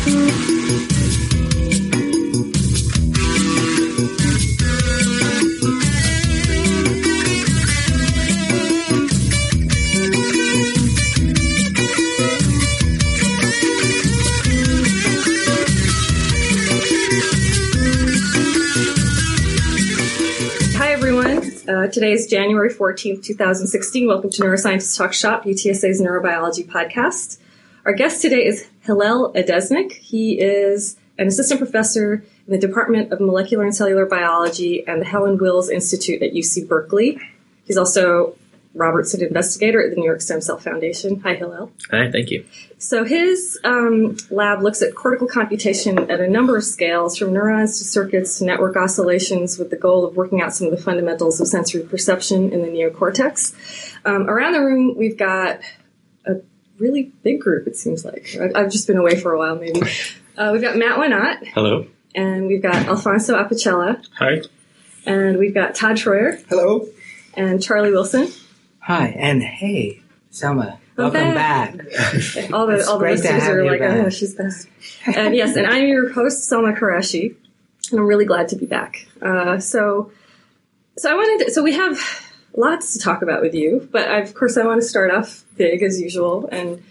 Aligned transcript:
Hi, 0.00 0.06
everyone. 20.92 21.52
Uh, 21.68 21.88
today 21.88 22.12
is 22.12 22.26
January 22.26 22.70
14th, 22.70 23.22
2016. 23.22 24.06
Welcome 24.06 24.30
to 24.30 24.42
Neuroscientist 24.42 24.96
Talk 24.96 25.12
Shop, 25.12 25.44
UTSA's 25.44 26.00
neurobiology 26.00 26.66
podcast. 26.66 27.36
Our 27.84 27.92
guest 27.92 28.22
today 28.22 28.46
is 28.46 28.69
Hillel 28.80 29.32
Adesnik. 29.34 29.92
He 29.92 30.40
is 30.40 30.96
an 31.18 31.28
assistant 31.28 31.60
professor 31.60 32.24
in 32.46 32.52
the 32.52 32.58
Department 32.58 33.12
of 33.12 33.20
Molecular 33.20 33.64
and 33.64 33.74
Cellular 33.74 34.06
Biology 34.06 34.86
and 34.86 35.00
the 35.00 35.06
Helen 35.06 35.38
Wills 35.38 35.68
Institute 35.68 36.22
at 36.22 36.32
UC 36.32 36.68
Berkeley. 36.68 37.20
He's 37.64 37.76
also 37.76 38.36
Robertson 38.74 39.22
investigator 39.22 39.82
at 39.82 39.90
the 39.90 39.96
New 39.96 40.04
York 40.04 40.20
Stem 40.20 40.40
Cell 40.40 40.58
Foundation. 40.58 41.20
Hi, 41.20 41.34
Hillel. 41.34 41.72
Hi, 41.90 42.10
thank 42.10 42.30
you. 42.30 42.46
So 42.78 43.04
his 43.04 43.58
um, 43.64 44.16
lab 44.30 44.62
looks 44.62 44.80
at 44.80 44.94
cortical 44.94 45.26
computation 45.26 46.10
at 46.10 46.20
a 46.20 46.28
number 46.28 46.56
of 46.56 46.64
scales, 46.64 47.18
from 47.18 47.32
neurons 47.32 47.78
to 47.78 47.84
circuits 47.84 48.38
to 48.38 48.44
network 48.44 48.76
oscillations, 48.76 49.58
with 49.58 49.70
the 49.70 49.76
goal 49.76 50.04
of 50.04 50.16
working 50.16 50.40
out 50.40 50.54
some 50.54 50.68
of 50.68 50.70
the 50.72 50.82
fundamentals 50.82 51.40
of 51.40 51.48
sensory 51.48 51.82
perception 51.82 52.52
in 52.52 52.62
the 52.62 52.68
neocortex. 52.68 53.54
Um, 54.04 54.30
around 54.30 54.52
the 54.52 54.60
room, 54.60 54.96
we've 54.96 55.18
got 55.18 55.60
really 56.80 57.12
big 57.22 57.40
group. 57.40 57.66
It 57.66 57.76
seems 57.76 58.04
like 58.04 58.36
I've, 58.40 58.56
I've 58.56 58.70
just 58.72 58.86
been 58.86 58.96
away 58.96 59.18
for 59.20 59.32
a 59.32 59.38
while, 59.38 59.56
maybe. 59.56 59.80
Uh, 60.36 60.50
we've 60.52 60.62
got 60.62 60.76
Matt 60.76 60.98
Wanat, 60.98 61.46
Hello. 61.48 61.86
and 62.14 62.46
we've 62.46 62.62
got 62.62 62.74
Alfonso 62.86 63.36
Apicella, 63.36 64.04
Hi. 64.18 64.40
and 65.06 65.38
we've 65.38 65.54
got 65.54 65.74
Todd 65.74 65.96
Troyer 65.96 66.42
Hello. 66.48 66.86
and 67.34 67.62
Charlie 67.62 67.90
Wilson. 67.90 68.28
Hi, 68.80 69.08
and 69.08 69.42
hey, 69.42 70.02
Selma. 70.30 70.78
I'm 70.96 71.04
Welcome 71.04 71.34
back. 71.34 71.76
back. 71.76 71.86
all 72.52 72.66
the 72.66 72.84
all 72.86 72.98
the 72.98 73.04
great 73.04 73.18
listeners 73.18 73.42
are 73.44 73.64
like, 73.64 73.80
back. 73.80 74.06
oh, 74.06 74.10
she's 74.10 74.34
back. 74.34 74.52
and 75.06 75.34
yes, 75.34 75.56
and 75.56 75.66
I'm 75.66 75.86
your 75.86 76.12
host, 76.12 76.44
Selma 76.44 76.72
Qureshi, 76.72 77.34
and 77.90 78.00
I'm 78.00 78.06
really 78.06 78.26
glad 78.26 78.48
to 78.48 78.56
be 78.56 78.66
back. 78.66 79.06
Uh, 79.22 79.58
so, 79.58 80.12
so 80.98 81.10
I 81.10 81.14
wanted, 81.14 81.46
to, 81.46 81.52
so 81.52 81.62
we 81.62 81.72
have 81.74 81.98
lots 82.56 82.92
to 82.92 82.98
talk 82.98 83.22
about 83.22 83.42
with 83.42 83.54
you, 83.54 83.88
but 83.90 84.08
I, 84.08 84.18
of 84.18 84.34
course 84.34 84.56
I 84.56 84.64
want 84.64 84.80
to 84.80 84.86
start 84.86 85.10
off 85.10 85.44
big 85.56 85.82
as 85.82 86.00
usual 86.00 86.48
and 86.50 86.82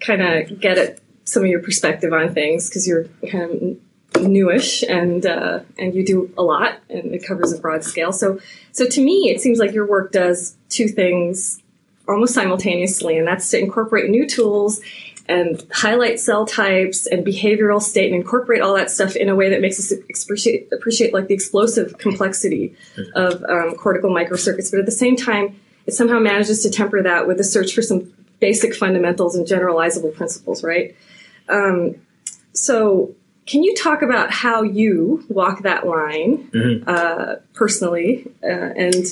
kind 0.00 0.22
of 0.22 0.60
get 0.60 0.78
at 0.78 0.98
some 1.24 1.42
of 1.42 1.48
your 1.48 1.62
perspective 1.62 2.12
on 2.12 2.34
things 2.34 2.68
because 2.68 2.86
you're 2.86 3.04
kind 3.30 3.78
of 4.14 4.22
newish 4.22 4.82
and 4.82 5.24
uh, 5.26 5.60
and 5.78 5.94
you 5.94 6.04
do 6.04 6.32
a 6.36 6.42
lot 6.42 6.78
and 6.88 7.14
it 7.14 7.24
covers 7.26 7.52
a 7.52 7.58
broad 7.58 7.84
scale. 7.84 8.12
So, 8.12 8.40
so 8.72 8.86
to 8.86 9.00
me, 9.00 9.30
it 9.30 9.40
seems 9.40 9.58
like 9.58 9.72
your 9.72 9.86
work 9.86 10.12
does 10.12 10.56
two 10.68 10.88
things 10.88 11.62
almost 12.08 12.34
simultaneously, 12.34 13.18
and 13.18 13.26
that's 13.26 13.48
to 13.50 13.58
incorporate 13.58 14.10
new 14.10 14.26
tools 14.28 14.80
and 15.30 15.64
highlight 15.72 16.18
cell 16.20 16.44
types 16.44 17.06
and 17.06 17.24
behavioral 17.24 17.80
state 17.80 18.12
and 18.12 18.20
incorporate 18.20 18.60
all 18.60 18.74
that 18.74 18.90
stuff 18.90 19.16
in 19.16 19.28
a 19.28 19.34
way 19.34 19.48
that 19.50 19.60
makes 19.60 19.78
us 19.78 19.92
appreciate, 20.24 20.68
appreciate 20.72 21.14
like 21.14 21.28
the 21.28 21.34
explosive 21.34 21.96
complexity 21.98 22.74
of 23.14 23.42
um, 23.44 23.74
cortical 23.76 24.10
microcircuits. 24.10 24.70
But 24.70 24.80
at 24.80 24.86
the 24.86 24.92
same 25.04 25.16
time, 25.16 25.46
it 25.86 25.92
somehow 25.92 26.18
manages 26.18 26.62
to 26.64 26.70
temper 26.70 27.02
that 27.02 27.26
with 27.26 27.38
a 27.40 27.44
search 27.44 27.74
for 27.74 27.82
some 27.82 28.12
basic 28.40 28.74
fundamentals 28.74 29.36
and 29.36 29.46
generalizable 29.46 30.12
principles, 30.14 30.62
right? 30.64 30.96
Um, 31.48 31.96
so, 32.52 33.14
can 33.46 33.62
you 33.62 33.74
talk 33.74 34.02
about 34.02 34.30
how 34.30 34.62
you 34.62 35.24
walk 35.28 35.62
that 35.62 35.86
line 35.86 36.48
Mhm. 36.52 36.84
uh, 36.86 37.36
personally, 37.54 38.26
uh, 38.42 38.46
and 38.46 39.04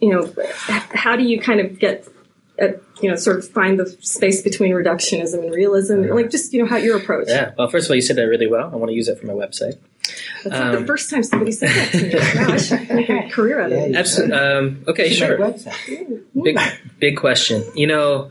you 0.00 0.10
know, 0.12 0.32
how 0.66 1.14
do 1.16 1.22
you 1.24 1.38
kind 1.40 1.60
of 1.60 1.78
get, 1.78 2.06
at, 2.60 2.80
you 3.00 3.08
know, 3.08 3.16
sort 3.16 3.38
of 3.38 3.48
find 3.48 3.78
the 3.78 3.86
space 4.00 4.42
between 4.42 4.72
reductionism 4.72 5.42
and 5.42 5.54
realism, 5.54 6.02
like 6.02 6.30
just 6.30 6.52
you 6.52 6.60
know 6.62 6.68
how 6.68 6.76
your 6.76 6.96
approach. 6.96 7.28
Yeah. 7.28 7.52
Well, 7.56 7.68
first 7.68 7.86
of 7.86 7.90
all, 7.90 7.96
you 7.96 8.02
said 8.02 8.16
that 8.16 8.26
really 8.26 8.46
well. 8.46 8.70
I 8.72 8.76
want 8.76 8.90
to 8.90 8.94
use 8.94 9.08
it 9.08 9.18
for 9.18 9.26
my 9.26 9.32
website. 9.32 9.78
That's 10.44 10.54
not 10.58 10.72
the 10.72 10.78
Um, 10.78 10.86
first 10.86 11.10
time 11.10 11.22
somebody 11.22 11.52
said 11.52 11.70
that 11.70 11.92
to 11.92 12.02
me. 12.02 12.10
Gosh, 12.46 12.72
I 12.72 12.94
make 12.94 13.08
a 13.08 13.28
career 13.30 13.60
out 13.60 13.72
of 13.72 13.78
it. 13.78 13.90
you 13.90 13.96
Absolutely. 13.96 14.36
Um, 14.36 14.84
okay, 14.88 15.08
should 15.08 15.18
sure. 15.18 15.38
website. 15.38 16.22
Big, 16.42 16.58
big 16.98 17.16
question. 17.16 17.64
You 17.74 17.86
know, 17.86 18.30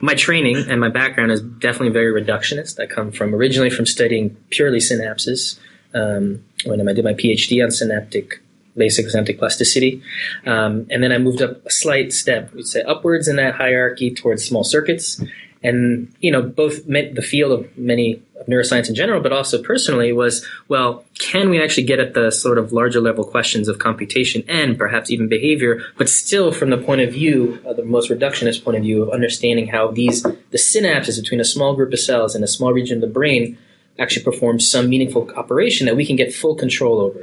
my 0.00 0.14
training 0.14 0.56
and 0.68 0.80
my 0.80 0.88
background 0.88 1.30
is 1.32 1.40
definitely 1.40 1.90
very 1.90 2.12
reductionist. 2.22 2.80
I 2.80 2.86
come 2.86 3.12
from 3.12 3.34
originally 3.34 3.70
from 3.70 3.86
studying 3.86 4.36
purely 4.50 4.78
synapses. 4.78 5.58
Um, 5.94 6.44
when 6.64 6.86
I 6.88 6.92
did 6.92 7.04
my 7.04 7.14
PhD 7.14 7.62
on 7.62 7.70
synaptic 7.70 8.41
basic 8.76 9.08
synaptic 9.08 9.38
plasticity, 9.38 10.02
um, 10.46 10.86
and 10.90 11.02
then 11.02 11.12
I 11.12 11.18
moved 11.18 11.42
up 11.42 11.64
a 11.66 11.70
slight 11.70 12.12
step, 12.12 12.52
we'd 12.54 12.66
say 12.66 12.82
upwards 12.82 13.28
in 13.28 13.36
that 13.36 13.54
hierarchy 13.54 14.12
towards 14.14 14.44
small 14.44 14.64
circuits. 14.64 15.22
And 15.64 16.12
you 16.20 16.32
know, 16.32 16.42
both 16.42 16.88
meant 16.88 17.14
the 17.14 17.22
field 17.22 17.52
of 17.52 17.78
many 17.78 18.20
of 18.40 18.46
neuroscience 18.46 18.88
in 18.88 18.94
general, 18.94 19.20
but 19.20 19.32
also 19.32 19.62
personally 19.62 20.12
was 20.12 20.44
well, 20.68 21.04
can 21.18 21.50
we 21.50 21.62
actually 21.62 21.84
get 21.84 22.00
at 22.00 22.14
the 22.14 22.30
sort 22.30 22.58
of 22.58 22.72
larger 22.72 23.00
level 23.00 23.24
questions 23.24 23.68
of 23.68 23.78
computation 23.78 24.42
and 24.48 24.76
perhaps 24.76 25.10
even 25.10 25.28
behavior, 25.28 25.80
but 25.96 26.08
still 26.08 26.50
from 26.50 26.70
the 26.70 26.78
point 26.78 27.00
of 27.00 27.12
view, 27.12 27.60
uh, 27.66 27.72
the 27.72 27.84
most 27.84 28.10
reductionist 28.10 28.64
point 28.64 28.76
of 28.76 28.82
view 28.82 29.02
of 29.02 29.10
understanding 29.10 29.68
how 29.68 29.92
these 29.92 30.22
the 30.22 30.58
synapses 30.58 31.20
between 31.20 31.40
a 31.40 31.44
small 31.44 31.74
group 31.76 31.92
of 31.92 32.00
cells 32.00 32.34
in 32.34 32.42
a 32.42 32.48
small 32.48 32.72
region 32.72 32.96
of 32.96 33.00
the 33.00 33.06
brain 33.06 33.56
actually 33.98 34.24
perform 34.24 34.58
some 34.58 34.88
meaningful 34.88 35.30
operation 35.36 35.86
that 35.86 35.96
we 35.96 36.04
can 36.04 36.16
get 36.16 36.34
full 36.34 36.54
control 36.54 37.00
over. 37.00 37.22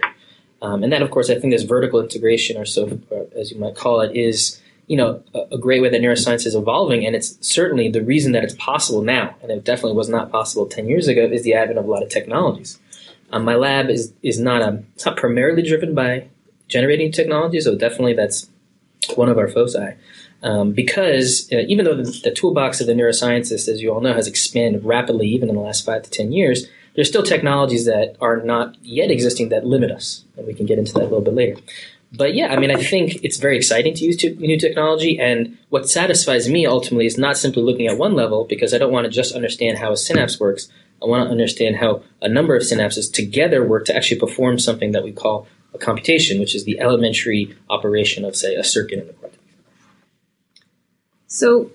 Um, 0.61 0.83
and 0.83 0.91
then, 0.91 1.01
of 1.01 1.11
course, 1.11 1.29
I 1.29 1.39
think 1.39 1.53
this 1.53 1.63
vertical 1.63 2.01
integration, 2.01 2.57
or 2.57 2.65
so 2.65 2.99
or 3.09 3.27
as 3.35 3.51
you 3.51 3.59
might 3.59 3.75
call 3.75 4.01
it, 4.01 4.15
is 4.15 4.61
you 4.87 4.97
know 4.97 5.23
a, 5.33 5.55
a 5.55 5.57
great 5.57 5.81
way 5.81 5.89
that 5.89 6.01
neuroscience 6.01 6.45
is 6.45 6.55
evolving, 6.55 7.05
and 7.05 7.15
it's 7.15 7.37
certainly 7.41 7.89
the 7.89 8.03
reason 8.03 8.33
that 8.33 8.43
it's 8.43 8.55
possible 8.55 9.01
now, 9.01 9.35
and 9.41 9.51
it 9.51 9.63
definitely 9.63 9.95
was 9.95 10.09
not 10.09 10.31
possible 10.31 10.65
ten 10.65 10.87
years 10.87 11.07
ago, 11.07 11.23
is 11.23 11.43
the 11.43 11.53
advent 11.53 11.79
of 11.79 11.85
a 11.85 11.91
lot 11.91 12.03
of 12.03 12.09
technologies. 12.09 12.79
Um, 13.31 13.45
my 13.45 13.55
lab 13.55 13.89
is 13.89 14.13
is 14.21 14.39
not 14.39 14.61
a 14.61 14.83
it's 14.95 15.05
not 15.05 15.17
primarily 15.17 15.61
driven 15.61 15.95
by 15.95 16.27
generating 16.67 17.11
technology, 17.11 17.59
so 17.61 17.75
definitely 17.75 18.13
that's 18.13 18.49
one 19.15 19.29
of 19.29 19.37
our 19.37 19.47
foci. 19.47 19.93
Um, 20.41 20.71
because 20.71 21.49
uh, 21.51 21.57
even 21.67 21.83
though 21.85 21.95
the, 21.95 22.21
the 22.23 22.31
toolbox 22.31 22.79
of 22.79 22.87
the 22.87 22.93
neuroscientist, 22.93 23.67
as 23.67 23.81
you 23.81 23.93
all 23.93 23.99
know, 23.99 24.13
has 24.13 24.27
expanded 24.27 24.85
rapidly, 24.85 25.27
even 25.27 25.49
in 25.49 25.55
the 25.55 25.61
last 25.61 25.85
five 25.85 26.03
to 26.03 26.09
ten 26.09 26.31
years, 26.31 26.67
there's 26.95 27.07
still 27.07 27.23
technologies 27.23 27.85
that 27.85 28.15
are 28.19 28.37
not 28.37 28.75
yet 28.81 29.11
existing 29.11 29.49
that 29.49 29.65
limit 29.65 29.91
us, 29.91 30.23
and 30.37 30.47
we 30.47 30.53
can 30.53 30.65
get 30.65 30.79
into 30.79 30.93
that 30.93 31.01
a 31.01 31.03
little 31.03 31.21
bit 31.21 31.33
later. 31.33 31.55
But 32.11 32.33
yeah, 32.33 32.47
I 32.47 32.57
mean, 32.57 32.71
I 32.71 32.81
think 32.81 33.23
it's 33.23 33.37
very 33.37 33.55
exciting 33.55 33.93
to 33.93 34.03
use 34.03 34.17
t- 34.17 34.35
new 34.35 34.57
technology, 34.57 35.19
and 35.19 35.57
what 35.69 35.87
satisfies 35.87 36.49
me 36.49 36.65
ultimately 36.65 37.05
is 37.05 37.17
not 37.17 37.37
simply 37.37 37.61
looking 37.61 37.87
at 37.87 37.97
one 37.97 38.15
level, 38.15 38.45
because 38.45 38.73
I 38.73 38.79
don't 38.79 38.91
want 38.91 39.05
to 39.05 39.11
just 39.11 39.35
understand 39.35 39.77
how 39.77 39.91
a 39.91 39.97
synapse 39.97 40.39
works. 40.39 40.69
I 41.01 41.05
want 41.05 41.27
to 41.27 41.31
understand 41.31 41.77
how 41.77 42.01
a 42.21 42.27
number 42.27 42.55
of 42.55 42.63
synapses 42.63 43.13
together 43.13 43.63
work 43.63 43.85
to 43.85 43.95
actually 43.95 44.19
perform 44.19 44.57
something 44.59 44.91
that 44.93 45.03
we 45.03 45.11
call 45.11 45.47
a 45.73 45.77
computation, 45.77 46.39
which 46.39 46.55
is 46.55 46.65
the 46.65 46.79
elementary 46.79 47.55
operation 47.69 48.25
of, 48.25 48.35
say, 48.35 48.55
a 48.55 48.63
circuit 48.63 48.99
in 48.99 49.07
the 49.07 49.13
cortex. 49.13 49.43
So, 51.27 51.69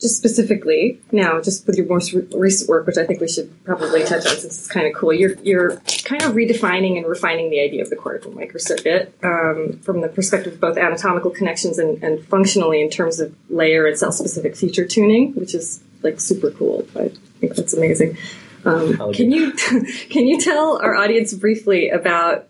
just 0.00 0.16
specifically 0.16 1.00
now, 1.10 1.40
just 1.40 1.66
with 1.66 1.76
your 1.76 1.86
most 1.86 2.12
re- 2.12 2.26
recent 2.34 2.68
work, 2.68 2.86
which 2.86 2.96
I 2.96 3.04
think 3.04 3.20
we 3.20 3.28
should 3.28 3.64
probably 3.64 4.04
touch 4.04 4.26
on 4.26 4.36
since 4.36 4.44
it's 4.44 4.68
kind 4.68 4.86
of 4.86 4.94
cool, 4.94 5.12
you're 5.12 5.34
you're 5.42 5.76
kind 6.04 6.22
of 6.22 6.32
redefining 6.32 6.96
and 6.96 7.06
refining 7.06 7.50
the 7.50 7.60
idea 7.60 7.82
of 7.82 7.90
the 7.90 7.96
cortical 7.96 8.32
microcircuit 8.32 9.08
um, 9.24 9.78
from 9.80 10.00
the 10.00 10.08
perspective 10.08 10.54
of 10.54 10.60
both 10.60 10.76
anatomical 10.76 11.30
connections 11.30 11.78
and, 11.78 12.02
and 12.02 12.24
functionally 12.26 12.80
in 12.80 12.90
terms 12.90 13.18
of 13.18 13.34
layer 13.50 13.86
and 13.86 13.98
cell 13.98 14.12
specific 14.12 14.56
feature 14.56 14.86
tuning, 14.86 15.34
which 15.34 15.54
is 15.54 15.82
like 16.02 16.20
super 16.20 16.50
cool. 16.50 16.86
I 16.94 17.10
think 17.40 17.56
that's 17.56 17.74
amazing. 17.74 18.16
Um, 18.64 19.12
can 19.12 19.30
you 19.32 19.52
can 20.10 20.26
you 20.26 20.40
tell 20.40 20.80
our 20.82 20.94
audience 20.94 21.34
briefly 21.34 21.90
about 21.90 22.47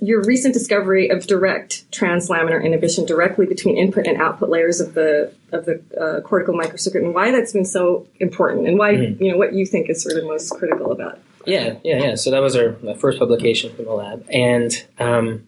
your 0.00 0.22
recent 0.22 0.52
discovery 0.54 1.08
of 1.08 1.26
direct 1.26 1.90
translaminar 1.90 2.62
inhibition 2.64 3.06
directly 3.06 3.46
between 3.46 3.76
input 3.76 4.06
and 4.06 4.20
output 4.20 4.48
layers 4.50 4.80
of 4.80 4.94
the 4.94 5.32
of 5.52 5.64
the 5.64 5.80
uh, 6.00 6.20
cortical 6.22 6.54
microcircuit, 6.54 6.96
and 7.04 7.14
why 7.14 7.30
that's 7.30 7.52
been 7.52 7.64
so 7.64 8.06
important, 8.20 8.66
and 8.66 8.78
why 8.78 8.94
Mhm. 8.94 9.20
you 9.20 9.30
know 9.32 9.38
what 9.38 9.54
you 9.54 9.64
think 9.66 9.88
is 9.88 10.02
sort 10.02 10.16
of 10.16 10.24
most 10.24 10.50
critical 10.50 10.92
about. 10.92 11.14
it. 11.14 11.18
Yeah, 11.46 11.74
yeah, 11.84 11.98
yeah. 12.02 12.14
So 12.16 12.30
that 12.30 12.40
was 12.42 12.56
our 12.56 12.76
my 12.82 12.94
first 12.94 13.18
publication 13.18 13.72
from 13.74 13.84
the 13.84 13.92
lab, 13.92 14.24
and 14.30 14.72
um, 14.98 15.46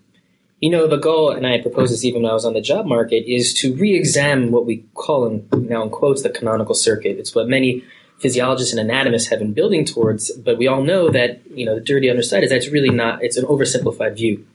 you 0.60 0.70
know 0.70 0.86
the 0.86 0.96
goal, 0.96 1.30
and 1.30 1.46
I 1.46 1.60
proposed 1.60 1.92
this 1.92 2.04
even 2.04 2.22
when 2.22 2.30
I 2.30 2.34
was 2.34 2.44
on 2.44 2.54
the 2.54 2.60
job 2.60 2.86
market, 2.86 3.24
is 3.30 3.52
to 3.54 3.74
re-examine 3.74 4.50
what 4.52 4.64
we 4.66 4.84
call 4.94 5.26
in 5.26 5.46
now 5.68 5.82
in 5.82 5.90
quotes 5.90 6.22
the 6.22 6.30
canonical 6.30 6.74
circuit. 6.74 7.18
It's 7.18 7.34
what 7.34 7.48
many 7.48 7.82
physiologists 8.18 8.74
and 8.74 8.90
anatomists 8.90 9.28
have 9.30 9.38
been 9.38 9.52
building 9.52 9.84
towards, 9.84 10.30
but 10.32 10.58
we 10.58 10.66
all 10.66 10.82
know 10.82 11.10
that 11.10 11.40
you 11.50 11.64
know 11.64 11.74
the 11.74 11.80
dirty 11.80 12.10
underside 12.10 12.44
is 12.44 12.50
that's 12.50 12.68
really 12.68 12.90
not. 12.90 13.22
It's 13.22 13.36
an 13.36 13.46
oversimplified 13.46 14.16
view. 14.16 14.46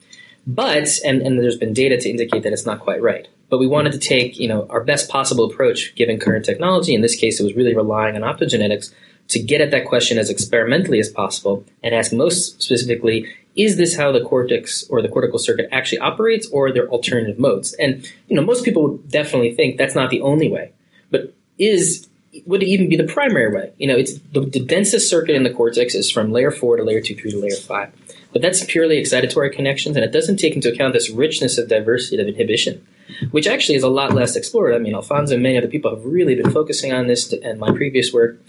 But 0.45 0.89
and, 1.05 1.21
and 1.21 1.39
there's 1.39 1.57
been 1.57 1.73
data 1.73 1.97
to 1.97 2.09
indicate 2.09 2.43
that 2.43 2.51
it's 2.51 2.65
not 2.65 2.81
quite 2.81 3.01
right. 3.01 3.27
But 3.49 3.59
we 3.59 3.67
wanted 3.67 3.93
to 3.93 3.99
take 3.99 4.37
you 4.37 4.47
know 4.47 4.67
our 4.69 4.83
best 4.83 5.09
possible 5.09 5.45
approach 5.45 5.95
given 5.95 6.19
current 6.19 6.45
technology. 6.45 6.93
In 6.93 7.01
this 7.01 7.15
case, 7.15 7.39
it 7.39 7.43
was 7.43 7.55
really 7.55 7.75
relying 7.75 8.15
on 8.15 8.21
optogenetics 8.21 8.93
to 9.29 9.39
get 9.39 9.61
at 9.61 9.71
that 9.71 9.85
question 9.85 10.17
as 10.17 10.29
experimentally 10.29 10.99
as 10.99 11.09
possible 11.09 11.65
and 11.81 11.95
ask 11.95 12.11
most 12.11 12.61
specifically 12.61 13.33
is 13.55 13.77
this 13.77 13.95
how 13.95 14.11
the 14.11 14.23
cortex 14.23 14.83
or 14.89 15.01
the 15.01 15.07
cortical 15.07 15.39
circuit 15.39 15.69
actually 15.71 15.99
operates 15.99 16.47
or 16.47 16.67
are 16.67 16.71
there 16.73 16.89
alternative 16.89 17.39
modes 17.39 17.73
and 17.73 18.11
you 18.27 18.35
know 18.35 18.41
most 18.41 18.65
people 18.65 18.83
would 18.83 19.09
definitely 19.09 19.55
think 19.55 19.77
that's 19.77 19.95
not 19.95 20.09
the 20.09 20.21
only 20.21 20.49
way 20.49 20.73
but 21.09 21.33
is 21.57 22.09
would 22.45 22.63
even 22.63 22.89
be 22.89 22.95
the 22.95 23.03
primary 23.03 23.53
way. 23.53 23.73
You 23.77 23.87
know 23.87 23.95
it's 23.95 24.17
the, 24.31 24.41
the 24.41 24.59
densest 24.59 25.09
circuit 25.09 25.35
in 25.35 25.43
the 25.43 25.53
cortex 25.53 25.95
is 25.95 26.09
from 26.09 26.31
layer 26.31 26.51
4 26.51 26.77
to 26.77 26.83
layer 26.83 27.01
2 27.01 27.15
3 27.15 27.31
to 27.31 27.39
layer 27.39 27.55
5 27.55 27.91
but 28.31 28.41
that's 28.41 28.65
purely 28.65 28.99
excitatory 28.99 29.53
connections 29.53 29.95
and 29.95 30.03
it 30.03 30.11
doesn't 30.11 30.37
take 30.37 30.55
into 30.55 30.71
account 30.71 30.93
this 30.93 31.09
richness 31.09 31.57
of 31.57 31.69
diversity 31.69 32.19
of 32.19 32.27
inhibition 32.27 32.85
which 33.31 33.47
actually 33.47 33.75
is 33.75 33.83
a 33.83 33.89
lot 33.89 34.13
less 34.13 34.35
explored. 34.35 34.73
I 34.73 34.79
mean 34.79 34.95
alfonso 34.95 35.35
and 35.35 35.43
many 35.43 35.57
other 35.57 35.67
people 35.67 35.95
have 35.95 36.05
really 36.05 36.35
been 36.35 36.51
focusing 36.51 36.91
on 36.91 37.07
this 37.07 37.31
and 37.31 37.59
my 37.59 37.71
previous 37.71 38.11
work. 38.11 38.41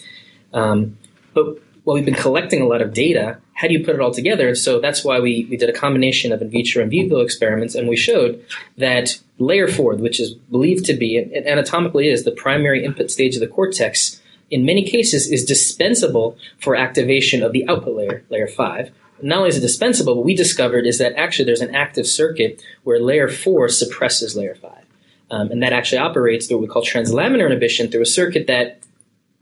Um, 0.53 0.99
but 1.35 1.59
while 1.85 1.95
we've 1.95 2.05
been 2.05 2.15
collecting 2.15 2.63
a 2.63 2.67
lot 2.67 2.81
of 2.81 2.93
data, 2.93 3.39
how 3.53 3.69
do 3.69 3.75
you 3.75 3.85
put 3.85 3.95
it 3.95 4.01
all 4.01 4.11
together? 4.11 4.55
So 4.55 4.81
that's 4.81 5.05
why 5.05 5.21
we, 5.21 5.47
we 5.51 5.57
did 5.57 5.69
a 5.69 5.73
combination 5.73 6.33
of 6.33 6.43
in 6.43 6.51
vitro 6.51 6.83
and 6.83 6.91
vivo 6.91 7.21
experiments, 7.21 7.75
and 7.75 7.89
we 7.89 7.97
showed 7.97 8.45
that 8.79 9.19
layer 9.39 9.69
four, 9.69 9.97
which 9.97 10.21
is 10.21 10.35
believed 10.35 10.85
to 10.87 10.95
be, 10.95 11.17
and 11.17 11.47
anatomically 11.47 12.09
is, 12.09 12.25
the 12.25 12.31
primary 12.31 12.85
input 12.85 13.11
stage 13.11 13.35
of 13.35 13.41
the 13.41 13.47
cortex, 13.47 14.21
in 14.51 14.65
many 14.65 14.85
cases 14.85 15.31
is 15.31 15.45
dispensable 15.45 16.37
for 16.59 16.77
activation 16.77 17.43
of 17.43 17.53
the 17.53 17.67
output 17.69 17.97
layer, 17.97 18.25
layer 18.31 18.47
five. 18.47 18.91
Not 19.23 19.39
only 19.39 19.49
is 19.49 19.57
it 19.57 19.61
dispensable, 19.61 20.17
what 20.17 20.25
we 20.25 20.35
discovered 20.35 20.87
is 20.87 20.99
that 20.99 21.15
actually 21.15 21.47
there's 21.47 21.61
an 21.61 21.75
active 21.75 22.07
circuit 22.07 22.63
where 22.83 23.01
layer 23.01 23.29
four 23.29 23.69
suppresses 23.69 24.37
layer 24.37 24.55
five. 24.55 24.85
Um, 25.31 25.51
and 25.51 25.63
that 25.63 25.73
actually 25.73 25.99
operates 25.99 26.47
through 26.47 26.59
what 26.59 26.69
we 26.69 26.73
call 26.73 26.85
translaminar 26.85 27.47
inhibition 27.47 27.91
through 27.91 28.03
a 28.03 28.07
circuit 28.07 28.47
that 28.47 28.81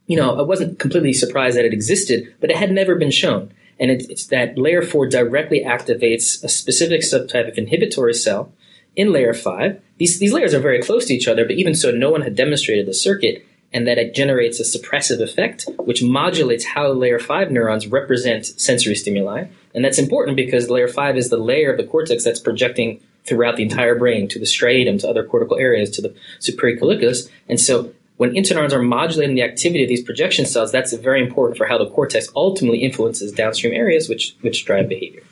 you 0.06 0.16
know, 0.16 0.38
I 0.38 0.42
wasn't 0.42 0.78
completely 0.78 1.12
surprised 1.12 1.56
that 1.56 1.64
it 1.64 1.72
existed, 1.72 2.34
but 2.40 2.50
it 2.50 2.56
had 2.56 2.70
never 2.70 2.94
been 2.94 3.10
shown. 3.10 3.52
And 3.78 3.90
it, 3.90 4.10
it's 4.10 4.26
that 4.26 4.58
layer 4.58 4.82
four 4.82 5.06
directly 5.08 5.64
activates 5.64 6.42
a 6.44 6.48
specific 6.48 7.02
subtype 7.02 7.48
of 7.48 7.58
inhibitory 7.58 8.14
cell 8.14 8.52
in 8.96 9.12
layer 9.12 9.34
five. 9.34 9.80
These, 9.98 10.18
these 10.18 10.32
layers 10.32 10.54
are 10.54 10.60
very 10.60 10.82
close 10.82 11.06
to 11.06 11.14
each 11.14 11.28
other, 11.28 11.44
but 11.44 11.56
even 11.56 11.74
so, 11.74 11.90
no 11.90 12.10
one 12.10 12.22
had 12.22 12.34
demonstrated 12.34 12.86
the 12.86 12.94
circuit 12.94 13.46
and 13.72 13.86
that 13.86 13.98
it 13.98 14.14
generates 14.14 14.60
a 14.60 14.64
suppressive 14.64 15.20
effect, 15.20 15.66
which 15.78 16.02
modulates 16.02 16.64
how 16.64 16.92
layer 16.92 17.18
five 17.18 17.50
neurons 17.50 17.86
represent 17.86 18.46
sensory 18.46 18.94
stimuli. 18.94 19.46
And 19.74 19.84
that's 19.84 19.98
important 19.98 20.36
because 20.36 20.68
layer 20.68 20.88
five 20.88 21.16
is 21.16 21.30
the 21.30 21.38
layer 21.38 21.70
of 21.70 21.78
the 21.78 21.84
cortex 21.84 22.24
that's 22.24 22.40
projecting 22.40 23.00
throughout 23.24 23.56
the 23.56 23.62
entire 23.62 23.94
brain 23.94 24.28
to 24.28 24.38
the 24.38 24.44
striatum, 24.44 25.00
to 25.00 25.08
other 25.08 25.24
cortical 25.24 25.56
areas, 25.56 25.90
to 25.90 26.02
the 26.02 26.14
superior 26.38 26.76
colliculus. 26.78 27.30
And 27.48 27.58
so 27.58 27.92
when 28.16 28.32
interneurons 28.32 28.72
are 28.72 28.82
modulating 28.82 29.34
the 29.34 29.42
activity 29.42 29.82
of 29.82 29.88
these 29.88 30.02
projection 30.02 30.44
cells, 30.44 30.70
that's 30.70 30.92
very 30.92 31.22
important 31.22 31.56
for 31.56 31.66
how 31.66 31.78
the 31.78 31.88
cortex 31.88 32.28
ultimately 32.36 32.78
influences 32.80 33.32
downstream 33.32 33.72
areas, 33.72 34.08
which 34.08 34.36
which 34.42 34.64
drive 34.64 34.88
behavior. 34.88 35.22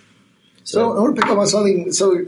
So, 0.64 0.80
so 0.80 0.96
I 0.96 1.00
want 1.00 1.16
to 1.16 1.22
pick 1.22 1.30
up 1.30 1.38
on 1.38 1.46
something. 1.46 1.92
So, 1.92 2.26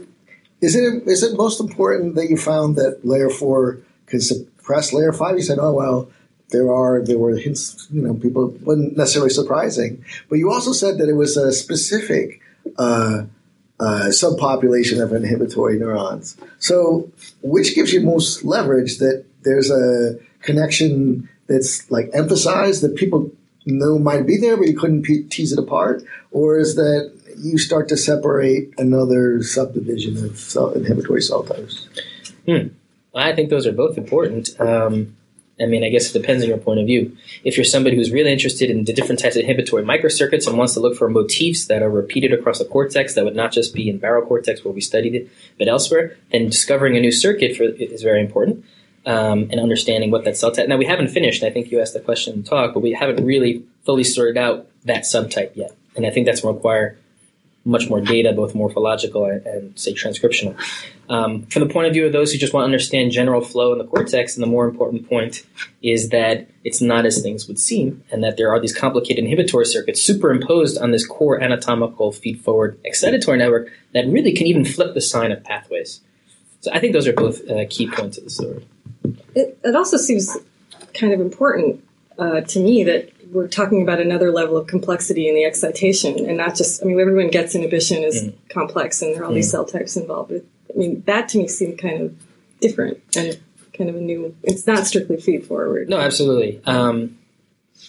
is 0.63 0.75
it 0.75 1.03
is 1.07 1.23
it 1.23 1.37
most 1.37 1.59
important 1.59 2.15
that 2.15 2.29
you 2.29 2.37
found 2.37 2.77
that 2.77 3.01
layer 3.03 3.29
four 3.29 3.79
can 4.07 4.21
suppress 4.21 4.93
layer 4.93 5.11
five? 5.11 5.35
You 5.35 5.41
said, 5.43 5.59
oh 5.59 5.73
well, 5.73 6.09
there 6.51 6.71
are 6.71 7.03
there 7.03 7.19
were 7.19 7.35
hints. 7.35 7.87
You 7.91 8.01
know, 8.01 8.13
people 8.13 8.47
wasn't 8.61 8.95
necessarily 8.95 9.29
surprising, 9.29 10.03
but 10.29 10.37
you 10.37 10.51
also 10.51 10.71
said 10.71 10.97
that 10.99 11.09
it 11.09 11.13
was 11.13 11.37
a 11.37 11.51
specific. 11.51 12.41
Uh, 12.77 13.25
uh, 13.79 14.05
subpopulation 14.09 15.03
of 15.03 15.11
inhibitory 15.11 15.77
neurons. 15.77 16.37
So, 16.59 17.11
which 17.41 17.75
gives 17.75 17.91
you 17.91 17.99
most 18.01 18.45
leverage 18.45 18.99
that 18.99 19.25
there's 19.41 19.69
a 19.69 20.19
connection 20.41 21.27
that's 21.47 21.89
like 21.91 22.09
emphasized 22.13 22.81
that 22.83 22.95
people 22.95 23.31
know 23.65 23.99
might 23.99 24.25
be 24.25 24.37
there, 24.37 24.55
but 24.55 24.67
you 24.67 24.77
couldn't 24.77 25.03
pe- 25.03 25.23
tease 25.23 25.51
it 25.51 25.59
apart, 25.59 26.03
or 26.31 26.57
is 26.57 26.75
that 26.75 27.11
you 27.37 27.57
start 27.57 27.89
to 27.89 27.97
separate 27.97 28.73
another 28.77 29.43
subdivision 29.43 30.23
of 30.25 30.37
cell, 30.37 30.71
inhibitory 30.71 31.21
cell 31.21 31.43
types? 31.43 31.87
Hmm. 32.45 32.67
I 33.15 33.33
think 33.33 33.49
those 33.49 33.67
are 33.67 33.71
both 33.71 33.97
important. 33.97 34.59
Um, 34.59 35.15
I 35.61 35.67
mean, 35.67 35.83
I 35.83 35.89
guess 35.89 36.09
it 36.09 36.19
depends 36.19 36.43
on 36.43 36.49
your 36.49 36.57
point 36.57 36.79
of 36.79 36.87
view. 36.87 37.15
If 37.43 37.57
you're 37.57 37.63
somebody 37.63 37.95
who's 37.95 38.11
really 38.11 38.31
interested 38.31 38.71
in 38.71 38.85
the 38.85 38.93
different 38.93 39.19
types 39.19 39.35
of 39.35 39.41
inhibitory 39.41 39.83
microcircuits 39.83 40.47
and 40.47 40.57
wants 40.57 40.73
to 40.73 40.79
look 40.79 40.97
for 40.97 41.09
motifs 41.09 41.65
that 41.65 41.83
are 41.83 41.89
repeated 41.89 42.33
across 42.33 42.57
the 42.57 42.65
cortex 42.65 43.13
that 43.13 43.23
would 43.23 43.35
not 43.35 43.51
just 43.51 43.73
be 43.73 43.87
in 43.87 43.99
barrel 43.99 44.25
cortex 44.25 44.65
where 44.65 44.73
we 44.73 44.81
studied 44.81 45.13
it, 45.13 45.29
but 45.59 45.67
elsewhere, 45.67 46.17
then 46.31 46.47
discovering 46.47 46.97
a 46.97 46.99
new 46.99 47.11
circuit 47.11 47.55
for, 47.55 47.63
is 47.63 48.01
very 48.01 48.19
important 48.19 48.65
um, 49.05 49.47
and 49.51 49.59
understanding 49.59 50.09
what 50.09 50.25
that 50.25 50.37
cell 50.37 50.51
type. 50.51 50.67
Now 50.67 50.77
we 50.77 50.85
haven't 50.85 51.09
finished. 51.09 51.43
I 51.43 51.51
think 51.51 51.71
you 51.71 51.79
asked 51.79 51.93
the 51.93 51.99
question 51.99 52.33
in 52.33 52.41
the 52.41 52.49
talk, 52.49 52.73
but 52.73 52.79
we 52.79 52.93
haven't 52.93 53.23
really 53.23 53.63
fully 53.85 54.03
sorted 54.03 54.37
out 54.37 54.67
that 54.85 55.03
subtype 55.03 55.55
yet, 55.55 55.75
and 55.95 56.05
I 56.05 56.09
think 56.09 56.25
that's 56.25 56.41
going 56.41 56.55
to 56.55 56.57
require 56.57 56.97
much 57.65 57.89
more 57.89 58.01
data, 58.01 58.33
both 58.33 58.53
morphological 58.53 59.25
and, 59.25 59.45
and 59.45 59.79
say 59.79 59.93
transcriptional. 59.93 60.55
Um, 61.09 61.43
from 61.43 61.65
the 61.65 61.73
point 61.73 61.87
of 61.87 61.93
view 61.93 62.05
of 62.05 62.11
those 62.11 62.31
who 62.31 62.37
just 62.37 62.53
want 62.53 62.63
to 62.63 62.65
understand 62.65 63.11
general 63.11 63.41
flow 63.41 63.71
in 63.71 63.77
the 63.77 63.85
cortex, 63.85 64.35
and 64.35 64.43
the 64.43 64.47
more 64.47 64.65
important 64.67 65.07
point 65.07 65.45
is 65.81 66.09
that 66.09 66.49
it's 66.63 66.81
not 66.81 67.05
as 67.05 67.21
things 67.21 67.47
would 67.47 67.59
seem, 67.59 68.03
and 68.11 68.23
that 68.23 68.35
there 68.37 68.51
are 68.51 68.59
these 68.59 68.75
complicated 68.75 69.23
inhibitory 69.23 69.65
circuits 69.65 70.01
superimposed 70.01 70.77
on 70.77 70.91
this 70.91 71.05
core 71.05 71.41
anatomical 71.41 72.11
feed-forward 72.11 72.81
excitatory 72.83 73.37
network 73.37 73.69
that 73.93 74.05
really 74.07 74.33
can 74.33 74.47
even 74.47 74.65
flip 74.65 74.93
the 74.93 75.01
sign 75.01 75.31
of 75.31 75.43
pathways. 75.43 76.01
So 76.61 76.71
I 76.71 76.79
think 76.79 76.93
those 76.93 77.07
are 77.07 77.13
both 77.13 77.49
uh, 77.49 77.65
key 77.69 77.89
points 77.89 78.17
of 78.17 78.23
the 78.25 78.29
story. 78.29 78.65
It, 79.35 79.57
it 79.63 79.75
also 79.75 79.97
seems 79.97 80.37
kind 80.93 81.13
of 81.13 81.19
important 81.19 81.83
uh, 82.17 82.41
to 82.41 82.59
me 82.59 82.83
that 82.83 83.09
we're 83.33 83.47
talking 83.47 83.81
about 83.81 83.99
another 83.99 84.31
level 84.31 84.57
of 84.57 84.67
complexity 84.67 85.27
in 85.27 85.35
the 85.35 85.43
excitation 85.43 86.25
and 86.25 86.37
not 86.37 86.55
just, 86.55 86.81
I 86.81 86.85
mean, 86.85 86.99
everyone 86.99 87.29
gets 87.29 87.55
inhibition 87.55 88.03
is 88.03 88.23
mm. 88.23 88.33
complex 88.49 89.01
and 89.01 89.13
there 89.13 89.23
are 89.23 89.25
all 89.25 89.31
mm. 89.31 89.35
these 89.35 89.51
cell 89.51 89.65
types 89.65 89.97
involved. 89.97 90.31
But, 90.31 90.45
I 90.73 90.77
mean, 90.77 91.03
that 91.07 91.29
to 91.29 91.37
me 91.37 91.47
seemed 91.47 91.79
kind 91.79 92.01
of 92.01 92.15
different 92.59 93.01
and 93.17 93.39
kind 93.77 93.89
of 93.89 93.95
a 93.95 94.01
new, 94.01 94.35
it's 94.43 94.67
not 94.67 94.85
strictly 94.85 95.17
feed 95.17 95.45
forward. 95.45 95.89
No, 95.89 95.99
absolutely. 95.99 96.61
Um, 96.65 97.17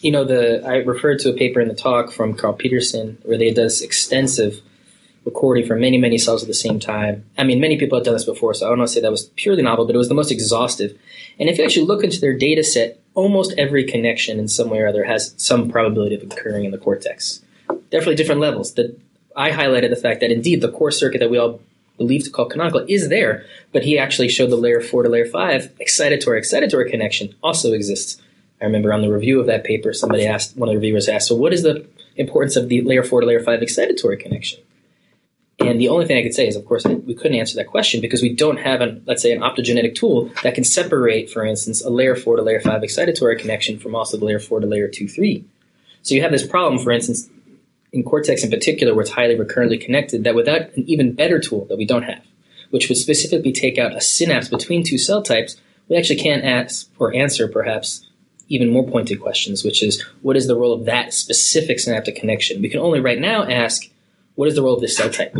you 0.01 0.11
know, 0.11 0.25
the 0.25 0.67
I 0.67 0.77
referred 0.77 1.21
to 1.21 1.31
a 1.31 1.37
paper 1.37 1.61
in 1.61 1.69
the 1.69 1.75
talk 1.75 2.11
from 2.11 2.35
Carl 2.35 2.55
Petersen 2.55 3.19
where 3.23 3.39
they 3.39 3.53
does 3.53 3.83
extensive 3.83 4.61
recording 5.25 5.67
for 5.67 5.77
many, 5.77 5.99
many 5.99 6.19
cells 6.19 6.43
at 6.43 6.49
the 6.49 6.55
same 6.55 6.79
time. 6.79 7.25
I 7.39 7.45
mean, 7.45 7.61
many 7.61 7.79
people 7.79 7.99
have 7.99 8.05
done 8.05 8.15
this 8.15 8.25
before, 8.25 8.55
so 8.55 8.67
I 8.67 8.69
don't 8.69 8.79
want 8.79 8.89
to 8.89 8.95
say 8.95 9.01
that 9.01 9.11
was 9.11 9.31
purely 9.37 9.63
novel, 9.63 9.87
but 9.87 9.95
it 9.95 9.99
was 9.99 10.09
the 10.09 10.15
most 10.15 10.31
exhaustive. 10.31 10.99
And 11.39 11.49
if 11.49 11.59
you 11.59 11.65
actually 11.65 11.87
look 11.87 12.05
into 12.05 12.21
their 12.21 12.37
data 12.37 12.63
set, 12.63 13.01
almost 13.15 13.55
every 13.57 13.85
connection 13.85 14.39
in 14.39 14.49
some 14.49 14.71
way 14.71 14.81
or 14.81 14.89
other 14.89 15.05
has 15.05 15.35
some 15.37 15.71
probability 15.71 16.15
of 16.15 16.23
occurring 16.23 16.65
in 16.65 16.73
the 16.73 16.79
cortex. 16.79 17.43
Definitely 17.91 18.17
different 18.17 18.41
levels. 18.41 18.75
That 18.75 18.99
I 19.37 19.51
highlighted 19.51 19.91
the 19.91 19.97
fact 19.97 20.21
that 20.21 20.31
indeed 20.31 20.61
the 20.61 20.71
core 20.71 20.91
circuit 20.91 21.19
that 21.21 21.31
we 21.31 21.39
all 21.39 21.61
believe 21.97 22.25
to 22.25 22.31
call 22.31 22.47
canonical 22.47 22.85
is 22.89 23.09
there, 23.09 23.45
but 23.73 23.85
he 23.85 23.99
actually 23.99 24.29
showed 24.29 24.51
the 24.51 24.57
layer 24.57 24.81
four 24.81 25.03
to 25.05 25.09
layer 25.09 25.27
five 25.27 25.71
excitatory 25.81 26.41
excitatory 26.41 26.91
connection 26.91 27.35
also 27.43 27.73
exists. 27.73 28.21
I 28.61 28.65
remember 28.65 28.93
on 28.93 29.03
the 29.03 29.13
review 29.13 29.41
of 29.41 29.47
that 29.47 29.65
paper, 29.65 29.93
somebody 29.93 30.27
asked, 30.27 30.57
one 30.57 30.69
of 30.69 30.73
the 30.73 30.79
reviewers 30.79 31.09
asked, 31.09 31.29
so 31.29 31.35
what 31.35 31.53
is 31.53 31.63
the 31.63 31.87
importance 32.17 32.57
of 32.57 32.69
the 32.69 32.83
layer 32.83 33.03
four 33.03 33.21
to 33.21 33.27
layer 33.27 33.41
five 33.41 33.61
excitatory 33.61 34.19
connection? 34.19 34.61
And 35.69 35.81
the 35.81 35.89
only 35.89 36.07
thing 36.07 36.19
I 36.19 36.23
could 36.23 36.35
say 36.35 36.47
is, 36.47 36.57
of 36.57 36.65
course, 36.65 36.85
we 36.85 37.15
couldn't 37.15 37.39
answer 37.39 37.57
that 37.57 37.67
question 37.67 38.01
because 38.01 38.23
we 38.23 38.35
don't 38.35 38.59
have, 38.59 38.81
an, 38.81 39.03
let's 39.07 39.23
say, 39.23 39.33
an 39.33 39.41
optogenetic 39.41 39.95
tool 39.95 40.31
that 40.43 40.55
can 40.55 40.65
separate, 40.65 41.31
for 41.31 41.45
instance, 41.45 41.83
a 41.85 41.91
layer 41.91 42.17
4 42.17 42.37
to 42.37 42.43
layer 42.43 42.61
5 42.61 42.83
excitatory 42.83 43.39
connection 43.39 43.79
from 43.79 43.95
also 43.95 44.17
the 44.17 44.25
layer 44.25 44.39
4 44.39 44.61
to 44.61 44.67
layer 44.67 44.89
2, 44.89 45.09
3. 45.09 45.45
So 46.03 46.15
you 46.15 46.23
have 46.23 46.33
this 46.33 46.47
problem, 46.47 46.83
for 46.83 46.91
instance, 46.91 47.29
in 47.93 48.03
cortex 48.03 48.43
in 48.45 48.51
particular, 48.51 48.95
where 48.95 49.03
it's 49.03 49.13
highly 49.13 49.39
recurrently 49.39 49.79
connected, 49.79 50.25
that 50.25 50.35
without 50.35 50.63
an 50.77 50.85
even 50.87 51.13
better 51.13 51.39
tool 51.39 51.65
that 51.67 51.79
we 51.79 51.87
don't 51.87 52.03
have, 52.03 52.23
which 52.71 52.89
would 52.89 52.99
specifically 52.99 53.53
take 53.53 53.79
out 53.79 53.95
a 53.95 54.01
synapse 54.01 54.49
between 54.49 54.85
two 54.85 54.99
cell 54.99 55.23
types, 55.23 55.57
we 55.89 55.97
actually 55.97 56.19
can't 56.19 56.45
ask 56.45 56.91
or 56.99 57.15
answer 57.15 57.47
perhaps 57.47 58.07
even 58.49 58.71
more 58.71 58.87
pointed 58.87 59.21
questions, 59.21 59.65
which 59.65 59.83
is 59.83 60.03
what 60.23 60.37
is 60.37 60.47
the 60.47 60.57
role 60.57 60.73
of 60.73 60.85
that 60.85 61.15
specific 61.15 61.81
synaptic 61.81 62.17
connection? 62.17 62.61
We 62.61 62.69
can 62.69 62.81
only 62.81 63.01
right 63.01 63.19
now 63.19 63.45
ask 63.45 63.89
what 64.35 64.49
is 64.49 64.55
the 64.55 64.63
role 64.63 64.75
of 64.75 64.81
this 64.81 64.97
cell 64.97 65.11
type? 65.11 65.35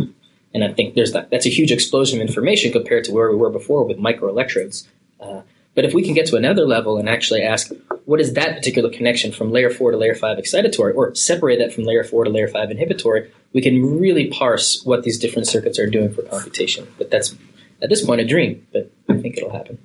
And 0.53 0.63
I 0.63 0.71
think 0.71 0.95
there's 0.95 1.11
that. 1.11 1.29
That's 1.29 1.45
a 1.45 1.49
huge 1.49 1.71
explosion 1.71 2.21
of 2.21 2.27
information 2.27 2.71
compared 2.71 3.03
to 3.05 3.11
where 3.11 3.29
we 3.29 3.35
were 3.35 3.49
before 3.49 3.83
with 3.83 3.97
microelectrodes. 3.97 4.87
Uh, 5.19 5.41
but 5.73 5.83
if 5.83 5.93
we 5.93 6.03
can 6.03 6.13
get 6.13 6.27
to 6.27 6.37
another 6.37 6.65
level 6.65 6.97
and 6.97 7.09
actually 7.09 7.41
ask, 7.43 7.71
what 8.05 8.21
is 8.21 8.33
that 8.33 8.55
particular 8.55 8.89
connection 8.89 9.33
from 9.33 9.51
layer 9.51 9.69
four 9.69 9.91
to 9.91 9.97
layer 9.97 10.15
five 10.15 10.37
excitatory, 10.37 10.95
or 10.95 11.13
separate 11.13 11.59
that 11.59 11.73
from 11.73 11.83
layer 11.83 12.03
four 12.03 12.23
to 12.23 12.29
layer 12.29 12.47
five 12.47 12.71
inhibitory, 12.71 13.29
we 13.51 13.61
can 13.61 13.99
really 13.99 14.27
parse 14.27 14.83
what 14.85 15.03
these 15.03 15.19
different 15.19 15.47
circuits 15.47 15.77
are 15.77 15.89
doing 15.89 16.13
for 16.13 16.21
computation. 16.21 16.87
But 16.97 17.11
that's 17.11 17.35
at 17.81 17.89
this 17.89 18.05
point 18.05 18.21
a 18.21 18.25
dream, 18.25 18.65
but 18.71 18.89
I 19.09 19.17
think 19.17 19.37
it'll 19.37 19.51
happen. 19.51 19.77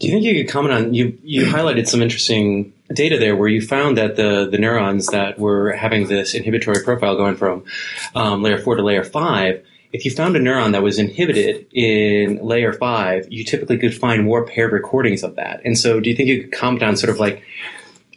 Do 0.00 0.08
you 0.08 0.12
think 0.12 0.24
you 0.24 0.44
could 0.44 0.52
comment 0.52 0.74
on 0.74 0.94
you? 0.94 1.16
You 1.22 1.46
highlighted 1.46 1.86
some 1.86 2.02
interesting 2.02 2.72
data 2.92 3.18
there 3.18 3.36
where 3.36 3.48
you 3.48 3.60
found 3.60 3.98
that 3.98 4.16
the 4.16 4.48
the 4.50 4.58
neurons 4.58 5.08
that 5.08 5.38
were 5.38 5.72
having 5.72 6.06
this 6.06 6.34
inhibitory 6.34 6.82
profile 6.84 7.16
going 7.16 7.36
from 7.36 7.64
um, 8.14 8.42
layer 8.42 8.58
four 8.58 8.76
to 8.76 8.82
layer 8.82 9.04
five 9.04 9.64
if 9.92 10.04
you 10.04 10.10
found 10.10 10.36
a 10.36 10.40
neuron 10.40 10.72
that 10.72 10.82
was 10.82 10.98
inhibited 10.98 11.66
in 11.72 12.38
layer 12.44 12.72
five, 12.72 13.26
you 13.30 13.44
typically 13.44 13.78
could 13.78 13.96
find 13.96 14.24
more 14.24 14.44
paired 14.44 14.72
recordings 14.72 15.22
of 15.22 15.36
that. 15.36 15.62
And 15.64 15.78
so, 15.78 16.00
do 16.00 16.10
you 16.10 16.16
think 16.16 16.28
you 16.28 16.42
could 16.42 16.52
comment 16.52 16.82
on 16.82 16.96
sort 16.96 17.10
of 17.10 17.18
like, 17.18 17.42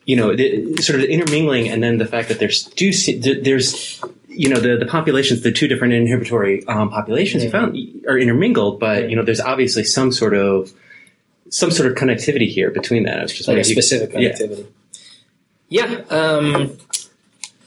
you 0.06 0.16
know, 0.16 0.36
the, 0.36 0.76
sort 0.82 1.00
of 1.00 1.08
the 1.08 1.12
intermingling, 1.12 1.70
and 1.70 1.82
then 1.82 1.98
the 1.98 2.06
fact 2.06 2.28
that 2.30 2.40
there's 2.40 2.64
do 2.64 2.92
there's 3.42 4.02
you 4.28 4.50
know 4.50 4.60
the 4.60 4.78
the 4.78 4.86
populations, 4.86 5.42
the 5.42 5.52
two 5.52 5.68
different 5.68 5.94
inhibitory 5.94 6.66
um, 6.68 6.90
populations 6.90 7.44
you 7.44 7.50
found 7.50 7.78
are 8.08 8.18
intermingled, 8.18 8.80
but 8.80 9.10
you 9.10 9.16
know 9.16 9.24
there's 9.24 9.42
obviously 9.42 9.84
some 9.84 10.12
sort 10.12 10.34
of 10.34 10.74
some 11.50 11.72
sort 11.72 11.92
of 11.92 11.98
connectivity 11.98 12.48
here 12.48 12.72
between 12.72 13.04
that. 13.04 13.20
It's 13.20 13.34
just 13.34 13.48
like 13.48 13.58
a 13.58 13.62
if 13.62 13.70
you- 13.70 13.74
specific 13.74 14.12
yeah. 14.14 14.30
connectivity. 14.30 14.68
Yeah. 15.70 16.02
um, 16.10 16.78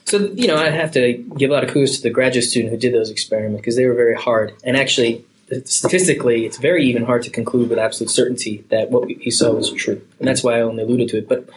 so 0.05 0.19
you 0.19 0.47
know, 0.47 0.57
I 0.57 0.69
have 0.69 0.91
to 0.91 1.13
give 1.37 1.49
a 1.49 1.53
lot 1.53 1.63
of 1.63 1.71
kudos 1.71 1.97
to 1.97 2.03
the 2.03 2.09
graduate 2.09 2.45
student 2.45 2.71
who 2.71 2.77
did 2.77 2.93
those 2.93 3.09
experiments 3.09 3.61
because 3.61 3.75
they 3.75 3.85
were 3.85 3.95
very 3.95 4.15
hard. 4.15 4.53
And 4.63 4.77
actually, 4.77 5.25
statistically, 5.65 6.45
it's 6.45 6.57
very 6.57 6.85
even 6.85 7.03
hard 7.03 7.23
to 7.23 7.29
conclude 7.29 7.69
with 7.69 7.79
absolute 7.79 8.09
certainty 8.09 8.63
that 8.69 8.91
what 8.91 9.09
he 9.09 9.31
saw 9.31 9.53
was 9.53 9.71
true. 9.71 10.05
And 10.19 10.27
that's 10.27 10.43
why 10.43 10.57
I 10.57 10.61
only 10.61 10.83
alluded 10.83 11.09
to 11.09 11.17
it. 11.17 11.29
But 11.29 11.49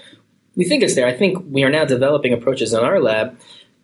we 0.54 0.64
think 0.64 0.82
it's 0.82 0.94
there. 0.94 1.06
I 1.06 1.12
think 1.12 1.44
we 1.50 1.64
are 1.64 1.70
now 1.70 1.84
developing 1.84 2.32
approaches 2.32 2.72
in 2.72 2.80
our 2.80 3.00
lab 3.00 3.38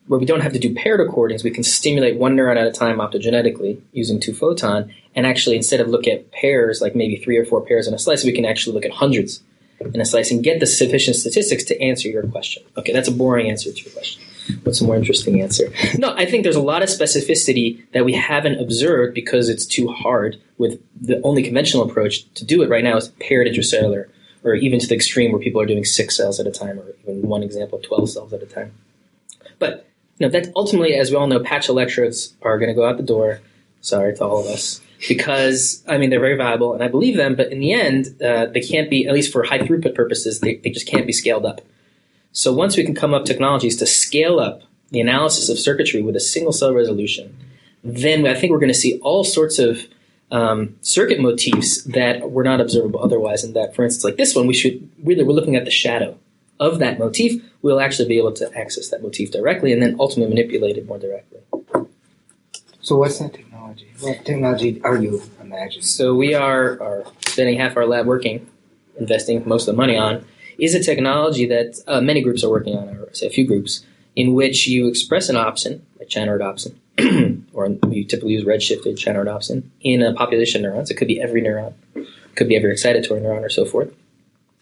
where 0.07 0.19
we 0.19 0.27
don't 0.27 0.41
have 0.41 0.53
to 0.53 0.59
do 0.59 0.75
paired 0.75 1.01
recordings. 1.01 1.45
We 1.45 1.51
can 1.51 1.63
stimulate 1.63 2.17
one 2.17 2.37
neuron 2.37 2.57
at 2.57 2.67
a 2.67 2.73
time 2.73 2.99
optogenetically 2.99 3.81
using 3.93 4.21
two 4.21 4.35
photon, 4.35 4.93
and 5.15 5.27
actually 5.27 5.57
instead 5.57 5.81
of 5.81 5.89
look 5.89 6.07
at 6.07 6.33
pairs, 6.33 6.81
like 6.81 6.95
maybe 6.95 7.17
three 7.17 7.37
or 7.37 7.45
four 7.45 7.65
pairs 7.65 7.87
in 7.87 7.95
a 7.95 7.99
slice, 7.99 8.25
we 8.25 8.33
can 8.33 8.45
actually 8.45 8.75
look 8.75 8.85
at 8.85 8.93
hundreds 8.93 9.43
in 9.81 10.01
a 10.01 10.05
slice 10.05 10.31
and 10.31 10.45
get 10.45 10.61
the 10.61 10.67
sufficient 10.67 11.17
statistics 11.17 11.65
to 11.65 11.81
answer 11.81 12.09
your 12.09 12.23
question. 12.25 12.63
Okay, 12.77 12.93
that's 12.93 13.09
a 13.09 13.13
boring 13.13 13.51
answer 13.51 13.73
to 13.73 13.83
your 13.83 13.93
question. 13.93 14.23
What's 14.65 14.81
a 14.81 14.85
more 14.85 14.97
interesting 14.97 15.41
answer? 15.41 15.73
No, 15.99 16.15
I 16.17 16.27
think 16.27 16.43
there's 16.43 16.57
a 16.57 16.63
lot 16.63 16.83
of 16.83 16.89
specificity 16.89 17.85
that 17.93 18.05
we 18.05 18.13
haven't 18.13 18.61
observed 18.61 19.15
because 19.15 19.49
it's 19.49 19.67
too 19.67 19.89
hard 19.89 20.41
with 20.59 20.81
the 21.01 21.21
only 21.23 21.43
conventional 21.43 21.89
approach 21.89 22.33
to 22.35 22.45
do 22.45 22.63
it 22.63 22.69
right 22.69 22.85
now 22.85 22.97
is 22.97 23.09
paired 23.21 23.47
intracellular, 23.47 24.09
or 24.43 24.55
even 24.55 24.81
to 24.81 24.87
the 24.87 24.95
extreme 24.95 25.33
where 25.33 25.41
people 25.41 25.61
are 25.61 25.67
doing 25.67 25.85
six 25.85 26.17
cells 26.17 26.41
at 26.41 26.47
a 26.47 26.51
time, 26.51 26.79
or 26.79 26.87
even 27.03 27.23
one 27.23 27.43
example, 27.43 27.79
12 27.79 28.11
cells 28.11 28.33
at 28.33 28.43
a 28.43 28.47
time. 28.47 28.73
But 29.59 29.87
know, 30.23 30.29
that 30.29 30.53
ultimately, 30.57 30.95
as 30.95 31.11
we 31.11 31.17
all 31.17 31.27
know, 31.27 31.41
patch 31.41 31.69
electrodes 31.69 32.35
are 32.43 32.59
going 32.59 32.69
to 32.69 32.75
go 32.75 32.87
out 32.87 32.97
the 32.97 33.03
door. 33.03 33.41
Sorry 33.81 34.15
to 34.17 34.25
all 34.25 34.39
of 34.39 34.47
us, 34.47 34.81
because 35.09 35.83
I 35.89 35.99
mean 35.99 36.11
they're 36.11 36.21
very 36.21 36.37
valuable, 36.37 36.73
and 36.73 36.83
I 36.83 36.89
believe 36.89 37.17
them. 37.17 37.35
But 37.35 37.53
in 37.53 37.59
the 37.59 37.73
end, 37.73 38.23
uh, 38.23 38.47
they 38.47 38.61
can't 38.61 38.89
be, 38.89 39.07
at 39.07 39.13
least 39.13 39.33
for 39.33 39.43
high 39.43 39.59
throughput 39.59 39.95
purposes, 39.95 40.41
they, 40.41 40.57
they 40.57 40.71
just 40.71 40.87
can't 40.87 41.07
be 41.07 41.13
scaled 41.13 41.45
up. 41.45 41.61
So 42.31 42.53
once 42.53 42.77
we 42.77 42.85
can 42.85 42.95
come 42.95 43.13
up 43.13 43.25
technologies 43.25 43.77
to 43.79 43.87
scale 43.87 44.39
up 44.39 44.63
the 44.91 45.01
analysis 45.01 45.49
of 45.49 45.59
circuitry 45.59 46.01
with 46.01 46.17
a 46.17 46.21
single 46.21 46.53
cell 46.53 46.73
resolution, 46.73 47.37
then 47.85 48.27
I 48.27 48.35
think 48.35 48.53
we're 48.53 48.61
going 48.61 48.69
to 48.69 48.75
see 48.75 48.99
all 49.01 49.25
sorts 49.25 49.59
of 49.59 49.87
um, 50.31 50.77
circuit 50.81 51.21
motifs 51.21 51.83
that 51.85 52.31
were 52.31 52.45
not 52.45 52.61
observable 52.61 53.03
otherwise. 53.03 53.45
And 53.45 53.55
that, 53.55 53.75
for 53.75 53.85
instance, 53.85 54.05
like 54.05 54.17
this 54.17 54.35
one, 54.35 54.47
we 54.47 54.55
should 54.55 54.89
really 55.03 55.25
we're 55.25 55.33
looking 55.33 55.57
at 55.57 55.65
the 55.65 55.71
shadow 55.71 56.19
of 56.63 56.79
that 56.79 56.99
motif. 56.99 57.43
We'll 57.63 57.81
actually 57.81 58.09
be 58.09 58.19
able 58.19 58.33
to 58.33 58.51
access 58.57 58.89
that 58.91 59.03
motif 59.03 59.31
directly, 59.31 59.73
and 59.73 59.83
then 59.83 59.97
ultimately 59.99 60.35
manipulate 60.35 60.77
it 60.79 60.87
more 60.87 60.99
directly. 60.99 61.41
So 62.81 62.97
what's 62.97 63.19
that 63.19 63.35
technology? 63.35 63.89
What 64.01 64.25
technology 64.25 64.81
are 64.83 64.97
you 64.97 65.23
imagining? 65.41 65.85
So 65.85 66.15
we 66.15 66.35
are, 66.35 66.81
are 66.83 67.05
spending 67.27 67.59
half 67.59 67.77
our 67.77 67.87
lab 67.87 68.07
working, 68.07 68.47
investing 68.99 69.47
most 69.47 69.69
of 69.69 69.75
the 69.75 69.77
money 69.77 69.97
on, 69.97 70.25
is 70.59 70.75
a 70.75 70.83
technology 70.83 71.47
that 71.47 71.81
uh, 71.87 72.01
many 72.01 72.23
groups 72.23 72.43
are 72.45 72.51
working 72.51 72.77
on, 72.77 72.89
or 72.89 73.13
say 73.13 73.27
a 73.27 73.31
few 73.31 73.47
groups, 73.47 73.85
in 74.17 74.35
which 74.35 74.67
you 74.67 74.89
express 74.89 75.29
an 75.29 75.37
opsin, 75.37 75.81
a 76.01 76.05
channelrhodopsin, 76.05 76.75
or 77.53 77.69
we 77.89 78.05
typically 78.05 78.33
use 78.33 78.45
redshifted 78.45 78.95
channelrhodopsin, 78.95 79.63
in 79.81 80.03
a 80.03 80.13
population 80.15 80.65
of 80.65 80.73
neurons. 80.73 80.91
It 80.91 80.95
could 80.95 81.09
be 81.09 81.21
every 81.21 81.41
neuron, 81.41 81.75
it 81.95 82.07
could 82.37 82.49
be 82.49 82.57
every 82.57 82.75
excitatory 82.75 83.23
neuron, 83.23 83.43
or 83.43 83.49
so 83.49 83.65
forth. 83.65 83.95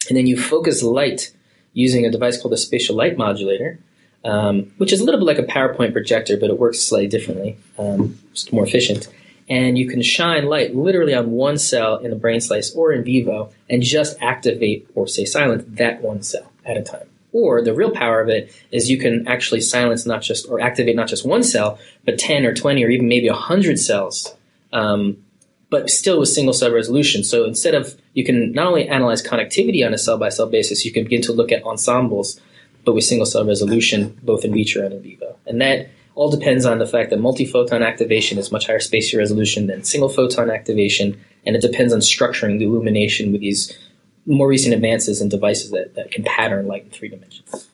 And 0.09 0.17
then 0.17 0.27
you 0.27 0.39
focus 0.39 0.83
light 0.83 1.31
using 1.73 2.05
a 2.05 2.11
device 2.11 2.41
called 2.41 2.53
a 2.53 2.57
spatial 2.57 2.95
light 2.95 3.17
modulator, 3.17 3.79
um, 4.23 4.71
which 4.77 4.93
is 4.93 5.01
a 5.01 5.03
little 5.03 5.19
bit 5.19 5.25
like 5.25 5.39
a 5.39 5.51
PowerPoint 5.51 5.93
projector, 5.93 6.37
but 6.37 6.49
it 6.49 6.59
works 6.59 6.79
slightly 6.79 7.07
differently, 7.07 7.57
um, 7.79 8.19
just 8.33 8.53
more 8.53 8.65
efficient. 8.65 9.07
And 9.49 9.77
you 9.77 9.87
can 9.87 10.01
shine 10.01 10.45
light 10.45 10.75
literally 10.75 11.13
on 11.13 11.31
one 11.31 11.57
cell 11.57 11.97
in 11.97 12.09
the 12.09 12.15
brain 12.15 12.39
slice 12.39 12.73
or 12.73 12.93
in 12.93 13.03
vivo 13.03 13.51
and 13.69 13.81
just 13.81 14.17
activate 14.21 14.87
or 14.95 15.07
say 15.07 15.25
silence 15.25 15.63
that 15.67 16.01
one 16.01 16.21
cell 16.21 16.51
at 16.65 16.77
a 16.77 16.81
time. 16.81 17.07
Or 17.33 17.61
the 17.61 17.73
real 17.73 17.91
power 17.91 18.21
of 18.21 18.29
it 18.29 18.53
is 18.71 18.89
you 18.89 18.97
can 18.97 19.27
actually 19.27 19.61
silence 19.61 20.05
not 20.05 20.21
just 20.21 20.47
or 20.49 20.59
activate 20.59 20.95
not 20.95 21.07
just 21.07 21.25
one 21.25 21.43
cell, 21.43 21.79
but 22.05 22.19
10 22.19 22.45
or 22.45 22.53
20 22.53 22.83
or 22.83 22.89
even 22.89 23.07
maybe 23.07 23.29
100 23.29 23.79
cells, 23.79 24.35
um, 24.73 25.17
but 25.71 25.89
still 25.89 26.19
with 26.19 26.29
single 26.29 26.53
cell 26.53 26.71
resolution. 26.71 27.23
So 27.23 27.45
instead 27.45 27.73
of, 27.73 27.95
you 28.13 28.23
can 28.23 28.51
not 28.51 28.67
only 28.67 28.87
analyze 28.87 29.23
connectivity 29.23 29.83
on 29.83 29.93
a 29.93 29.97
cell 29.97 30.17
by 30.17 30.29
cell 30.29 30.47
basis, 30.47 30.85
you 30.85 30.91
can 30.91 31.05
begin 31.05 31.21
to 31.23 31.31
look 31.31 31.51
at 31.51 31.63
ensembles, 31.63 32.39
but 32.83 32.93
with 32.93 33.05
single 33.05 33.25
cell 33.25 33.45
resolution, 33.45 34.19
both 34.21 34.43
in 34.43 34.53
vitro 34.53 34.85
and 34.85 34.93
in 34.93 35.01
vivo. 35.01 35.37
And 35.47 35.61
that 35.61 35.89
all 36.13 36.29
depends 36.29 36.65
on 36.65 36.79
the 36.79 36.85
fact 36.85 37.09
that 37.09 37.21
multi-photon 37.21 37.81
activation 37.81 38.37
is 38.37 38.51
much 38.51 38.67
higher 38.67 38.81
spatial 38.81 39.19
resolution 39.19 39.67
than 39.67 39.85
single 39.85 40.09
photon 40.09 40.51
activation, 40.51 41.19
and 41.45 41.55
it 41.55 41.61
depends 41.61 41.93
on 41.93 41.99
structuring 41.99 42.59
the 42.59 42.65
illumination 42.65 43.31
with 43.31 43.39
these 43.39 43.75
more 44.25 44.47
recent 44.47 44.75
advances 44.75 45.21
in 45.21 45.29
devices 45.29 45.71
that, 45.71 45.95
that 45.95 46.11
can 46.11 46.23
pattern 46.25 46.67
light 46.67 46.83
in 46.83 46.89
three 46.89 47.07
dimensions. 47.07 47.70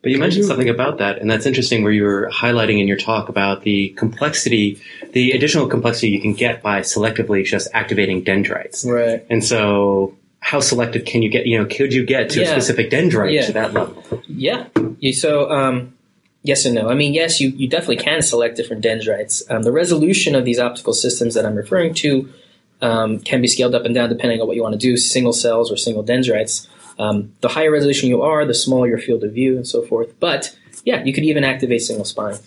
But 0.00 0.12
you 0.12 0.18
mentioned 0.18 0.44
something 0.44 0.68
about 0.68 0.98
that, 0.98 1.18
and 1.18 1.28
that's 1.28 1.44
interesting 1.44 1.82
where 1.82 1.92
you 1.92 2.04
were 2.04 2.30
highlighting 2.32 2.80
in 2.80 2.86
your 2.86 2.96
talk 2.96 3.28
about 3.28 3.62
the 3.62 3.88
complexity, 3.90 4.80
the 5.12 5.32
additional 5.32 5.66
complexity 5.66 6.10
you 6.10 6.20
can 6.20 6.34
get 6.34 6.62
by 6.62 6.80
selectively 6.82 7.44
just 7.44 7.68
activating 7.74 8.22
dendrites. 8.22 8.84
Right. 8.84 9.26
And 9.28 9.44
so, 9.44 10.16
how 10.40 10.60
selective 10.60 11.04
can 11.04 11.22
you 11.22 11.28
get? 11.28 11.46
You 11.46 11.58
know, 11.58 11.66
could 11.66 11.92
you 11.92 12.06
get 12.06 12.30
to 12.30 12.42
a 12.42 12.46
specific 12.46 12.90
dendrite 12.90 13.32
Yeah. 13.32 13.46
to 13.46 13.52
that 13.54 13.74
level? 13.74 14.04
Yeah. 14.28 14.66
So, 15.12 15.50
um, 15.50 15.94
yes 16.42 16.64
and 16.64 16.76
no. 16.76 16.88
I 16.88 16.94
mean, 16.94 17.12
yes, 17.12 17.40
you, 17.40 17.48
you 17.50 17.68
definitely 17.68 17.96
can 17.96 18.22
select 18.22 18.56
different 18.56 18.82
dendrites. 18.82 19.42
Um, 19.50 19.62
the 19.62 19.72
resolution 19.72 20.34
of 20.34 20.44
these 20.44 20.58
optical 20.60 20.92
systems 20.92 21.34
that 21.34 21.44
I'm 21.44 21.56
referring 21.56 21.92
to 21.94 22.32
um, 22.80 23.18
can 23.18 23.40
be 23.40 23.48
scaled 23.48 23.74
up 23.74 23.84
and 23.84 23.94
down 23.94 24.08
depending 24.08 24.40
on 24.40 24.46
what 24.46 24.54
you 24.56 24.62
want 24.62 24.74
to 24.74 24.78
do, 24.78 24.96
single 24.96 25.32
cells 25.32 25.72
or 25.72 25.76
single 25.76 26.02
dendrites. 26.02 26.68
Um, 26.98 27.32
the 27.40 27.48
higher 27.48 27.70
resolution 27.70 28.08
you 28.08 28.22
are, 28.22 28.44
the 28.44 28.54
smaller 28.54 28.88
your 28.88 28.98
field 28.98 29.22
of 29.22 29.32
view 29.32 29.56
and 29.56 29.66
so 29.66 29.82
forth. 29.82 30.18
But 30.18 30.56
yeah, 30.84 31.04
you 31.04 31.12
could 31.12 31.24
even 31.24 31.44
activate 31.44 31.82
single 31.82 32.04
spines. 32.04 32.42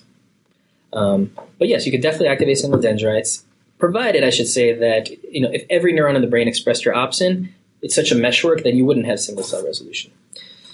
Um, 0.94 1.32
but 1.58 1.68
yes, 1.68 1.86
you 1.86 1.92
could 1.92 2.02
definitely 2.02 2.28
activate 2.28 2.58
single 2.58 2.80
dendrites, 2.80 3.46
provided 3.80 4.24
I 4.24 4.30
should 4.30 4.48
say 4.48 4.74
that 4.74 5.10
you 5.34 5.42
know 5.42 5.50
if 5.52 5.66
every 5.70 5.94
neuron 5.94 6.16
in 6.16 6.22
the 6.22 6.28
brain 6.28 6.48
expressed 6.48 6.86
your 6.86 6.94
opsin, 6.94 7.50
it's 7.82 7.96
such 7.96 8.12
a 8.12 8.16
meshwork 8.16 8.64
that 8.64 8.74
you 8.74 8.86
wouldn't 8.86 9.08
have 9.08 9.20
single 9.20 9.44
cell 9.44 9.66
resolution. 9.66 10.12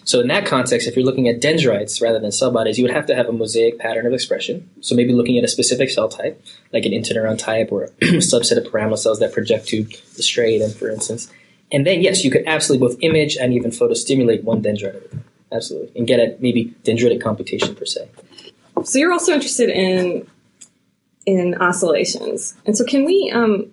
So 0.04 0.22
in 0.22 0.28
that 0.28 0.46
context, 0.46 0.88
if 0.88 0.96
you're 0.96 1.06
looking 1.06 1.28
at 1.28 1.42
dendrites 1.42 2.02
rather 2.02 2.20
than 2.20 2.32
cell 2.32 2.50
bodies, 2.50 2.78
you 2.78 2.86
would 2.86 2.94
have 2.94 3.08
to 3.08 3.16
have 3.16 3.28
a 3.28 3.34
mosaic 3.34 3.78
pattern 3.78 4.06
of 4.06 4.14
expression. 4.14 4.70
So 4.80 4.96
maybe 4.96 5.12
looking 5.12 5.38
at 5.38 5.44
a 5.44 5.50
specific 5.50 5.90
cell 5.90 6.08
type, 6.08 6.42
like 6.72 6.86
an 6.86 6.94
interneuron 6.94 7.38
type 7.38 7.74
or 7.74 7.84
a 7.84 7.88
subset 8.02 8.58
of 8.58 8.72
pyramidal 8.72 8.96
cells 8.96 9.20
that 9.20 9.34
project 9.34 9.68
to 9.70 9.84
the 9.84 10.22
striatum, 10.22 10.74
for 10.74 10.90
instance. 10.90 11.30
And 11.72 11.86
then, 11.86 12.02
yes, 12.02 12.24
you 12.24 12.32
could 12.32 12.44
absolutely 12.48 12.88
both 12.88 12.98
image 13.02 13.36
and 13.36 13.54
even 13.54 13.72
photostimulate 13.72 14.44
one 14.44 14.62
dendrite 14.62 14.96
at 14.96 15.06
a 15.06 15.08
time. 15.10 15.24
Absolutely. 15.52 15.92
And 15.96 16.08
get 16.08 16.20
at 16.20 16.42
maybe 16.42 16.74
dendritic 16.84 17.22
computation 17.22 17.76
per 17.76 17.86
se. 17.86 18.10
So 18.84 19.00
you're 19.00 19.12
also 19.12 19.34
interested 19.34 19.70
in 19.70 20.28
in 21.26 21.56
oscillations, 21.56 22.56
and 22.66 22.78
so 22.78 22.86
can 22.86 23.06
we? 23.06 23.32
Um, 23.34 23.72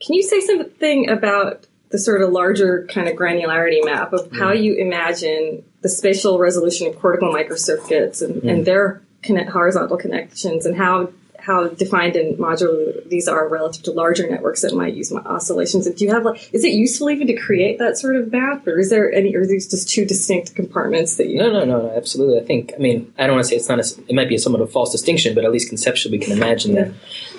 can 0.00 0.14
you 0.14 0.22
say 0.22 0.40
something 0.40 1.08
about 1.10 1.66
the 1.90 1.98
sort 1.98 2.22
of 2.22 2.30
larger 2.30 2.86
kind 2.90 3.08
of 3.08 3.16
granularity 3.16 3.84
map 3.84 4.12
of 4.12 4.30
how 4.32 4.52
you 4.52 4.74
imagine 4.74 5.64
the 5.82 5.88
spatial 5.88 6.38
resolution 6.38 6.86
of 6.86 6.98
cortical 6.98 7.32
microcircuits 7.32 8.22
and, 8.22 8.42
and 8.44 8.66
their 8.66 9.02
connect, 9.22 9.50
horizontal 9.50 9.96
connections, 9.96 10.66
and 10.66 10.76
how 10.76 11.10
how 11.44 11.68
defined 11.68 12.16
and 12.16 12.38
modular 12.38 13.08
these 13.08 13.28
are 13.28 13.48
relative 13.48 13.82
to 13.84 13.92
larger 13.92 14.28
networks 14.28 14.62
that 14.62 14.74
might 14.74 14.94
use 14.94 15.12
oscillations? 15.12 15.86
And 15.86 15.96
do 15.96 16.04
you 16.04 16.12
have 16.12 16.24
like, 16.24 16.48
is 16.52 16.64
it 16.64 16.72
useful 16.72 17.10
even 17.10 17.26
to 17.26 17.34
create 17.34 17.78
that 17.78 17.98
sort 17.98 18.16
of 18.16 18.32
map, 18.32 18.66
or 18.66 18.78
is 18.78 18.90
there 18.90 19.12
any, 19.12 19.34
or 19.36 19.42
are 19.42 19.46
these 19.46 19.68
just 19.68 19.88
two 19.88 20.04
distinct 20.04 20.54
compartments 20.54 21.16
that 21.16 21.28
you? 21.28 21.38
No, 21.38 21.50
no, 21.50 21.64
no, 21.64 21.82
no, 21.82 21.96
absolutely. 21.96 22.40
I 22.40 22.44
think, 22.44 22.72
I 22.74 22.78
mean, 22.78 23.12
I 23.18 23.26
don't 23.26 23.36
want 23.36 23.44
to 23.44 23.48
say 23.50 23.56
it's 23.56 23.68
not, 23.68 23.78
a, 23.78 24.04
it 24.08 24.14
might 24.14 24.28
be 24.28 24.38
somewhat 24.38 24.62
of 24.62 24.68
a 24.68 24.72
false 24.72 24.90
distinction, 24.90 25.34
but 25.34 25.44
at 25.44 25.52
least 25.52 25.68
conceptually 25.68 26.18
we 26.18 26.24
can 26.24 26.32
imagine 26.32 26.74
that. 26.74 26.92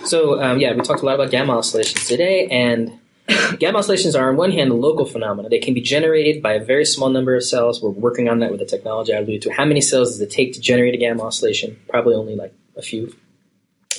So, 0.06 0.42
um, 0.42 0.60
yeah, 0.60 0.74
we 0.74 0.82
talked 0.82 1.02
a 1.02 1.06
lot 1.06 1.16
about 1.16 1.32
gamma 1.32 1.58
oscillations 1.58 2.08
today, 2.08 2.48
and 2.48 3.00
gamma 3.60 3.80
oscillations 3.80 4.16
are, 4.16 4.30
on 4.30 4.38
one 4.38 4.52
hand, 4.52 4.72
a 4.72 4.76
local 4.76 5.06
phenomena. 5.06 5.50
They 5.50 5.60
can 5.60 5.74
be 5.74 5.82
generated 5.82 6.44
by 6.44 6.54
a 6.54 6.64
very 6.64 6.86
small 6.86 7.10
number 7.10 7.36
of 7.36 7.44
cells. 7.44 7.82
We're 7.82 7.90
working 7.90 8.30
on 8.30 8.40
that 8.40 8.52
with 8.52 8.60
the 8.60 8.66
technology 8.66 9.14
I 9.14 9.18
alluded 9.18 9.42
to. 9.44 9.54
How 9.54 9.66
many 9.66 9.82
cells 9.82 10.12
does 10.12 10.22
it 10.22 10.32
take 10.32 10.54
to 10.54 10.62
generate 10.62 10.94
a 10.94 10.98
gamma 10.98 11.24
oscillation? 11.24 11.80
Probably 11.90 12.14
only 12.14 12.36
like 12.36 12.54
a 12.78 12.82
few, 12.82 13.16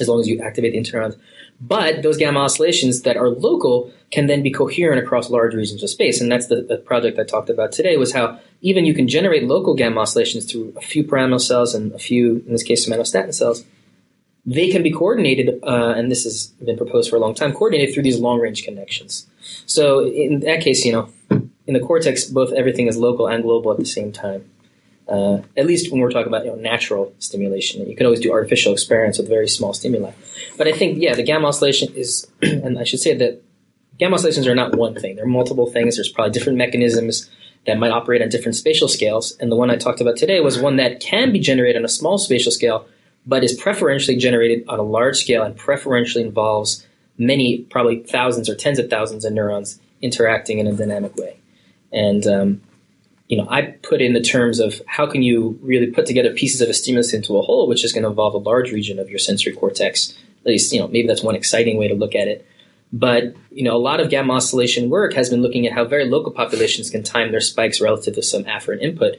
as 0.00 0.08
long 0.08 0.20
as 0.20 0.28
you 0.28 0.40
activate 0.40 0.72
the 0.72 0.78
interneurons. 0.78 1.16
But 1.60 2.02
those 2.02 2.18
gamma 2.18 2.40
oscillations 2.40 3.02
that 3.02 3.16
are 3.16 3.28
local 3.28 3.90
can 4.12 4.26
then 4.26 4.42
be 4.42 4.50
coherent 4.50 5.02
across 5.02 5.30
large 5.30 5.54
regions 5.54 5.82
of 5.82 5.90
space. 5.90 6.20
And 6.20 6.30
that's 6.30 6.48
the, 6.48 6.62
the 6.62 6.76
project 6.76 7.18
I 7.18 7.24
talked 7.24 7.50
about 7.50 7.72
today 7.72 7.96
was 7.96 8.12
how 8.12 8.38
even 8.60 8.84
you 8.84 8.94
can 8.94 9.08
generate 9.08 9.44
local 9.44 9.74
gamma 9.74 10.00
oscillations 10.00 10.44
through 10.50 10.74
a 10.76 10.80
few 10.80 11.02
pyramidal 11.02 11.38
cells 11.38 11.74
and 11.74 11.92
a 11.92 11.98
few, 11.98 12.42
in 12.46 12.52
this 12.52 12.62
case, 12.62 12.86
somatostatin 12.86 13.34
cells. 13.34 13.64
they 14.46 14.70
can 14.70 14.82
be 14.82 14.92
coordinated, 14.92 15.58
uh, 15.64 15.94
and 15.96 16.10
this 16.10 16.22
has 16.22 16.46
been 16.64 16.76
proposed 16.76 17.10
for 17.10 17.16
a 17.16 17.18
long 17.18 17.34
time, 17.34 17.52
coordinated 17.52 17.92
through 17.92 18.04
these 18.04 18.20
long 18.20 18.38
range 18.38 18.64
connections. 18.64 19.26
So 19.66 20.06
in 20.06 20.40
that 20.40 20.60
case, 20.60 20.84
you 20.84 20.92
know, 20.92 21.08
in 21.66 21.74
the 21.74 21.80
cortex, 21.80 22.26
both 22.26 22.52
everything 22.52 22.86
is 22.86 22.96
local 22.96 23.26
and 23.26 23.42
global 23.42 23.72
at 23.72 23.78
the 23.78 23.84
same 23.84 24.12
time. 24.12 24.48
Uh, 25.08 25.40
at 25.56 25.66
least 25.66 25.92
when 25.92 26.00
we're 26.00 26.10
talking 26.10 26.26
about 26.26 26.44
you 26.44 26.50
know, 26.50 26.56
natural 26.56 27.14
stimulation, 27.18 27.88
you 27.88 27.96
can 27.96 28.06
always 28.06 28.20
do 28.20 28.32
artificial 28.32 28.72
experiments 28.72 29.18
with 29.18 29.28
very 29.28 29.48
small 29.48 29.72
stimuli. 29.72 30.10
But 30.58 30.66
I 30.66 30.72
think, 30.72 30.98
yeah, 30.98 31.14
the 31.14 31.22
gamma 31.22 31.48
oscillation 31.48 31.94
is, 31.94 32.26
and 32.42 32.78
I 32.78 32.84
should 32.84 33.00
say 33.00 33.14
that 33.14 33.40
gamma 33.98 34.14
oscillations 34.14 34.48
are 34.48 34.54
not 34.54 34.76
one 34.76 34.94
thing. 34.94 35.16
There 35.16 35.24
are 35.24 35.28
multiple 35.28 35.70
things. 35.70 35.96
There's 35.96 36.08
probably 36.08 36.32
different 36.32 36.58
mechanisms 36.58 37.30
that 37.66 37.78
might 37.78 37.90
operate 37.90 38.22
on 38.22 38.28
different 38.28 38.56
spatial 38.56 38.88
scales. 38.88 39.36
And 39.38 39.50
the 39.50 39.56
one 39.56 39.70
I 39.70 39.76
talked 39.76 40.00
about 40.00 40.16
today 40.16 40.40
was 40.40 40.58
one 40.58 40.76
that 40.76 41.00
can 41.00 41.32
be 41.32 41.40
generated 41.40 41.76
on 41.76 41.84
a 41.84 41.88
small 41.88 42.18
spatial 42.18 42.52
scale, 42.52 42.86
but 43.26 43.44
is 43.44 43.54
preferentially 43.54 44.16
generated 44.16 44.64
on 44.68 44.78
a 44.78 44.84
large 44.84 45.16
scale 45.16 45.42
and 45.42 45.56
preferentially 45.56 46.24
involves 46.24 46.86
many, 47.18 47.58
probably 47.58 48.02
thousands 48.02 48.48
or 48.48 48.54
tens 48.54 48.78
of 48.78 48.88
thousands 48.88 49.24
of 49.24 49.32
neurons 49.32 49.80
interacting 50.00 50.58
in 50.58 50.66
a 50.66 50.72
dynamic 50.72 51.16
way. 51.16 51.38
And 51.92 52.26
um, 52.26 52.60
you 53.28 53.36
know, 53.36 53.46
I 53.50 53.62
put 53.62 54.00
in 54.00 54.12
the 54.12 54.20
terms 54.20 54.60
of 54.60 54.80
how 54.86 55.06
can 55.06 55.22
you 55.22 55.58
really 55.62 55.88
put 55.88 56.06
together 56.06 56.32
pieces 56.32 56.60
of 56.60 56.68
a 56.68 56.74
stimulus 56.74 57.12
into 57.12 57.36
a 57.36 57.42
whole, 57.42 57.66
which 57.66 57.84
is 57.84 57.92
going 57.92 58.04
to 58.04 58.10
involve 58.10 58.34
a 58.34 58.38
large 58.38 58.72
region 58.72 58.98
of 58.98 59.10
your 59.10 59.18
sensory 59.18 59.52
cortex. 59.52 60.16
At 60.40 60.46
least, 60.46 60.72
you 60.72 60.78
know, 60.78 60.86
maybe 60.86 61.08
that's 61.08 61.22
one 61.22 61.34
exciting 61.34 61.76
way 61.76 61.88
to 61.88 61.94
look 61.94 62.14
at 62.14 62.28
it. 62.28 62.46
But 62.92 63.34
you 63.50 63.64
know, 63.64 63.76
a 63.76 63.78
lot 63.78 63.98
of 63.98 64.10
gamma 64.10 64.34
oscillation 64.34 64.90
work 64.90 65.14
has 65.14 65.28
been 65.28 65.42
looking 65.42 65.66
at 65.66 65.72
how 65.72 65.84
very 65.84 66.04
local 66.04 66.30
populations 66.30 66.88
can 66.88 67.02
time 67.02 67.32
their 67.32 67.40
spikes 67.40 67.80
relative 67.80 68.14
to 68.14 68.22
some 68.22 68.44
afferent 68.44 68.80
input 68.80 69.16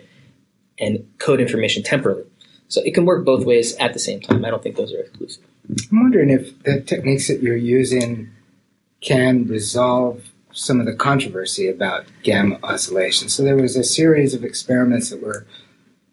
and 0.80 1.06
code 1.18 1.42
information 1.42 1.84
temporally. 1.84 2.24
So 2.70 2.82
it 2.82 2.94
can 2.94 3.06
work 3.06 3.26
both 3.26 3.46
ways 3.46 3.76
at 3.76 3.94
the 3.94 4.00
same 4.00 4.22
time. 4.22 4.46
I 4.46 4.50
don't 4.50 4.64
think 4.64 4.78
those 4.78 4.94
are 4.94 5.02
exclusive. 5.02 5.44
I'm 5.92 6.02
wondering 6.02 6.30
if 6.30 6.64
the 6.64 6.82
techniques 6.82 7.28
that 7.28 7.42
you're 7.42 7.58
using 7.58 8.30
can 9.02 9.48
resolve 9.48 10.32
some 10.58 10.80
of 10.80 10.86
the 10.88 10.94
controversy 10.94 11.68
about 11.70 12.06
gamma 12.24 12.58
oscillation. 12.64 13.30
So 13.30 13.44
there 13.44 13.56
was 13.56 13.76
a 13.76 13.84
series 13.84 14.34
of 14.34 14.44
experiments 14.44 15.12
that 15.12 15.22
were 15.22 15.46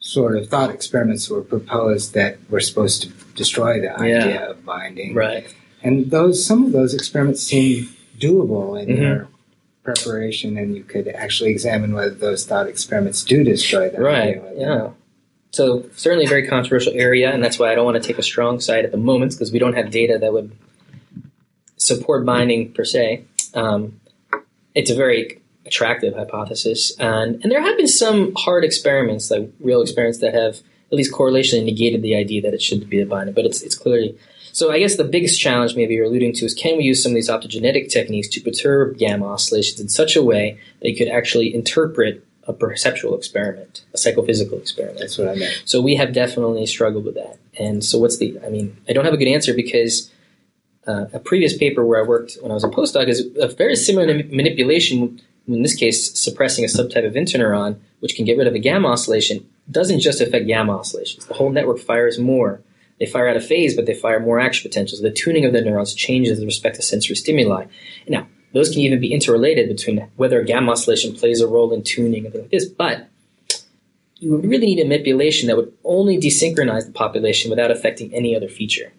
sort 0.00 0.36
of 0.36 0.48
thought 0.48 0.70
experiments 0.70 1.30
were 1.30 1.40
proposed 1.40 2.12
that 2.12 2.36
were 2.50 2.60
supposed 2.60 3.02
to 3.02 3.08
destroy 3.34 3.80
the 3.80 3.98
idea 3.98 4.28
Yeah. 4.28 4.50
of 4.50 4.64
binding. 4.64 5.14
Right. 5.14 5.46
And 5.82 6.10
those 6.10 6.44
some 6.44 6.64
of 6.66 6.72
those 6.72 6.92
experiments 6.92 7.42
seem 7.42 7.88
doable 8.20 8.80
in 8.80 8.88
Mhm. 8.88 8.98
their 8.98 9.28
preparation, 9.82 10.58
and 10.58 10.76
you 10.76 10.82
could 10.82 11.08
actually 11.08 11.50
examine 11.50 11.94
whether 11.94 12.10
those 12.14 12.44
thought 12.44 12.68
experiments 12.68 13.24
do 13.24 13.42
destroy 13.44 13.88
the 13.88 14.00
Right. 14.00 14.42
Yeah. 14.56 14.90
So 15.52 15.86
certainly 15.96 16.26
a 16.26 16.28
very 16.28 16.46
controversial 16.46 16.92
area, 16.94 17.30
and 17.30 17.42
that's 17.42 17.58
why 17.58 17.72
I 17.72 17.74
don't 17.74 17.84
want 17.86 18.00
to 18.02 18.06
take 18.06 18.18
a 18.18 18.22
strong 18.22 18.60
side 18.60 18.84
at 18.84 18.90
the 18.92 18.98
moment 18.98 19.32
because 19.32 19.52
we 19.52 19.58
don't 19.58 19.74
have 19.74 19.90
data 19.90 20.18
that 20.18 20.32
would 20.34 20.50
support 21.76 22.24
binding 22.26 22.72
per 22.72 22.84
se. 22.84 23.22
Um, 23.54 24.00
it's 24.74 24.90
a 24.90 24.94
very 24.94 25.40
attractive 25.66 26.14
hypothesis, 26.14 26.92
and 26.98 27.42
and 27.42 27.50
there 27.50 27.62
have 27.62 27.76
been 27.76 27.88
some 27.88 28.34
hard 28.34 28.64
experiments, 28.64 29.30
like 29.30 29.50
real 29.60 29.82
experiments, 29.82 30.18
that 30.18 30.34
have 30.34 30.60
at 30.90 30.96
least 30.96 31.12
correlationally 31.12 31.64
negated 31.64 32.02
the 32.02 32.14
idea 32.14 32.42
that 32.42 32.54
it 32.54 32.62
should 32.62 32.88
be 32.88 33.00
a 33.00 33.06
binding. 33.06 33.34
But 33.34 33.46
it's 33.46 33.62
it's 33.62 33.74
clearly 33.74 34.18
so. 34.52 34.70
I 34.70 34.78
guess 34.78 34.96
the 34.96 35.04
biggest 35.04 35.40
challenge, 35.40 35.76
maybe 35.76 35.94
you're 35.94 36.06
alluding 36.06 36.34
to, 36.34 36.44
is 36.44 36.54
can 36.54 36.76
we 36.76 36.84
use 36.84 37.02
some 37.02 37.12
of 37.12 37.16
these 37.16 37.30
optogenetic 37.30 37.90
techniques 37.90 38.28
to 38.28 38.40
perturb 38.40 38.98
gamma 38.98 39.26
oscillations 39.26 39.80
in 39.80 39.88
such 39.88 40.16
a 40.16 40.22
way 40.22 40.58
that 40.80 40.90
you 40.90 40.96
could 40.96 41.08
actually 41.08 41.54
interpret 41.54 42.24
a 42.46 42.52
perceptual 42.52 43.16
experiment, 43.16 43.84
a 43.94 43.98
psychophysical 43.98 44.58
experiment. 44.58 45.00
That's 45.00 45.16
what 45.16 45.28
I 45.28 45.34
meant. 45.34 45.62
So 45.64 45.80
we 45.80 45.94
have 45.96 46.12
definitely 46.12 46.66
struggled 46.66 47.04
with 47.04 47.14
that. 47.14 47.38
And 47.58 47.82
so 47.82 47.98
what's 47.98 48.18
the? 48.18 48.38
I 48.44 48.50
mean, 48.50 48.76
I 48.88 48.92
don't 48.92 49.04
have 49.04 49.14
a 49.14 49.16
good 49.16 49.28
answer 49.28 49.54
because 49.54 50.10
uh, 50.86 51.06
a 51.12 51.18
previous 51.18 51.56
paper 51.56 51.84
where 51.84 52.02
I 52.02 52.06
worked 52.06 52.36
when 52.40 52.50
I 52.50 52.54
was 52.54 52.64
a 52.64 52.68
postdoc 52.68 53.08
is 53.08 53.26
a 53.40 53.48
very 53.48 53.76
similar 53.76 54.06
manipulation. 54.06 55.20
In 55.46 55.62
this 55.62 55.74
case, 55.74 56.18
suppressing 56.18 56.64
a 56.64 56.68
subtype 56.68 57.06
of 57.06 57.14
interneuron, 57.14 57.78
which 58.00 58.16
can 58.16 58.24
get 58.24 58.38
rid 58.38 58.46
of 58.46 58.54
a 58.54 58.58
gamma 58.58 58.88
oscillation, 58.88 59.46
doesn't 59.70 60.00
just 60.00 60.20
affect 60.20 60.46
gamma 60.46 60.78
oscillations. 60.78 61.26
The 61.26 61.34
whole 61.34 61.50
network 61.50 61.78
fires 61.78 62.18
more. 62.18 62.60
They 62.98 63.06
fire 63.06 63.28
out 63.28 63.36
of 63.36 63.44
phase, 63.44 63.74
but 63.74 63.86
they 63.86 63.94
fire 63.94 64.20
more 64.20 64.38
action 64.38 64.68
potentials. 64.68 65.00
The 65.00 65.10
tuning 65.10 65.44
of 65.44 65.52
the 65.52 65.60
neurons 65.60 65.94
changes 65.94 66.38
with 66.38 66.46
respect 66.46 66.76
to 66.76 66.82
sensory 66.82 67.16
stimuli. 67.16 67.66
Now, 68.08 68.28
those 68.52 68.70
can 68.70 68.80
even 68.80 69.00
be 69.00 69.12
interrelated 69.12 69.68
between 69.68 70.08
whether 70.16 70.42
gamma 70.42 70.72
oscillation 70.72 71.14
plays 71.14 71.40
a 71.40 71.48
role 71.48 71.72
in 71.72 71.82
tuning 71.82 72.24
and 72.24 72.32
things 72.32 72.42
like 72.42 72.50
this. 72.50 72.66
But 72.66 73.08
you 74.20 74.30
would 74.30 74.46
really 74.46 74.66
need 74.66 74.80
a 74.80 74.84
manipulation 74.84 75.48
that 75.48 75.56
would 75.56 75.72
only 75.84 76.18
desynchronize 76.18 76.86
the 76.86 76.92
population 76.92 77.50
without 77.50 77.70
affecting 77.70 78.14
any 78.14 78.36
other 78.36 78.48
feature. 78.48 78.92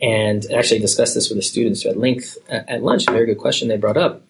And 0.00 0.44
actually 0.52 0.80
discussed 0.80 1.14
this 1.14 1.30
with 1.30 1.38
the 1.38 1.42
students 1.42 1.86
at 1.86 1.96
length 1.96 2.36
uh, 2.50 2.60
at 2.68 2.82
lunch. 2.82 3.08
A 3.08 3.12
very 3.12 3.24
good 3.24 3.38
question 3.38 3.68
they 3.68 3.78
brought 3.78 3.96
up. 3.96 4.22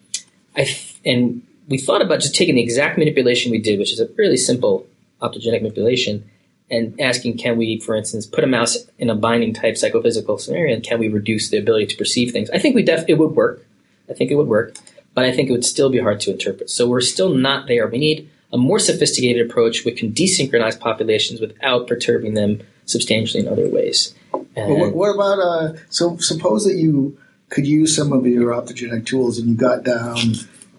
I 0.55 0.63
th- 0.63 0.95
and 1.05 1.41
we 1.67 1.77
thought 1.77 2.01
about 2.01 2.21
just 2.21 2.35
taking 2.35 2.55
the 2.55 2.63
exact 2.63 2.97
manipulation 2.97 3.51
we 3.51 3.59
did, 3.59 3.77
which 3.77 3.91
is 3.91 3.99
a 3.99 4.07
really 4.15 4.37
simple 4.37 4.87
optogenetic 5.21 5.61
manipulation, 5.61 6.29
and 6.71 6.99
asking, 7.01 7.37
can 7.37 7.57
we, 7.57 7.79
for 7.79 7.95
instance, 7.95 8.25
put 8.25 8.43
a 8.43 8.47
mouse 8.47 8.77
in 8.97 9.09
a 9.09 9.15
binding 9.15 9.53
type 9.53 9.75
psychophysical 9.75 10.37
scenario, 10.37 10.73
and 10.73 10.83
can 10.83 10.99
we 10.99 11.09
reduce 11.09 11.49
the 11.49 11.57
ability 11.57 11.87
to 11.87 11.97
perceive 11.97 12.31
things? 12.31 12.49
I 12.51 12.59
think 12.59 12.75
we 12.75 12.83
def- 12.83 13.05
it 13.07 13.15
would 13.15 13.31
work. 13.31 13.65
I 14.09 14.13
think 14.13 14.31
it 14.31 14.35
would 14.35 14.47
work, 14.47 14.77
but 15.13 15.25
I 15.25 15.33
think 15.33 15.49
it 15.49 15.51
would 15.51 15.65
still 15.65 15.89
be 15.89 15.99
hard 15.99 16.21
to 16.21 16.31
interpret. 16.31 16.69
So 16.69 16.87
we're 16.87 17.01
still 17.01 17.33
not 17.33 17.67
there. 17.67 17.87
We 17.87 17.97
need 17.97 18.29
a 18.53 18.57
more 18.57 18.79
sophisticated 18.79 19.49
approach 19.49 19.83
which 19.83 19.97
can 19.97 20.13
desynchronize 20.13 20.79
populations 20.79 21.41
without 21.41 21.87
perturbing 21.87 22.35
them 22.35 22.61
substantially 22.85 23.45
in 23.45 23.51
other 23.51 23.67
ways. 23.67 24.15
But 24.65 24.75
what, 24.75 24.93
what 24.95 25.15
about 25.15 25.39
uh, 25.39 25.73
so? 25.89 26.17
Suppose 26.17 26.65
that 26.65 26.75
you 26.75 27.17
could 27.49 27.67
use 27.67 27.95
some 27.95 28.11
of 28.11 28.25
your 28.25 28.51
optogenetic 28.53 29.05
tools, 29.05 29.37
and 29.37 29.47
you 29.49 29.55
got 29.55 29.83
down 29.83 30.17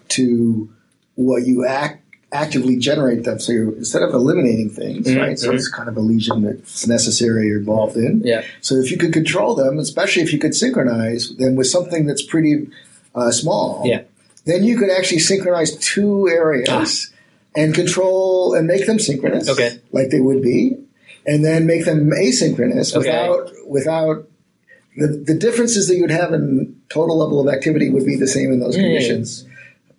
to 0.09 0.69
what 1.15 1.47
you 1.47 1.65
act, 1.67 2.03
actively 2.33 2.77
generate 2.77 3.25
them. 3.25 3.39
So 3.39 3.53
you 3.53 3.75
instead 3.75 4.03
of 4.03 4.13
eliminating 4.15 4.71
things, 4.71 5.07
Mhm, 5.07 5.21
right? 5.21 5.39
So 5.39 5.53
it's 5.53 5.69
kind 5.69 5.89
of 5.89 5.97
a 5.97 6.01
lesion 6.01 6.43
that's 6.43 6.87
necessary 6.87 7.53
or 7.53 7.59
involved 7.59 7.97
in. 7.97 8.23
yeah, 8.25 8.43
So 8.61 8.77
if 8.77 8.91
you 8.91 8.99
could 8.99 9.13
control 9.13 9.55
them, 9.55 9.79
especially 9.79 10.23
if 10.23 10.33
you 10.33 10.39
could 10.39 10.55
synchronize 10.55 11.31
them 11.37 11.55
with 11.57 11.67
something 11.69 12.07
that's 12.07 12.23
pretty 12.23 12.69
uh, 13.15 13.31
small, 13.33 13.83
Yeah. 13.87 14.03
then 14.45 14.63
you 14.65 14.77
could 14.77 14.91
actually 14.91 15.19
synchronize 15.21 15.77
two 15.77 16.29
areas 16.29 17.11
and 17.57 17.75
control 17.75 18.55
and 18.55 18.67
make 18.67 18.87
them 18.87 18.99
synchronous, 18.99 19.49
Okay. 19.49 19.79
like 19.93 20.11
they 20.11 20.21
would 20.21 20.43
be, 20.43 20.77
and 21.29 21.45
then 21.45 21.67
make 21.67 21.85
them 21.85 22.11
asynchronous 22.11 22.97
Okay. 22.97 23.07
without 23.29 23.51
without 23.69 24.29
the, 24.97 25.07
the 25.31 25.35
differences 25.35 25.87
that 25.89 25.95
you'd 25.97 26.11
have 26.11 26.33
in 26.33 26.75
total 26.89 27.19
level 27.19 27.39
of 27.41 27.53
activity 27.55 27.89
would 27.91 28.05
be 28.05 28.17
the 28.17 28.27
same 28.27 28.51
in 28.51 28.59
those 28.59 28.77
yeah. 28.77 28.83
conditions, 28.83 29.45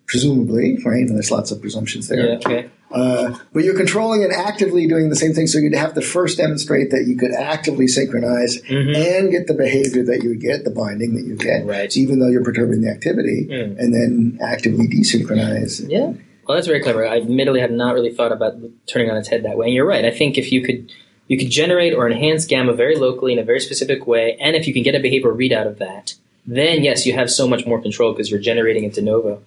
presumably, 0.08 0.78
right? 0.84 1.02
And 1.08 1.16
there's 1.16 1.32
lots 1.32 1.52
of 1.52 1.62
presumptions 1.62 2.08
there. 2.08 2.26
yeah, 2.28 2.36
okay. 2.46 2.70
Uh, 2.92 3.38
but 3.54 3.64
you're 3.64 3.78
controlling 3.78 4.24
and 4.24 4.34
actively 4.34 4.88
doing 4.88 5.10
the 5.10 5.16
same 5.16 5.32
thing, 5.32 5.46
so 5.46 5.60
you'd 5.60 5.76
have 5.76 5.94
to 5.94 6.02
first 6.02 6.40
demonstrate 6.40 6.90
that 6.90 7.06
you 7.08 7.16
could 7.16 7.32
actively 7.32 7.88
synchronize 7.88 8.60
Mhm. 8.64 8.96
and 8.98 9.32
get 9.32 9.46
the 9.46 9.54
behavior 9.54 10.04
that 10.04 10.24
you 10.24 10.34
get, 10.36 10.64
the 10.64 10.72
binding 10.72 11.14
that 11.16 11.24
you 11.24 11.36
get, 11.36 11.66
Right. 11.68 11.96
even 11.96 12.18
though 12.20 12.28
you're 12.30 12.44
perturbing 12.44 12.82
the 12.82 12.90
activity, 12.90 13.48
Mm. 13.50 13.78
and 13.78 13.94
then 13.94 14.40
actively 14.42 14.88
desynchronize. 14.88 15.86
Yeah. 15.88 16.14
Well, 16.48 16.56
that's 16.56 16.66
very 16.66 16.80
clever. 16.80 17.06
I 17.08 17.18
admittedly 17.18 17.60
have 17.62 17.70
not 17.70 17.94
really 17.94 18.12
thought 18.12 18.32
about 18.32 18.56
turning 18.88 19.12
on 19.12 19.18
its 19.18 19.28
head 19.28 19.44
that 19.44 19.56
way. 19.56 19.68
And 19.68 19.76
you're 19.76 19.86
right. 19.86 20.04
I 20.04 20.10
think 20.10 20.40
if 20.40 20.52
you 20.52 20.64
could 20.64 20.92
you 21.30 21.38
could 21.38 21.52
generate 21.52 21.94
or 21.94 22.10
enhance 22.10 22.46
gamma 22.46 22.74
very 22.74 22.98
locally 22.98 23.32
in 23.32 23.40
a 23.40 23.44
very 23.44 23.60
specific 23.60 24.06
way, 24.08 24.36
and 24.42 24.56
if 24.56 24.68
you 24.68 24.74
can 24.74 24.84
get 24.84 24.96
a 24.96 25.00
behavioral 25.00 25.38
readout 25.38 25.68
of 25.68 25.78
that, 25.78 26.16
then 26.46 26.84
yes, 26.84 27.06
you 27.06 27.14
have 27.14 27.30
so 27.30 27.48
much 27.48 27.66
more 27.68 27.80
control 27.80 28.12
because 28.12 28.32
you're 28.32 28.40
generating 28.40 28.84
it 28.84 28.96
de 28.96 29.02
novo. 29.02 29.42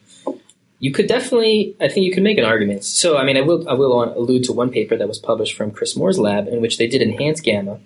You 0.79 0.92
could 0.92 1.09
definitely, 1.09 1.77
I 1.81 1.88
think 1.88 2.07
you 2.07 2.12
could 2.12 2.23
make 2.23 2.38
an 2.38 2.45
argument. 2.45 2.85
So, 2.85 3.18
I 3.18 3.25
mean, 3.25 3.37
I 3.37 3.40
will, 3.40 3.68
I 3.68 3.75
will 3.75 4.03
allude 4.16 4.45
to 4.45 4.53
one 4.53 4.71
paper 4.71 4.97
that 4.97 5.09
was 5.09 5.18
published 5.18 5.57
from 5.57 5.73
Chris 5.73 5.97
Moore's 5.97 6.18
lab 6.18 6.47
in 6.49 6.61
which 6.61 6.79
they 6.79 6.87
did 6.87 7.03
enhance 7.03 7.40
gamma, 7.40 7.81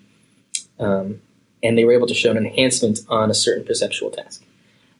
um, 0.78 1.22
and 1.62 1.76
they 1.76 1.86
were 1.86 1.92
able 1.92 2.06
to 2.06 2.14
show 2.14 2.30
an 2.30 2.36
enhancement 2.36 3.00
on 3.08 3.30
a 3.30 3.34
certain 3.34 3.64
perceptual 3.64 4.10
task. 4.10 4.44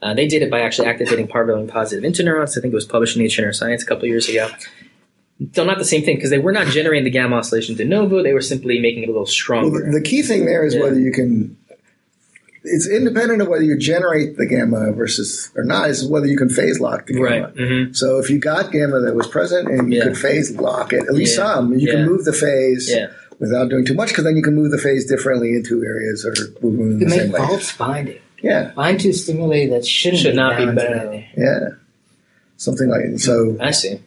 Uh, 0.01 0.15
they 0.15 0.27
did 0.27 0.43
it 0.43 0.51
by 0.51 0.61
actually 0.61 0.89
activating 0.89 1.29
parvalbumin 1.29 1.69
positive 1.69 2.05
interneurons. 2.05 2.57
I 2.57 2.61
think 2.63 2.73
it 2.73 2.75
was 2.75 2.87
published 2.87 3.17
in 3.17 3.23
Nature 3.23 3.43
Neuroscience 3.43 3.83
a 3.83 3.87
couple 3.87 4.07
years 4.07 4.29
ago. 4.29 4.49
So 5.53 5.65
not 5.65 5.79
the 5.79 5.85
same 5.85 6.03
thing 6.03 6.17
because 6.17 6.31
they 6.31 6.39
were 6.39 6.53
not 6.53 6.69
generating 6.69 7.05
the 7.05 7.11
gamma 7.11 7.37
oscillation 7.37 7.75
de 7.77 7.85
novo. 7.85 8.23
They 8.23 8.33
were 8.33 8.41
simply 8.41 8.81
making 8.81 9.03
it 9.03 9.09
a 9.09 9.13
little 9.13 9.27
stronger. 9.27 9.85
the, 9.91 9.99
the 9.99 10.03
key 10.03 10.23
thing 10.23 10.47
there 10.47 10.65
is 10.65 10.75
Yeah. 10.75 10.83
whether 10.83 10.99
you 10.99 11.13
can. 11.13 11.57
It's 12.69 12.89
independent 12.89 13.41
of 13.43 13.47
whether 13.49 13.63
you 13.63 13.79
generate 13.79 14.37
the 14.39 14.47
gamma 14.47 14.91
versus 14.93 15.53
or 15.55 15.63
not. 15.63 15.89
Is 15.91 16.05
whether 16.09 16.27
you 16.27 16.37
can 16.39 16.49
phase 16.49 16.81
lock 16.81 17.07
the 17.07 17.13
gamma. 17.15 17.25
right. 17.25 17.55
hmm 17.57 17.93
So 17.93 18.19
if 18.19 18.29
you 18.31 18.39
got 18.39 18.73
gamma 18.73 19.01
that 19.01 19.15
was 19.15 19.27
present 19.29 19.69
and 19.69 19.93
you 19.93 19.99
Yeah. 19.99 20.05
could 20.07 20.19
phase 20.19 20.57
lock 20.57 20.93
it, 20.93 21.01
at 21.03 21.15
least 21.15 21.37
Yeah. 21.39 21.45
some, 21.55 21.75
you 21.75 21.87
Yeah. 21.87 21.93
can 21.97 22.07
move 22.07 22.25
the 22.25 22.33
phase 22.33 22.91
Yeah. 22.91 23.09
without 23.39 23.69
doing 23.69 23.85
too 23.85 23.95
much 23.95 24.09
because 24.09 24.25
then 24.25 24.37
you 24.37 24.43
can 24.43 24.55
move 24.55 24.71
the 24.73 24.79
phase 24.79 25.05
differently 25.07 25.51
in 25.51 25.63
two 25.65 25.85
areas 25.85 26.25
or 26.25 26.35
move 26.63 26.79
them 26.79 26.81
in 26.93 26.93
You 26.93 26.99
the 27.01 27.07
make 27.11 27.21
same 27.21 27.33
way. 27.33 27.39
false 27.41 27.77
binding. 27.77 28.17
Yeah, 28.43 28.73
Bind 28.75 29.01
to 29.01 29.13
stimuli 29.13 29.67
that 29.69 29.87
shouldn't 29.87 30.23
Should 30.23 30.31
be 30.33 30.37
not 30.37 30.57
be 30.59 30.65
bound 30.67 30.79
to 30.79 30.85
bound. 30.87 31.01
anything. 31.09 31.25
yeah, 31.37 31.69
something 32.57 32.89
like 32.89 33.19
so. 33.19 33.57
I 33.61 33.71
see. 33.71 34.01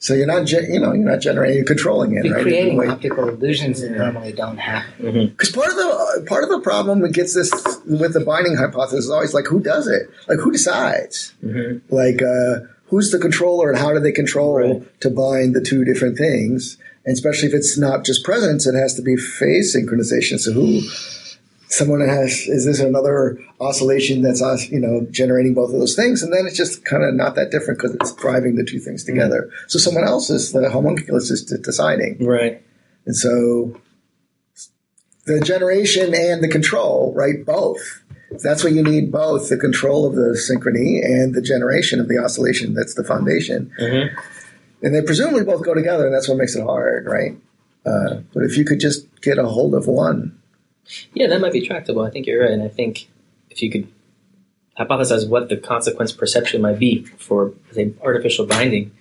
So 0.00 0.14
you're 0.14 0.26
not, 0.28 0.46
ge- 0.46 0.68
you 0.68 0.78
know, 0.78 0.92
you're 0.92 1.10
not 1.10 1.20
generating, 1.20 1.56
you're 1.56 1.64
controlling 1.66 2.14
it, 2.16 2.24
You're 2.24 2.34
right? 2.36 2.42
creating 2.42 2.76
Like- 2.76 2.88
optical 2.90 3.28
illusions 3.28 3.80
that 3.80 3.90
normally 3.90 4.32
don't 4.32 4.56
happen. 4.58 5.28
Because 5.28 5.50
part 5.50 5.68
of 5.70 5.74
the 5.76 6.24
part 6.28 6.44
of 6.44 6.50
the 6.50 6.60
problem 6.60 7.00
that 7.00 7.12
gets 7.12 7.34
this 7.34 7.50
with 7.84 8.12
the 8.12 8.20
binding 8.24 8.56
hypothesis 8.56 9.06
is 9.06 9.10
always 9.10 9.34
like 9.34 9.46
who 9.46 9.58
does 9.60 9.88
it? 9.88 10.08
Like 10.28 10.38
who 10.38 10.52
decides? 10.52 11.32
Mhm. 11.44 11.80
Like 11.90 12.22
uh, 12.22 12.60
who's 12.86 13.10
the 13.10 13.18
controller 13.18 13.70
and 13.70 13.78
how 13.78 13.92
do 13.92 13.98
they 14.00 14.12
control 14.12 14.54
Right. 14.56 15.00
to 15.00 15.10
bind 15.10 15.54
the 15.56 15.60
two 15.60 15.84
different 15.84 16.16
things? 16.16 16.78
And 17.04 17.14
especially 17.14 17.48
if 17.48 17.54
it's 17.54 17.76
not 17.78 18.04
just 18.04 18.22
presence, 18.24 18.66
it 18.66 18.74
has 18.76 18.94
to 18.94 19.02
be 19.02 19.16
phase 19.16 19.74
synchronization. 19.74 20.38
So 20.38 20.52
who? 20.52 20.80
Someone 21.70 22.00
has 22.00 22.32
is 22.48 22.64
this 22.64 22.80
another 22.80 23.38
oscillation 23.60 24.22
that's 24.22 24.42
us 24.42 24.70
you 24.70 24.80
know 24.80 25.06
generating 25.10 25.54
both 25.54 25.72
of 25.72 25.78
those 25.78 25.94
things, 25.94 26.22
and 26.22 26.32
then 26.32 26.46
it's 26.46 26.56
just 26.56 26.84
kind 26.84 27.04
of 27.04 27.14
not 27.14 27.34
that 27.34 27.50
different 27.50 27.78
because 27.78 27.94
it's 27.94 28.14
driving 28.14 28.56
the 28.56 28.64
two 28.64 28.78
things 28.78 29.04
together. 29.04 29.50
So 29.66 29.78
someone 29.78 30.04
else 30.04 30.30
is 30.30 30.52
the 30.52 30.70
homunculus 30.70 31.30
is 31.30 31.44
deciding. 31.44 32.24
Right. 32.24 32.62
And 33.04 33.14
so 33.14 33.78
the 35.26 35.40
generation 35.40 36.14
and 36.14 36.42
the 36.42 36.48
control, 36.48 37.12
right? 37.14 37.44
Both. 37.44 38.02
That's 38.42 38.64
what 38.64 38.72
you 38.72 38.82
need 38.82 39.10
both 39.12 39.48
the 39.48 39.56
control 39.56 40.06
of 40.06 40.14
the 40.14 40.38
synchrony 40.38 41.04
and 41.04 41.34
the 41.34 41.42
generation 41.42 42.00
of 42.00 42.08
the 42.08 42.18
oscillation. 42.18 42.74
That's 42.74 42.94
the 42.94 43.04
foundation. 43.04 43.70
Mhm. 43.80 44.10
And 44.82 44.94
they 44.94 45.02
presumably 45.02 45.44
both 45.44 45.64
go 45.64 45.74
together, 45.74 46.06
and 46.06 46.14
that's 46.14 46.28
what 46.28 46.38
makes 46.38 46.54
it 46.54 46.62
hard, 46.62 47.06
right? 47.06 47.36
Uh, 47.84 48.20
but 48.32 48.44
if 48.44 48.56
you 48.56 48.64
could 48.64 48.80
just 48.80 49.06
get 49.22 49.38
a 49.38 49.46
hold 49.46 49.74
of 49.74 49.86
one, 49.86 50.37
Yeah, 51.12 51.26
that 51.28 51.40
might 51.40 51.52
be 51.52 51.66
tractable. 51.66 52.02
I 52.02 52.10
think 52.10 52.26
you're 52.26 52.42
right. 52.42 52.50
And 52.50 52.62
I 52.62 52.68
think 52.68 53.08
if 53.50 53.62
you 53.62 53.70
could 53.70 53.88
hypothesize 54.78 55.28
what 55.28 55.48
the 55.48 55.56
consequence 55.56 56.12
perception 56.12 56.62
might 56.62 56.78
be 56.78 57.04
for, 57.04 57.52
say, 57.72 57.92
artificial 58.02 58.46
binding, 58.46 58.92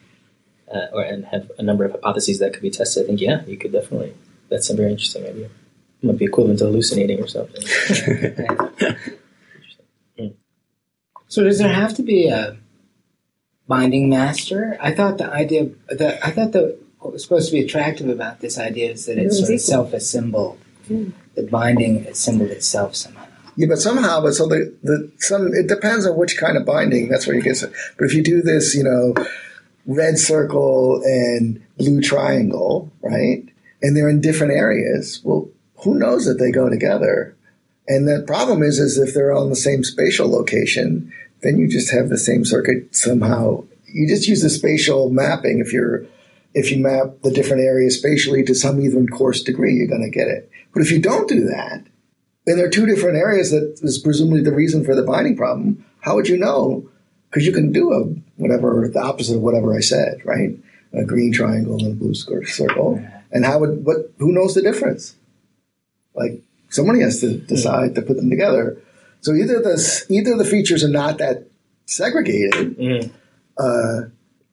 uh, 0.74 0.88
or 0.92 1.02
and 1.02 1.26
have 1.26 1.52
a 1.58 1.64
number 1.64 1.86
of 1.86 1.92
hypotheses 1.92 2.40
that 2.40 2.54
could 2.54 2.62
be 2.62 2.72
tested, 2.72 3.04
I 3.04 3.08
think, 3.08 3.22
yeah, 3.22 3.46
you 3.46 3.58
could 3.58 3.72
definitely. 3.72 4.14
That's 4.50 4.70
a 4.70 4.76
very 4.76 4.92
interesting 4.92 5.26
idea. 5.26 5.46
It 5.46 6.06
might 6.06 6.18
be 6.18 6.26
equivalent 6.26 6.60
to 6.60 6.66
hallucinating 6.66 7.22
or 7.22 7.28
something. 7.28 7.64
So 11.28 11.44
does 11.44 11.60
there 11.60 11.74
have 11.74 11.94
to 11.96 12.04
be 12.04 12.28
a 12.30 12.58
binding 13.68 14.10
master? 14.10 14.78
I 14.82 14.94
thought 14.94 15.18
the 15.18 15.32
idea 15.32 15.70
that 15.90 16.26
I 16.26 16.32
thought 16.32 16.54
the 16.54 16.80
what 17.00 17.14
was 17.14 17.24
supposed 17.24 17.50
to 17.50 17.54
be 17.54 17.64
attractive 17.64 18.10
about 18.10 18.40
this 18.40 18.58
idea 18.58 18.92
is 18.92 19.06
that 19.06 19.18
it's 19.18 19.40
sort 19.40 19.54
of 19.54 19.62
self-assembled. 19.62 20.58
The 21.38 21.44
binding 21.44 22.06
assembled 22.08 22.50
itself 22.50 22.96
somehow. 22.96 23.28
yeah, 23.56 23.68
but 23.70 23.78
somehow, 23.78 24.22
but 24.22 24.34
so 24.34 24.48
the, 24.48 24.76
the 24.84 25.10
some 25.20 25.54
it 25.54 25.68
depends 25.68 26.06
on 26.06 26.18
which 26.18 26.38
kind 26.38 26.58
of 26.58 26.66
binding. 26.66 27.08
That's 27.08 27.28
where 27.28 27.36
you 27.36 27.42
get. 27.42 27.62
It. 27.62 27.72
But 27.98 28.06
if 28.06 28.14
you 28.14 28.24
do 28.24 28.42
this, 28.42 28.76
you 28.76 28.84
know, 28.84 29.14
red 29.86 30.18
circle 30.18 31.02
and 31.06 31.64
blue 31.78 32.02
triangle, 32.02 32.92
right? 33.02 33.44
And 33.82 33.96
they're 33.96 34.10
in 34.10 34.20
different 34.20 34.54
areas. 34.54 35.22
Well, 35.24 35.48
who 35.84 35.94
knows 35.96 36.26
that 36.26 36.40
they 36.40 36.52
go 36.52 36.70
together? 36.70 37.36
And 37.88 38.08
the 38.08 38.24
problem 38.26 38.64
is, 38.64 38.80
is 38.80 38.98
if 38.98 39.14
they're 39.14 39.32
on 39.32 39.50
the 39.50 39.56
same 39.56 39.84
spatial 39.84 40.30
location, 40.30 41.14
then 41.44 41.58
you 41.58 41.68
just 41.70 41.92
have 41.92 42.10
the 42.10 42.18
same 42.18 42.44
circuit 42.44 42.96
somehow. 42.96 43.64
You 43.86 44.08
just 44.08 44.28
use 44.28 44.42
the 44.42 44.50
spatial 44.50 45.10
mapping. 45.10 45.60
If 45.60 45.72
you're, 45.72 46.06
if 46.54 46.72
you 46.72 46.80
map 46.80 47.22
the 47.24 47.32
different 47.32 47.64
areas 47.64 47.98
spatially 47.98 48.44
to 48.44 48.56
some 48.56 48.82
even 48.82 49.08
coarse 49.08 49.44
degree, 49.44 49.76
you're 49.76 49.88
going 49.88 50.02
to 50.02 50.10
get 50.10 50.28
it. 50.28 50.52
But 50.74 50.82
if 50.82 50.92
you 50.92 51.02
don't 51.02 51.28
do 51.28 51.46
that, 51.46 51.84
and 52.46 52.58
there 52.58 52.66
are 52.66 52.70
two 52.70 52.86
different 52.86 53.18
areas 53.18 53.52
that 53.52 53.80
is 53.82 53.98
presumably 53.98 54.42
the 54.42 54.54
reason 54.54 54.86
for 54.86 54.96
the 54.96 55.04
binding 55.04 55.36
problem, 55.36 55.84
how 56.02 56.16
would 56.16 56.28
you 56.30 56.38
know? 56.38 56.90
Because 57.30 57.46
you 57.46 57.52
can 57.52 57.72
do 57.74 57.92
a 57.92 58.04
whatever 58.42 58.88
the 58.92 59.00
opposite 59.02 59.36
of 59.36 59.42
whatever 59.42 59.76
I 59.76 59.82
said, 59.82 60.22
right? 60.26 60.58
A 60.94 61.04
green 61.04 61.34
triangle 61.34 61.76
and 61.78 61.88
a 61.88 61.96
blue 61.96 62.14
square 62.14 62.46
circle. 62.46 63.04
And 63.32 63.46
how 63.46 63.60
would 63.60 63.84
what? 63.86 64.12
Who 64.20 64.32
knows 64.32 64.54
the 64.56 64.62
difference? 64.62 65.16
Like 66.16 66.42
somebody 66.70 67.02
has 67.02 67.20
to 67.22 67.38
decide 67.38 67.96
to 67.96 68.02
put 68.02 68.16
them 68.16 68.30
together. 68.30 68.78
So 69.22 69.34
either 69.34 69.60
the 69.60 70.06
either 70.10 70.38
the 70.38 70.46
features 70.46 70.84
are 70.84 70.90
not 70.90 71.18
that 71.18 71.48
segregated, 71.86 72.78
Mhm. 72.78 73.10
uh, 73.58 74.02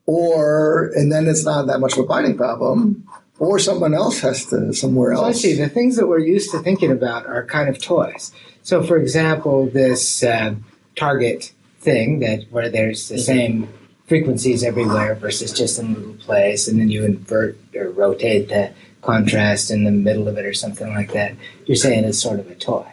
or 0.06 0.90
and 0.96 1.12
then 1.12 1.28
it's 1.28 1.44
not 1.44 1.66
that 1.68 1.78
much 1.80 1.92
of 1.92 2.00
a 2.00 2.06
binding 2.06 2.36
problem, 2.36 3.06
or 3.38 3.58
someone 3.58 3.94
else 3.94 4.20
has 4.20 4.46
to 4.46 4.72
somewhere 4.72 5.14
So 5.14 5.22
I 5.24 5.26
else. 5.28 5.40
see. 5.40 5.54
The 5.54 5.68
things 5.68 5.96
that 5.96 6.06
we're 6.06 6.18
used 6.20 6.50
to 6.52 6.58
thinking 6.60 6.90
about 6.90 7.26
are 7.26 7.44
kind 7.44 7.68
of 7.68 7.80
toys. 7.82 8.32
So, 8.62 8.82
for 8.82 8.96
example, 8.96 9.66
this 9.66 10.22
uh, 10.22 10.54
target 10.96 11.52
thing 11.80 12.20
that 12.20 12.44
where 12.50 12.68
there's 12.70 13.08
the 13.08 13.18
same 13.18 13.68
frequencies 14.06 14.62
everywhere 14.62 15.14
versus 15.14 15.52
just 15.52 15.78
in 15.78 15.86
a 15.94 15.98
little 15.98 16.14
place, 16.14 16.68
and 16.68 16.78
then 16.80 16.88
you 16.90 17.04
invert 17.04 17.58
or 17.74 17.90
rotate 17.90 18.48
the 18.48 18.72
contrast 19.02 19.70
in 19.70 19.84
the 19.84 19.90
middle 19.90 20.28
of 20.28 20.38
it 20.38 20.46
or 20.46 20.54
something 20.54 20.88
like 20.94 21.12
that. 21.12 21.34
You're 21.66 21.76
saying 21.76 22.04
it's 22.04 22.20
sort 22.22 22.40
of 22.40 22.50
a 22.50 22.54
toy 22.54 22.86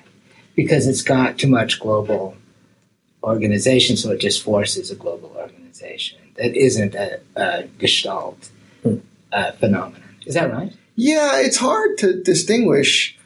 because 0.55 0.87
it's 0.87 1.01
got 1.01 1.37
too 1.37 1.47
much 1.47 1.79
global 1.79 2.35
organization, 3.23 3.95
so 3.95 4.11
it 4.11 4.19
just 4.19 4.41
forces 4.41 4.91
a 4.91 4.95
global 4.95 5.33
organization 5.37 6.19
that 6.35 6.55
isn't 6.55 6.95
a, 6.95 7.19
a 7.35 7.63
gestalt 7.79 8.49
uh, 9.31 9.51
phenomenon. 9.53 10.00
Is 10.25 10.35
that 10.35 10.51
right? 10.51 10.73
Yeah, 10.95 11.39
it's 11.41 11.57
hard 11.57 11.97
to 11.99 12.21
distinguish. 12.21 13.17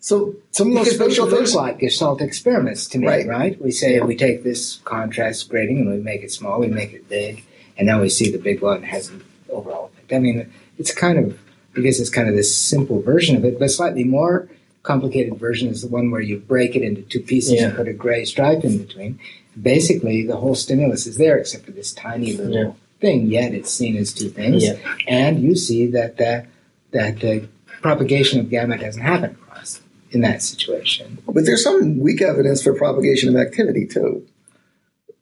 So 0.00 0.34
some 0.50 0.68
of 0.76 0.84
those 0.84 0.94
special 0.94 1.26
look 1.26 1.36
things, 1.38 1.54
like 1.54 1.78
Gestalt 1.78 2.22
experiments 2.22 2.86
to 2.88 2.98
me, 2.98 3.06
Right. 3.06 3.26
right. 3.26 3.60
We 3.62 3.70
say 3.70 4.00
we 4.00 4.16
take 4.16 4.42
this 4.42 4.76
contrast 4.84 5.48
grating 5.50 5.78
and 5.78 5.90
we 5.90 5.98
make 5.98 6.22
it 6.22 6.32
small, 6.32 6.60
we 6.60 6.68
make 6.68 6.92
it 6.94 7.08
big, 7.08 7.44
and 7.76 7.86
now 7.86 8.00
we 8.00 8.08
see 8.08 8.30
the 8.30 8.38
big 8.38 8.62
one 8.62 8.82
has 8.82 9.08
an 9.10 9.22
overall 9.50 9.90
effect. 9.92 10.12
I 10.14 10.18
mean, 10.18 10.50
it's 10.78 10.94
kind 10.94 11.18
of, 11.18 11.38
because 11.74 12.00
it's 12.00 12.08
kind 12.08 12.28
of 12.28 12.34
this 12.34 12.54
simple 12.56 13.02
version 13.02 13.36
of 13.36 13.44
it, 13.44 13.58
but 13.58 13.70
slightly 13.70 14.04
more 14.04 14.48
complicated 14.82 15.36
version 15.38 15.68
is 15.68 15.82
the 15.82 15.88
one 15.88 16.10
where 16.10 16.22
you 16.22 16.38
break 16.38 16.74
it 16.74 16.82
into 16.82 17.02
two 17.02 17.20
pieces 17.20 17.60
and 17.60 17.76
put 17.76 17.86
a 17.86 17.92
gray 17.92 18.24
stripe 18.24 18.64
in 18.64 18.78
between. 18.78 19.18
Basically, 19.60 20.24
the 20.26 20.36
whole 20.36 20.54
stimulus 20.54 21.06
is 21.06 21.16
there 21.16 21.36
except 21.36 21.66
for 21.66 21.72
this 21.72 21.92
tiny 21.92 22.32
little 22.32 22.54
Yeah. 22.54 22.72
Thing, 23.00 23.26
yet 23.26 23.52
it's 23.52 23.72
seen 23.72 23.96
as 23.96 24.12
two 24.12 24.28
things. 24.28 24.64
Yeah. 24.64 24.76
And 25.08 25.42
you 25.42 25.56
see 25.56 25.86
that 25.88 26.16
the, 26.16 26.46
that 26.92 27.20
the 27.20 27.48
propagation 27.80 28.40
of 28.40 28.50
gamma 28.50 28.78
doesn't 28.78 29.02
happen 29.02 29.30
across 29.30 29.80
in 30.10 30.20
that 30.22 30.42
situation. 30.42 31.18
but 31.26 31.44
there's 31.44 31.62
some 31.62 31.98
weak 31.98 32.20
evidence 32.20 32.62
for 32.62 32.74
propagation 32.74 33.28
of 33.28 33.40
activity 33.40 33.86
too. 33.86 34.26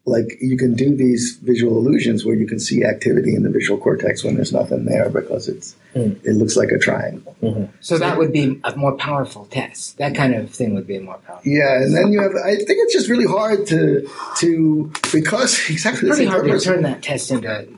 Like 0.08 0.38
you 0.40 0.56
can 0.56 0.74
do 0.74 0.96
these 0.96 1.38
visual 1.42 1.76
illusions 1.76 2.24
where 2.24 2.34
you 2.34 2.46
can 2.46 2.58
see 2.58 2.84
activity 2.84 3.34
in 3.34 3.42
the 3.42 3.50
visual 3.50 3.78
cortex 3.78 4.24
when 4.24 4.34
there's 4.36 4.52
nothing 4.52 4.84
there 4.84 5.08
because 5.10 5.48
it's 5.48 5.74
Hmm. 5.94 6.12
it 6.22 6.34
looks 6.36 6.54
like 6.56 6.70
a 6.70 6.78
triangle. 6.78 7.34
So 7.80 7.96
that 7.98 8.18
would 8.18 8.30
be 8.32 8.60
a 8.62 8.76
more 8.76 8.94
powerful 8.96 9.46
test. 9.46 9.96
That 9.98 10.14
kind 10.14 10.34
of 10.34 10.50
thing 10.50 10.74
would 10.74 10.86
be 10.86 10.98
more 10.98 11.16
powerful. 11.26 11.50
Yeah, 11.50 11.80
and 11.82 11.94
then 11.96 12.12
you 12.12 12.20
have. 12.20 12.32
I 12.34 12.56
think 12.56 12.78
it's 12.84 12.92
just 12.92 13.08
really 13.08 13.26
hard 13.26 13.66
to 13.68 14.06
to 14.40 14.92
because 15.12 15.58
exactly 15.70 16.08
it's 16.08 16.16
Pretty 16.18 16.30
same 16.30 16.40
hard 16.40 16.44
to 16.46 16.60
turn 16.60 16.82
that 16.82 17.02
test 17.02 17.30
into 17.30 17.68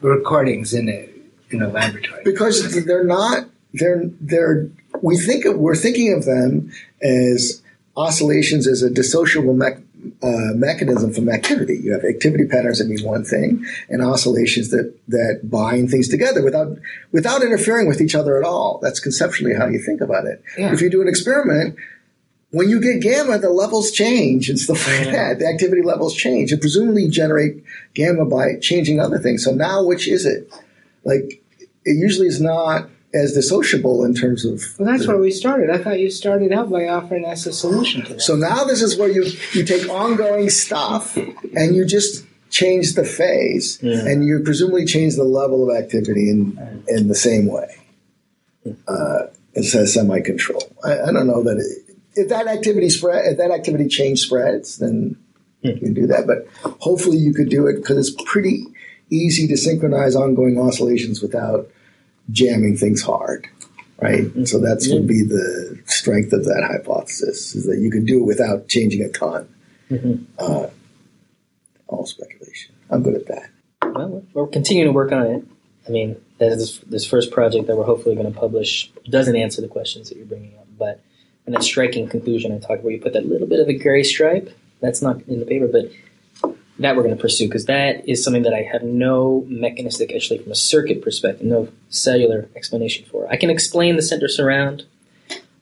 recordings 0.00 0.74
in 0.74 0.88
a 0.88 1.08
in 1.50 1.62
a 1.62 1.68
laboratory. 1.68 2.22
because 2.24 2.84
they're 2.84 3.04
not 3.04 3.46
they're 3.72 4.02
they're 4.20 4.68
we 5.02 5.16
think 5.16 5.44
of, 5.44 5.56
we're 5.58 5.74
thinking 5.76 6.12
of 6.12 6.24
them 6.24 6.70
as 7.02 7.62
oscillations 7.96 8.66
as 8.66 8.82
a 8.82 8.88
dissociable 8.90 9.54
mech, 9.56 9.78
uh, 10.22 10.54
mechanism 10.54 11.12
from 11.12 11.28
activity. 11.28 11.78
You 11.82 11.92
have 11.92 12.04
activity 12.04 12.46
patterns 12.46 12.78
that 12.78 12.88
mean 12.88 13.04
one 13.04 13.24
thing, 13.24 13.64
and 13.88 14.02
oscillations 14.02 14.70
that 14.70 14.94
that 15.08 15.40
bind 15.44 15.90
things 15.90 16.08
together 16.08 16.42
without 16.42 16.76
without 17.12 17.42
interfering 17.42 17.88
with 17.88 18.00
each 18.00 18.14
other 18.14 18.38
at 18.38 18.44
all. 18.44 18.78
That's 18.82 19.00
conceptually 19.00 19.54
how 19.54 19.66
you 19.66 19.80
think 19.80 20.00
about 20.00 20.26
it. 20.26 20.42
Yeah. 20.58 20.72
If 20.72 20.80
you 20.80 20.90
do 20.90 21.02
an 21.02 21.08
experiment. 21.08 21.76
When 22.50 22.68
you 22.68 22.80
get 22.80 23.02
gamma, 23.02 23.36
the 23.40 23.50
levels 23.50 23.90
change 23.90 24.48
and 24.48 24.60
stuff 24.60 24.86
like 24.86 25.12
that. 25.12 25.40
The 25.40 25.46
activity 25.48 25.82
levels 25.82 26.14
change, 26.14 26.52
and 26.52 26.60
presumably 26.60 27.08
generate 27.08 27.64
gamma 27.94 28.26
by 28.26 28.60
changing 28.60 29.00
other 29.00 29.18
things. 29.18 29.42
So 29.42 29.50
now, 29.50 29.82
which 29.82 30.06
is 30.06 30.24
it? 30.24 30.48
Like, 31.02 31.42
it 31.84 31.96
usually 31.98 32.28
is 32.28 32.40
not 32.40 32.88
as 33.14 33.36
dissociable 33.36 34.04
in 34.04 34.14
terms 34.14 34.44
of. 34.44 34.62
Well, 34.78 34.90
that's 34.90 35.06
where 35.06 35.16
we 35.18 35.30
started. 35.30 35.70
I 35.70 35.78
thought 35.78 36.00
you 36.00 36.10
started 36.10 36.52
out 36.52 36.68
by 36.70 36.88
offering 36.88 37.24
us 37.24 37.46
a 37.46 37.52
solution 37.52 38.02
to 38.06 38.14
that. 38.14 38.20
So 38.20 38.34
now 38.36 38.64
this 38.64 38.82
is 38.82 38.96
where 38.98 39.08
you 39.10 39.24
you 39.52 39.64
take 39.64 39.88
ongoing 39.88 40.50
stuff 40.50 41.16
and 41.16 41.76
you 41.76 41.84
just 41.86 42.24
change 42.50 42.94
the 42.94 43.04
phase, 43.04 43.78
Yeah. 43.82 44.06
and 44.06 44.24
you 44.24 44.40
presumably 44.40 44.84
change 44.84 45.16
the 45.16 45.24
level 45.24 45.68
of 45.68 45.76
activity 45.76 46.28
in 46.30 46.84
in 46.88 47.08
the 47.08 47.14
same 47.14 47.46
way. 47.46 47.68
Uh, 48.88 49.26
it 49.54 49.64
says 49.64 49.94
semi 49.94 50.20
control. 50.20 50.62
I, 50.84 50.92
I 51.02 51.12
don't 51.12 51.26
know 51.26 51.42
that 51.42 51.58
it, 51.58 51.96
if 52.16 52.28
that 52.28 52.46
activity 52.46 52.88
spread, 52.90 53.26
if 53.32 53.38
that 53.38 53.50
activity 53.50 53.88
change 53.88 54.20
spreads, 54.20 54.78
then 54.78 55.16
you 55.62 55.74
can 55.76 55.94
do 55.94 56.06
that. 56.06 56.26
But 56.26 56.46
hopefully 56.80 57.18
you 57.18 57.32
could 57.34 57.48
do 57.48 57.66
it 57.66 57.76
because 57.76 57.98
it's 57.98 58.22
pretty 58.30 58.66
easy 59.10 59.46
to 59.48 59.56
synchronize 59.56 60.16
ongoing 60.16 60.58
oscillations 60.58 61.20
without 61.20 61.68
jamming 62.30 62.76
things 62.76 63.02
hard, 63.02 63.48
right? 64.00 64.22
Mm-hmm. 64.22 64.44
So 64.44 64.58
that's 64.58 64.88
would 64.88 65.02
mm-hmm. 65.02 65.06
be 65.06 65.22
the 65.22 65.82
strength 65.86 66.32
of 66.32 66.44
that 66.44 66.64
hypothesis 66.66 67.54
is 67.54 67.66
that 67.66 67.78
you 67.78 67.90
can 67.90 68.04
do 68.04 68.20
it 68.20 68.24
without 68.24 68.68
changing 68.68 69.02
a 69.02 69.08
ton. 69.08 69.48
Mm-hmm. 69.90 70.24
Uh, 70.38 70.68
all 71.86 72.06
speculation. 72.06 72.74
I'm 72.90 73.02
good 73.02 73.14
at 73.14 73.26
that. 73.26 73.50
Well, 73.82 74.24
we're 74.32 74.46
continuing 74.46 74.88
to 74.88 74.92
work 74.92 75.12
on 75.12 75.26
it. 75.26 75.44
I 75.86 75.90
mean, 75.90 76.16
that 76.38 76.52
is 76.52 76.80
this 76.80 77.06
first 77.06 77.30
project 77.30 77.66
that 77.66 77.76
we're 77.76 77.84
hopefully 77.84 78.14
going 78.14 78.32
to 78.32 78.38
publish 78.38 78.90
doesn't 79.08 79.36
answer 79.36 79.60
the 79.60 79.68
questions 79.68 80.08
that 80.08 80.16
you're 80.16 80.26
bringing 80.26 80.56
up. 80.58 80.66
But 80.78 81.00
in 81.46 81.52
that 81.52 81.62
striking 81.62 82.08
conclusion 82.08 82.52
I 82.52 82.56
talked 82.56 82.64
about, 82.66 82.84
where 82.84 82.92
you 82.94 83.00
put 83.00 83.12
that 83.12 83.26
little 83.26 83.46
bit 83.46 83.60
of 83.60 83.68
a 83.68 83.74
gray 83.74 84.02
stripe. 84.02 84.50
That's 84.80 85.02
not 85.02 85.22
in 85.28 85.40
the 85.40 85.46
paper, 85.46 85.68
but 85.68 85.90
that 86.78 86.96
we're 86.96 87.02
going 87.02 87.16
to 87.16 87.20
pursue 87.20 87.46
because 87.46 87.66
that 87.66 88.08
is 88.08 88.24
something 88.24 88.42
that 88.42 88.54
I 88.54 88.62
have 88.62 88.82
no 88.82 89.44
mechanistic, 89.48 90.12
actually, 90.12 90.38
from 90.38 90.52
a 90.52 90.56
circuit 90.56 91.02
perspective, 91.02 91.46
no 91.46 91.68
cellular 91.88 92.48
explanation 92.56 93.04
for. 93.06 93.28
I 93.30 93.36
can 93.36 93.50
explain 93.50 93.96
the 93.96 94.02
center 94.02 94.28
surround. 94.28 94.84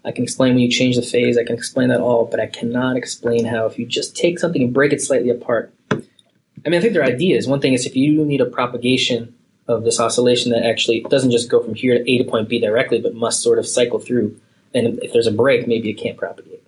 I 0.05 0.11
can 0.11 0.25
explain 0.25 0.55
when 0.55 0.62
you 0.62 0.70
change 0.70 0.96
the 0.96 1.03
phase. 1.03 1.37
I 1.38 1.44
can 1.44 1.55
explain 1.55 1.90
that 1.90 2.01
all, 2.01 2.25
but 2.25 2.40
I 2.40 2.46
cannot 2.46 2.96
explain 2.96 3.44
how 3.44 3.66
if 3.66 3.79
you 3.79 3.87
just 3.87 4.16
take 4.16 4.38
something 4.38 4.62
and 4.62 4.72
break 4.72 4.92
it 4.92 5.03
slightly 5.03 5.31
apart. 5.31 5.72
I 5.90 6.68
mean, 6.68 6.79
I 6.79 6.81
think 6.81 6.92
there 6.94 7.03
are 7.03 7.07
ideas. 7.07 7.46
One 7.46 7.61
thing 7.61 7.72
is 7.72 7.87
if 7.87 7.94
you 7.94 8.25
need 8.25 8.40
a 8.40 8.46
propagation 8.46 9.35
of 9.68 9.85
this 9.85 10.01
oscillation 10.01 10.53
that 10.53 10.64
actually 10.64 11.05
doesn't 11.09 11.31
just 11.31 11.51
go 11.51 11.62
from 11.62 11.75
here 11.75 11.96
to 11.96 12.11
A 12.11 12.18
to 12.18 12.25
point 12.25 12.48
B 12.48 12.59
directly, 12.61 13.01
but 13.01 13.14
must 13.14 13.42
sort 13.42 13.59
of 13.59 13.66
cycle 13.66 13.98
through. 13.98 14.40
And 14.75 14.98
if 15.03 15.12
there's 15.12 15.27
a 15.27 15.33
break, 15.33 15.68
maybe 15.68 15.90
it 15.90 15.94
can't 15.94 16.16
propagate. 16.16 16.64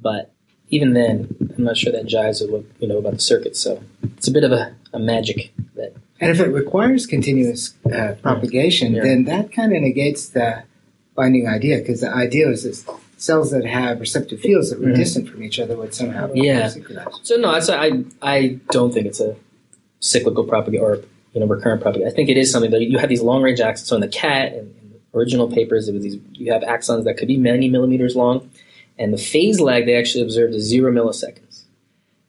But 0.00 0.32
even 0.70 0.92
then, 0.94 1.34
I'm 1.56 1.64
not 1.64 1.76
sure 1.76 1.92
that 1.92 2.06
jives 2.06 2.40
with 2.42 2.50
what 2.50 2.64
you 2.80 2.88
know 2.88 2.98
about 2.98 3.14
the 3.14 3.18
circuit. 3.20 3.56
So 3.56 3.82
it's 4.16 4.28
a 4.28 4.32
bit 4.32 4.44
of 4.44 4.52
a, 4.52 4.74
a 4.92 4.98
magic 4.98 5.52
that. 5.74 5.94
And 6.20 6.30
if 6.30 6.40
it 6.40 6.48
requires 6.48 7.04
continuous 7.06 7.74
uh, 7.92 8.14
propagation, 8.22 8.94
Yeah. 8.94 9.02
then 9.02 9.24
that 9.24 9.52
kind 9.52 9.74
of 9.76 9.82
negates 9.82 10.28
the 10.30 10.62
binding 11.14 11.46
idea 11.46 11.78
because 11.78 12.00
the 12.00 12.10
idea 12.10 12.48
is 12.48 12.62
that 12.64 12.94
cells 13.18 13.50
that 13.50 13.64
have 13.66 14.00
receptive 14.00 14.40
fields 14.40 14.70
that 14.70 14.80
were 14.80 14.86
Mhm. 14.88 14.96
distant 14.96 15.28
from 15.28 15.42
each 15.42 15.58
other 15.58 15.76
would 15.76 15.94
somehow 15.94 16.30
Yeah. 16.34 16.68
synchronize. 16.68 17.06
So 17.22 17.36
no, 17.36 17.50
I 17.50 18.02
I 18.22 18.58
don't 18.70 18.92
think 18.94 19.06
it's 19.06 19.20
a 19.20 19.36
cyclical 20.00 20.44
propagate 20.44 20.80
or 20.80 21.00
you 21.32 21.40
know 21.40 21.46
recurrent 21.46 21.80
propagate. 21.82 22.06
I 22.06 22.10
think 22.10 22.28
it 22.28 22.36
is 22.36 22.50
something 22.50 22.70
that 22.70 22.82
you 22.82 22.98
have 22.98 23.08
these 23.08 23.22
long 23.22 23.42
range 23.42 23.60
axons. 23.60 23.86
So 23.86 23.94
in 23.94 24.00
the 24.00 24.08
cat 24.08 24.52
and 24.54 24.72
original 25.14 25.48
papers, 25.50 25.88
it 25.88 25.92
was 25.94 26.02
these 26.02 26.16
you 26.32 26.52
have 26.52 26.62
axons 26.62 27.04
that 27.04 27.16
could 27.16 27.28
be 27.28 27.36
many 27.36 27.68
millimeters 27.68 28.16
long, 28.16 28.48
and 28.98 29.12
the 29.12 29.18
phase 29.18 29.60
lag 29.60 29.86
they 29.86 29.96
actually 29.96 30.22
observed 30.22 30.54
is 30.54 30.64
zero 30.64 30.92
milliseconds, 30.92 31.62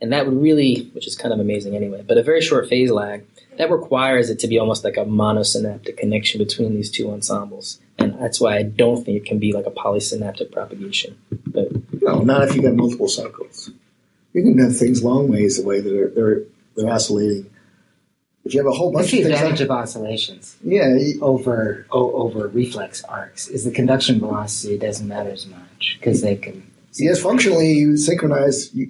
and 0.02 0.12
that 0.12 0.26
would 0.26 0.42
really, 0.42 0.90
which 0.94 1.08
is 1.08 1.16
kind 1.16 1.34
of 1.34 1.40
amazing 1.40 1.76
anyway, 1.76 2.04
but 2.08 2.18
a 2.18 2.24
very 2.24 2.42
short 2.42 2.68
phase 2.68 2.92
lag 2.92 3.26
that 3.58 3.72
requires 3.72 4.30
it 4.30 4.40
to 4.40 4.48
be 4.48 4.60
almost 4.60 4.84
like 4.84 4.98
a 4.98 5.06
monosynaptic 5.06 5.98
connection 5.98 6.38
between 6.40 6.76
these 6.76 6.92
two 6.92 7.12
ensembles, 7.12 7.80
and 7.98 8.20
that's 8.20 8.40
why 8.40 8.58
I 8.58 8.64
don't 8.64 9.04
think 9.04 9.18
it 9.18 9.26
can 9.26 9.40
be 9.40 9.54
like 9.54 9.66
a 9.66 9.72
polysynaptic 9.72 10.52
propagation. 10.52 11.18
But 11.48 11.70
No, 12.02 12.20
not 12.20 12.44
if 12.44 12.56
you 12.56 12.62
got 12.62 12.76
multiple 12.76 13.08
cycles. 13.08 13.72
You 14.34 14.44
can 14.44 14.60
have 14.60 14.78
things 14.78 15.04
long 15.04 15.28
ways 15.28 15.60
away 15.60 15.82
that 15.82 15.94
are 15.94 16.10
they're 16.10 16.44
they're 16.76 16.94
oscillating. 16.94 17.50
If 18.48 18.54
you 18.54 18.60
have 18.62 18.68
a 18.68 18.72
whole 18.72 18.92
bunch 18.92 19.04
What's 19.04 19.12
the 19.12 19.18
of 19.20 19.24
things, 19.26 19.36
advantage 19.36 19.60
like, 19.60 19.70
of 19.70 19.72
oscillations 19.72 20.56
yeah, 20.64 20.96
you- 20.96 21.20
over 21.22 21.86
o- 21.92 22.14
over 22.14 22.48
reflex 22.48 23.04
arcs? 23.04 23.48
Is 23.50 23.66
the 23.66 23.72
conduction 23.72 24.20
velocity 24.20 24.78
doesn't 24.78 25.08
matter 25.08 25.30
as 25.30 25.46
much 25.46 25.98
because 26.00 26.22
they 26.22 26.36
can. 26.38 26.64
yes, 26.96 27.20
functionally 27.22 27.74
you 27.74 27.98
synchronize. 27.98 28.74
You, 28.74 28.90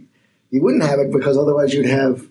you 0.51 0.61
wouldn't 0.61 0.83
have 0.83 0.99
it 0.99 1.11
because 1.11 1.37
otherwise 1.37 1.73
you'd 1.73 1.87
have 1.87 2.25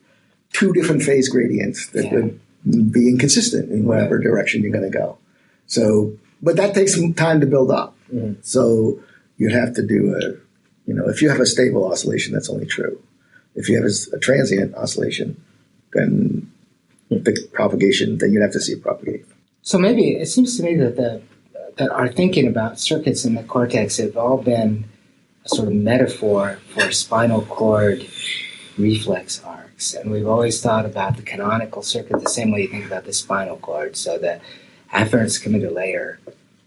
two 0.52 0.72
different 0.72 1.02
phase 1.02 1.28
gradients 1.28 1.88
that 1.90 2.04
Yeah. 2.04 2.14
would 2.14 2.92
be 2.92 3.08
inconsistent 3.08 3.70
in 3.72 3.84
whatever 3.84 4.18
direction 4.18 4.62
you're 4.62 4.72
going 4.72 4.90
to 4.90 4.96
go. 4.98 5.18
So, 5.66 6.12
but 6.40 6.54
that 6.56 6.74
takes 6.74 6.94
some 6.94 7.12
time 7.12 7.40
to 7.40 7.46
build 7.46 7.70
up. 7.72 7.96
Mhm. 8.14 8.36
So 8.42 9.00
you'd 9.36 9.52
have 9.52 9.74
to 9.74 9.84
do 9.86 10.14
a, 10.14 10.22
you 10.88 10.94
know, 10.94 11.08
if 11.08 11.20
you 11.22 11.28
have 11.28 11.40
a 11.40 11.46
stable 11.46 11.84
oscillation, 11.90 12.32
that's 12.34 12.48
only 12.48 12.66
true. 12.66 13.02
If 13.56 13.68
you 13.68 13.76
have 13.82 13.90
a 14.12 14.18
transient 14.18 14.74
oscillation, 14.76 15.36
then 15.92 16.50
the 17.10 17.48
propagation, 17.52 18.18
then 18.18 18.32
you'd 18.32 18.42
have 18.42 18.52
to 18.52 18.60
see 18.60 18.72
it 18.72 18.82
propagate. 18.82 19.24
So 19.62 19.78
maybe 19.78 20.12
it 20.16 20.26
seems 20.26 20.56
to 20.56 20.62
me 20.62 20.76
that 20.76 20.96
the 20.96 21.22
that 21.76 21.90
our 21.90 22.08
thinking 22.08 22.46
about 22.46 22.80
circuits 22.80 23.24
in 23.24 23.34
the 23.34 23.42
cortex 23.42 23.98
have 23.98 24.16
all 24.16 24.38
been 24.38 24.86
a 25.44 25.48
sort 25.48 25.68
of 25.68 25.74
metaphor 25.74 26.58
for 26.70 26.90
spinal 26.90 27.42
cord 27.42 28.06
reflex 28.78 29.42
arcs, 29.44 29.92
and 29.94 30.10
we've 30.10 30.26
always 30.26 30.60
thought 30.60 30.86
about 30.86 31.16
the 31.16 31.22
canonical 31.22 31.82
circuit 31.82 32.22
the 32.22 32.30
same 32.30 32.50
way 32.50 32.62
you 32.62 32.68
think 32.68 32.86
about 32.86 33.04
the 33.04 33.12
spinal 33.12 33.56
cord. 33.58 33.96
So 33.96 34.18
the 34.18 34.40
afferents 34.92 35.42
come 35.42 35.54
into 35.54 35.70
layer 35.70 36.18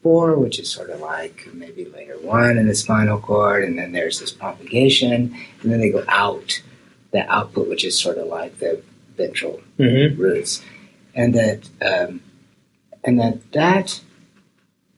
four, 0.03 0.37
which 0.37 0.59
is 0.59 0.69
sort 0.69 0.89
of 0.91 0.99
like 0.99 1.47
maybe 1.53 1.85
layer 1.85 2.17
one 2.21 2.57
in 2.57 2.67
the 2.67 2.75
spinal 2.75 3.19
cord, 3.19 3.63
and 3.63 3.77
then 3.77 3.91
there's 3.91 4.19
this 4.19 4.31
propagation, 4.31 5.35
and 5.61 5.71
then 5.71 5.79
they 5.79 5.89
go 5.89 6.03
out. 6.07 6.61
The 7.11 7.27
output, 7.27 7.67
which 7.67 7.83
is 7.83 7.99
sort 7.99 8.19
of 8.19 8.27
like 8.27 8.59
the 8.59 8.83
ventral 9.19 9.61
mm-hmm. 9.77 10.19
roots, 10.21 10.61
and 11.13 11.35
that 11.35 11.59
um, 11.89 12.21
and 13.03 13.19
that 13.19 13.51
that 13.51 14.01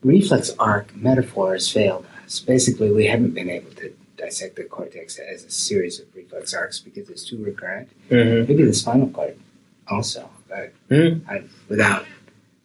reflex 0.03 0.51
arc 0.59 0.95
metaphor 0.95 1.53
has 1.53 1.67
failed 1.69 2.05
us. 2.25 2.39
Basically, 2.39 2.91
we 2.91 3.05
haven't 3.07 3.33
been 3.33 3.49
able 3.49 3.71
to 3.81 3.93
dissect 4.17 4.55
the 4.55 4.63
cortex 4.63 5.17
as 5.17 5.43
a 5.43 5.49
series 5.51 5.99
of 5.99 6.05
reflex 6.15 6.53
arcs 6.53 6.79
because 6.79 7.09
it's 7.09 7.25
too 7.27 7.43
recurrent. 7.43 7.89
Mm-hmm. 8.09 8.47
Maybe 8.51 8.63
the 8.63 8.73
spinal 8.73 9.09
cord 9.09 9.35
also, 9.87 10.29
but 10.47 10.71
Mhm. 10.89 11.21
I, 11.27 11.43
without 11.67 12.05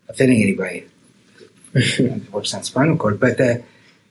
offending 0.08 0.42
anybody 0.42 0.86
works 2.32 2.52
on 2.54 2.62
spinal 2.62 2.96
cord, 2.96 3.18
but 3.18 3.38
the, 3.38 3.62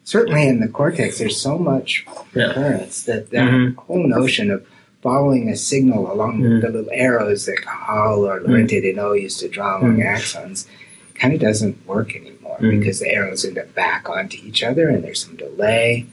certainly 0.04 0.48
in 0.48 0.60
the 0.60 0.68
cortex, 0.68 1.20
there's 1.20 1.40
so 1.40 1.58
much 1.58 2.06
Yeah. 2.34 2.48
recurrence 2.48 3.04
that 3.04 3.30
that 3.30 3.48
Mhm. 3.50 3.76
whole 3.76 4.06
notion 4.08 4.50
of 4.52 4.66
following 5.10 5.50
a 5.50 5.56
signal 5.56 6.12
along 6.12 6.42
Mhm. 6.42 6.62
the 6.62 6.70
little 6.72 6.90
arrows 6.92 7.46
that 7.46 7.58
Cajal 7.64 8.26
or 8.28 8.42
Lorente 8.42 8.82
de 8.82 8.92
No 8.92 9.14
used 9.14 9.40
to 9.42 9.48
draw 9.48 9.80
along 9.80 9.98
axons 10.00 10.66
kind 11.14 11.32
of 11.32 11.40
doesn't 11.40 11.78
work 11.86 12.16
anymore 12.16 12.58
Mhm. 12.60 12.80
because 12.80 13.02
the 13.02 13.10
arrows 13.14 13.46
end 13.46 13.60
up 13.60 13.76
back 13.76 14.10
onto 14.10 14.38
each 14.44 14.64
other 14.64 14.90
and 14.90 15.04
there's 15.04 15.24
some 15.24 15.36
delay 15.36 16.08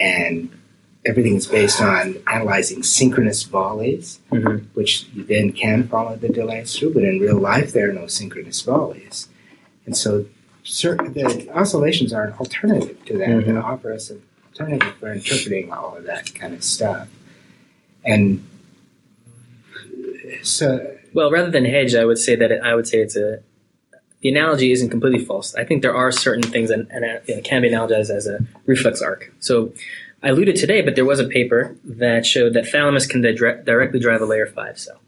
and 0.00 0.48
everything 1.04 1.36
is 1.36 1.46
based 1.46 1.82
on 1.82 2.16
analyzing 2.32 2.82
synchronous 2.82 3.42
volleys 3.42 4.20
Mhm. 4.32 4.62
which 4.72 5.06
you 5.14 5.22
then 5.22 5.52
can 5.52 5.86
follow 5.86 6.16
the 6.16 6.30
delays 6.30 6.74
through, 6.74 6.94
but 6.94 7.04
in 7.04 7.20
real 7.20 7.38
life 7.38 7.72
there 7.74 7.90
are 7.90 7.92
no 7.92 8.06
synchronous 8.06 8.62
volleys. 8.62 9.28
And 9.84 9.94
so 9.94 10.24
cer- 10.64 10.96
the 10.96 11.46
oscillations 11.52 12.14
are 12.14 12.24
an 12.24 12.32
alternative 12.40 12.96
to 13.04 13.18
that, 13.18 13.28
that 13.28 13.46
Mhm. 13.46 13.62
offer 13.62 13.92
us 13.92 14.08
an 14.08 14.22
alternative 14.50 14.94
for 14.98 15.12
interpreting 15.12 15.70
all 15.70 15.94
of 15.98 16.04
that 16.04 16.34
kind 16.34 16.54
of 16.54 16.64
stuff. 16.64 17.06
And 18.04 18.46
so, 20.42 20.96
Well, 21.12 21.30
rather 21.30 21.50
than 21.50 21.64
hedge, 21.64 21.94
I 21.94 22.04
would 22.04 22.18
say 22.18 22.36
that 22.36 22.50
it, 22.50 22.62
I 22.62 22.74
would 22.74 22.86
say 22.86 22.98
it's 22.98 23.16
a. 23.16 23.40
The 24.20 24.28
analogy 24.28 24.70
isn't 24.70 24.90
completely 24.90 25.24
false. 25.24 25.54
I 25.54 25.64
think 25.64 25.80
there 25.80 25.94
are 25.94 26.12
certain 26.12 26.42
things 26.42 26.68
that 26.68 26.86
and, 26.90 27.04
uh, 27.04 27.40
can 27.42 27.62
be 27.62 27.70
analogized 27.70 28.10
as 28.10 28.26
a 28.26 28.40
reflex 28.66 29.00
arc. 29.00 29.32
So, 29.40 29.72
I 30.22 30.28
alluded 30.28 30.56
today, 30.56 30.82
but 30.82 30.94
there 30.94 31.06
was 31.06 31.20
a 31.20 31.24
paper 31.26 31.74
that 31.84 32.26
showed 32.26 32.52
that 32.52 32.68
thalamus 32.68 33.06
can 33.06 33.22
di- 33.22 33.32
directly 33.32 33.98
drive 33.98 34.20
a 34.20 34.26
layer 34.26 34.46
five 34.46 34.78
cell, 34.78 35.00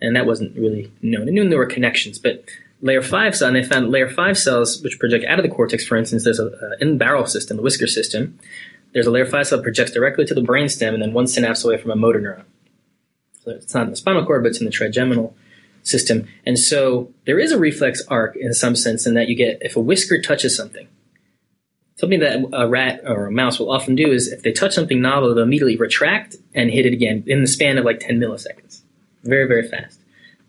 and 0.00 0.14
that 0.14 0.26
wasn't 0.26 0.56
really 0.56 0.92
known. 1.02 1.28
It 1.28 1.32
knew 1.32 1.48
there 1.48 1.58
were 1.58 1.66
connections, 1.66 2.20
but 2.20 2.44
layer 2.80 3.02
five 3.02 3.34
cell, 3.34 3.48
and 3.48 3.56
they 3.56 3.64
found 3.64 3.90
layer 3.90 4.08
five 4.08 4.38
cells 4.38 4.80
which 4.82 5.00
project 5.00 5.24
out 5.24 5.40
of 5.40 5.42
the 5.42 5.50
cortex. 5.50 5.84
For 5.84 5.96
instance, 5.96 6.22
there's 6.22 6.38
a, 6.38 6.46
a 6.46 6.76
in 6.80 6.98
barrel 6.98 7.26
system, 7.26 7.56
the 7.56 7.62
whisker 7.64 7.88
system. 7.88 8.38
There's 8.96 9.06
a 9.06 9.10
layer 9.10 9.26
five 9.26 9.46
cell 9.46 9.58
that 9.58 9.62
projects 9.62 9.90
directly 9.90 10.24
to 10.24 10.32
the 10.32 10.40
brainstem, 10.40 10.94
and 10.94 11.02
then 11.02 11.12
one 11.12 11.26
synapse 11.26 11.62
away 11.62 11.76
from 11.76 11.90
a 11.90 11.96
motor 11.96 12.18
neuron. 12.18 12.44
So 13.44 13.50
it's 13.50 13.74
not 13.74 13.84
in 13.84 13.90
the 13.90 13.96
spinal 13.96 14.24
cord, 14.24 14.42
but 14.42 14.48
it's 14.48 14.58
in 14.58 14.64
the 14.64 14.72
trigeminal 14.72 15.36
system. 15.82 16.26
And 16.46 16.58
so 16.58 17.12
there 17.26 17.38
is 17.38 17.52
a 17.52 17.58
reflex 17.58 18.02
arc 18.08 18.36
in 18.36 18.54
some 18.54 18.74
sense 18.74 19.06
in 19.06 19.12
that 19.12 19.28
you 19.28 19.34
get 19.34 19.58
if 19.60 19.76
a 19.76 19.80
whisker 19.80 20.22
touches 20.22 20.56
something. 20.56 20.88
Something 21.96 22.20
that 22.20 22.42
a 22.54 22.66
rat 22.66 23.02
or 23.04 23.26
a 23.26 23.30
mouse 23.30 23.58
will 23.58 23.70
often 23.70 23.96
do 23.96 24.10
is 24.12 24.32
if 24.32 24.40
they 24.40 24.50
touch 24.50 24.72
something 24.72 25.02
novel, 25.02 25.34
they'll 25.34 25.44
immediately 25.44 25.76
retract 25.76 26.36
and 26.54 26.70
hit 26.70 26.86
it 26.86 26.94
again 26.94 27.22
in 27.26 27.42
the 27.42 27.46
span 27.46 27.76
of 27.76 27.84
like 27.84 28.00
10 28.00 28.18
milliseconds. 28.18 28.80
Very, 29.24 29.46
very 29.46 29.68
fast. 29.68 30.00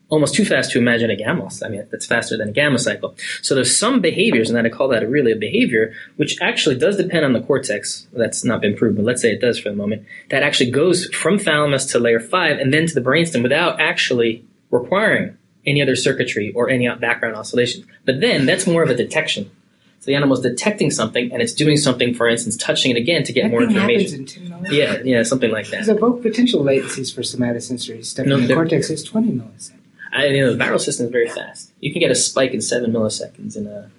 Almost 0.10 0.36
too 0.36 0.46
fast 0.46 0.72
to 0.72 0.80
imagine 0.80 1.10
a 1.10 1.18
gamma. 1.18 1.50
I 1.64 1.68
mean, 1.68 1.86
that's 1.92 2.06
faster 2.06 2.38
than 2.38 2.50
a 2.50 2.52
gamma 2.54 2.80
cycle. 2.80 3.16
So 3.42 3.56
there's 3.56 3.76
some 3.78 4.00
behaviors, 4.00 4.50
and 4.50 4.56
that 4.58 4.66
I 4.66 4.70
call 4.70 4.88
that 4.90 5.04
a 5.04 5.08
really 5.08 5.34
a 5.34 5.36
behavior, 5.36 5.94
which 6.16 6.40
actually 6.42 6.78
does 6.78 6.96
depend 6.96 7.26
on 7.26 7.34
the 7.34 7.42
cortex. 7.42 8.08
That's 8.14 8.46
not 8.46 8.62
been 8.62 8.76
proven, 8.78 8.96
but 8.96 9.06
let's 9.06 9.22
say 9.22 9.32
it 9.34 9.42
does 9.42 9.60
for 9.60 9.70
the 9.70 9.76
moment. 9.76 10.06
That 10.30 10.44
actually 10.44 10.72
goes 10.72 11.08
from 11.08 11.38
thalamus 11.38 11.86
to 11.88 12.00
layer 12.00 12.22
five 12.22 12.58
and 12.58 12.74
then 12.74 12.88
to 12.88 12.94
the 12.94 13.02
brainstem 13.02 13.44
without 13.44 13.82
actually 13.82 14.46
requiring 14.72 15.38
any 15.66 15.82
other 15.82 15.96
circuitry 15.98 16.54
or 16.54 16.70
any 16.70 16.88
background 16.96 17.36
oscillations. 17.36 17.86
But 18.06 18.22
then 18.22 18.46
that's 18.46 18.66
more 18.66 18.84
of 18.84 18.90
a 18.90 18.96
detection. 18.96 19.52
So 20.00 20.06
the 20.06 20.16
animal's 20.16 20.42
detecting 20.42 20.92
something 20.92 21.34
and 21.34 21.42
it's 21.42 21.54
doing 21.54 21.76
something, 21.76 22.14
for 22.14 22.30
instance, 22.30 22.56
touching 22.56 22.92
it 22.92 22.98
again 22.98 23.24
to 23.24 23.34
get 23.34 23.44
that 23.44 23.52
more 23.52 23.64
information. 23.64 24.22
in 24.22 24.26
10. 24.26 24.68
Yeah, 24.72 25.00
yeah, 25.04 25.24
something 25.24 25.52
like 25.52 25.68
that. 25.68 25.88
evoked 25.88 26.22
potential 26.22 26.64
latencies 26.64 27.14
for 27.14 27.22
somatosensory 27.22 28.06
stuff 28.06 28.26
No, 28.26 28.38
in 28.38 28.48
the 28.48 28.54
cortex 28.54 28.90
is 28.90 29.04
20 29.04 29.32
milliseconds. 29.34 29.74
I, 30.12 30.26
you 30.28 30.42
know, 30.42 30.52
the 30.52 30.58
barrel 30.58 30.80
system 30.80 31.08
is 31.08 31.12
very 31.12 31.30
fast. 31.30 31.72
You 31.80 31.92
can 31.92 32.00
get 32.00 32.12
a 32.12 32.16
spike 32.16 32.52
in 32.52 32.62
seven 32.62 32.92
milliseconds 32.92 33.56
in 33.56 33.68
a 33.68 33.92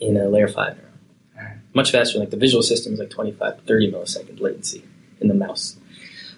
in 0.00 0.16
a 0.16 0.28
layer 0.28 0.48
five 0.48 0.76
neuron. 0.76 1.58
Much 1.74 1.90
faster. 1.92 2.18
Like 2.18 2.30
the 2.30 2.36
visual 2.36 2.62
system 2.62 2.92
is 2.94 2.98
like 2.98 3.10
25, 3.10 3.62
30 3.66 3.92
millisecond 3.92 4.40
latency 4.40 4.84
in 5.20 5.28
the 5.28 5.34
mouse. 5.34 5.76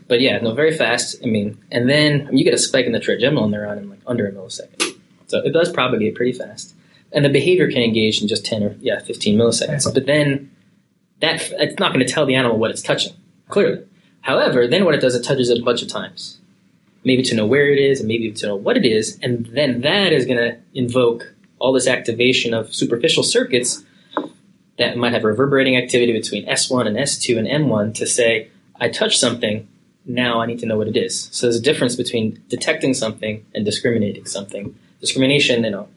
But 0.08 0.20
yeah, 0.20 0.38
no, 0.38 0.54
very 0.54 0.76
fast. 0.76 1.16
I 1.22 1.26
mean, 1.26 1.58
and 1.70 1.90
then 1.90 2.28
you 2.32 2.44
get 2.44 2.54
a 2.54 2.58
spike 2.58 2.86
in 2.86 2.92
the 2.92 3.00
trigeminal 3.00 3.48
neuron 3.48 3.78
in 3.78 3.90
like 3.90 4.00
under 4.06 4.26
a 4.26 4.32
millisecond. 4.32 4.98
So 5.26 5.38
it 5.38 5.52
does 5.52 5.70
propagate 5.72 6.14
pretty 6.14 6.32
fast. 6.32 6.74
And 7.12 7.24
the 7.24 7.28
behavior 7.28 7.70
can 7.70 7.82
engage 7.82 8.22
in 8.22 8.28
just 8.28 8.46
10 8.46 8.62
or 8.62 8.76
yeah, 8.80 9.00
15 9.00 9.38
milliseconds. 9.38 9.92
But 9.92 10.06
then 10.06 10.50
that 11.20 11.50
it's 11.52 11.78
not 11.78 11.92
going 11.92 12.06
to 12.06 12.12
tell 12.12 12.26
the 12.26 12.34
animal 12.34 12.58
what 12.58 12.70
it's 12.70 12.82
touching, 12.82 13.14
clearly. 13.48 13.84
However, 14.20 14.66
then 14.66 14.84
what 14.84 14.94
it 14.94 15.00
does, 15.00 15.14
it 15.14 15.22
touches 15.22 15.50
it 15.50 15.58
a 15.58 15.64
bunch 15.64 15.82
of 15.82 15.88
times. 15.88 16.38
Maybe 17.06 17.22
to 17.22 17.34
know 17.34 17.46
where 17.46 17.70
it 17.70 17.78
is 17.78 18.00
and 18.00 18.08
maybe 18.08 18.32
to 18.32 18.46
know 18.46 18.56
what 18.56 18.76
it 18.76 18.84
is. 18.84 19.18
And 19.22 19.46
then 19.46 19.80
that 19.82 20.12
is 20.12 20.26
going 20.26 20.38
to 20.38 20.58
invoke 20.74 21.32
all 21.60 21.72
this 21.72 21.86
activation 21.86 22.52
of 22.52 22.74
superficial 22.74 23.22
circuits 23.22 23.84
that 24.78 24.96
might 24.96 25.12
have 25.12 25.24
reverberating 25.24 25.76
activity 25.76 26.12
between 26.12 26.44
S1 26.46 26.86
and 26.86 26.96
S2 26.96 27.38
and 27.38 27.46
M1 27.46 27.94
to 27.94 28.06
say, 28.06 28.50
I 28.78 28.88
touched 28.88 29.18
something, 29.18 29.68
now 30.04 30.40
I 30.40 30.46
need 30.46 30.58
to 30.58 30.66
know 30.66 30.76
what 30.76 30.88
it 30.88 30.96
is. 30.96 31.28
So 31.32 31.46
there's 31.46 31.56
a 31.56 31.62
difference 31.62 31.96
between 31.96 32.42
detecting 32.48 32.92
something 32.92 33.46
and 33.54 33.64
discriminating 33.64 34.26
something. 34.26 34.76
Discrimination, 35.00 35.64
you 35.64 35.70
know, 35.70 35.88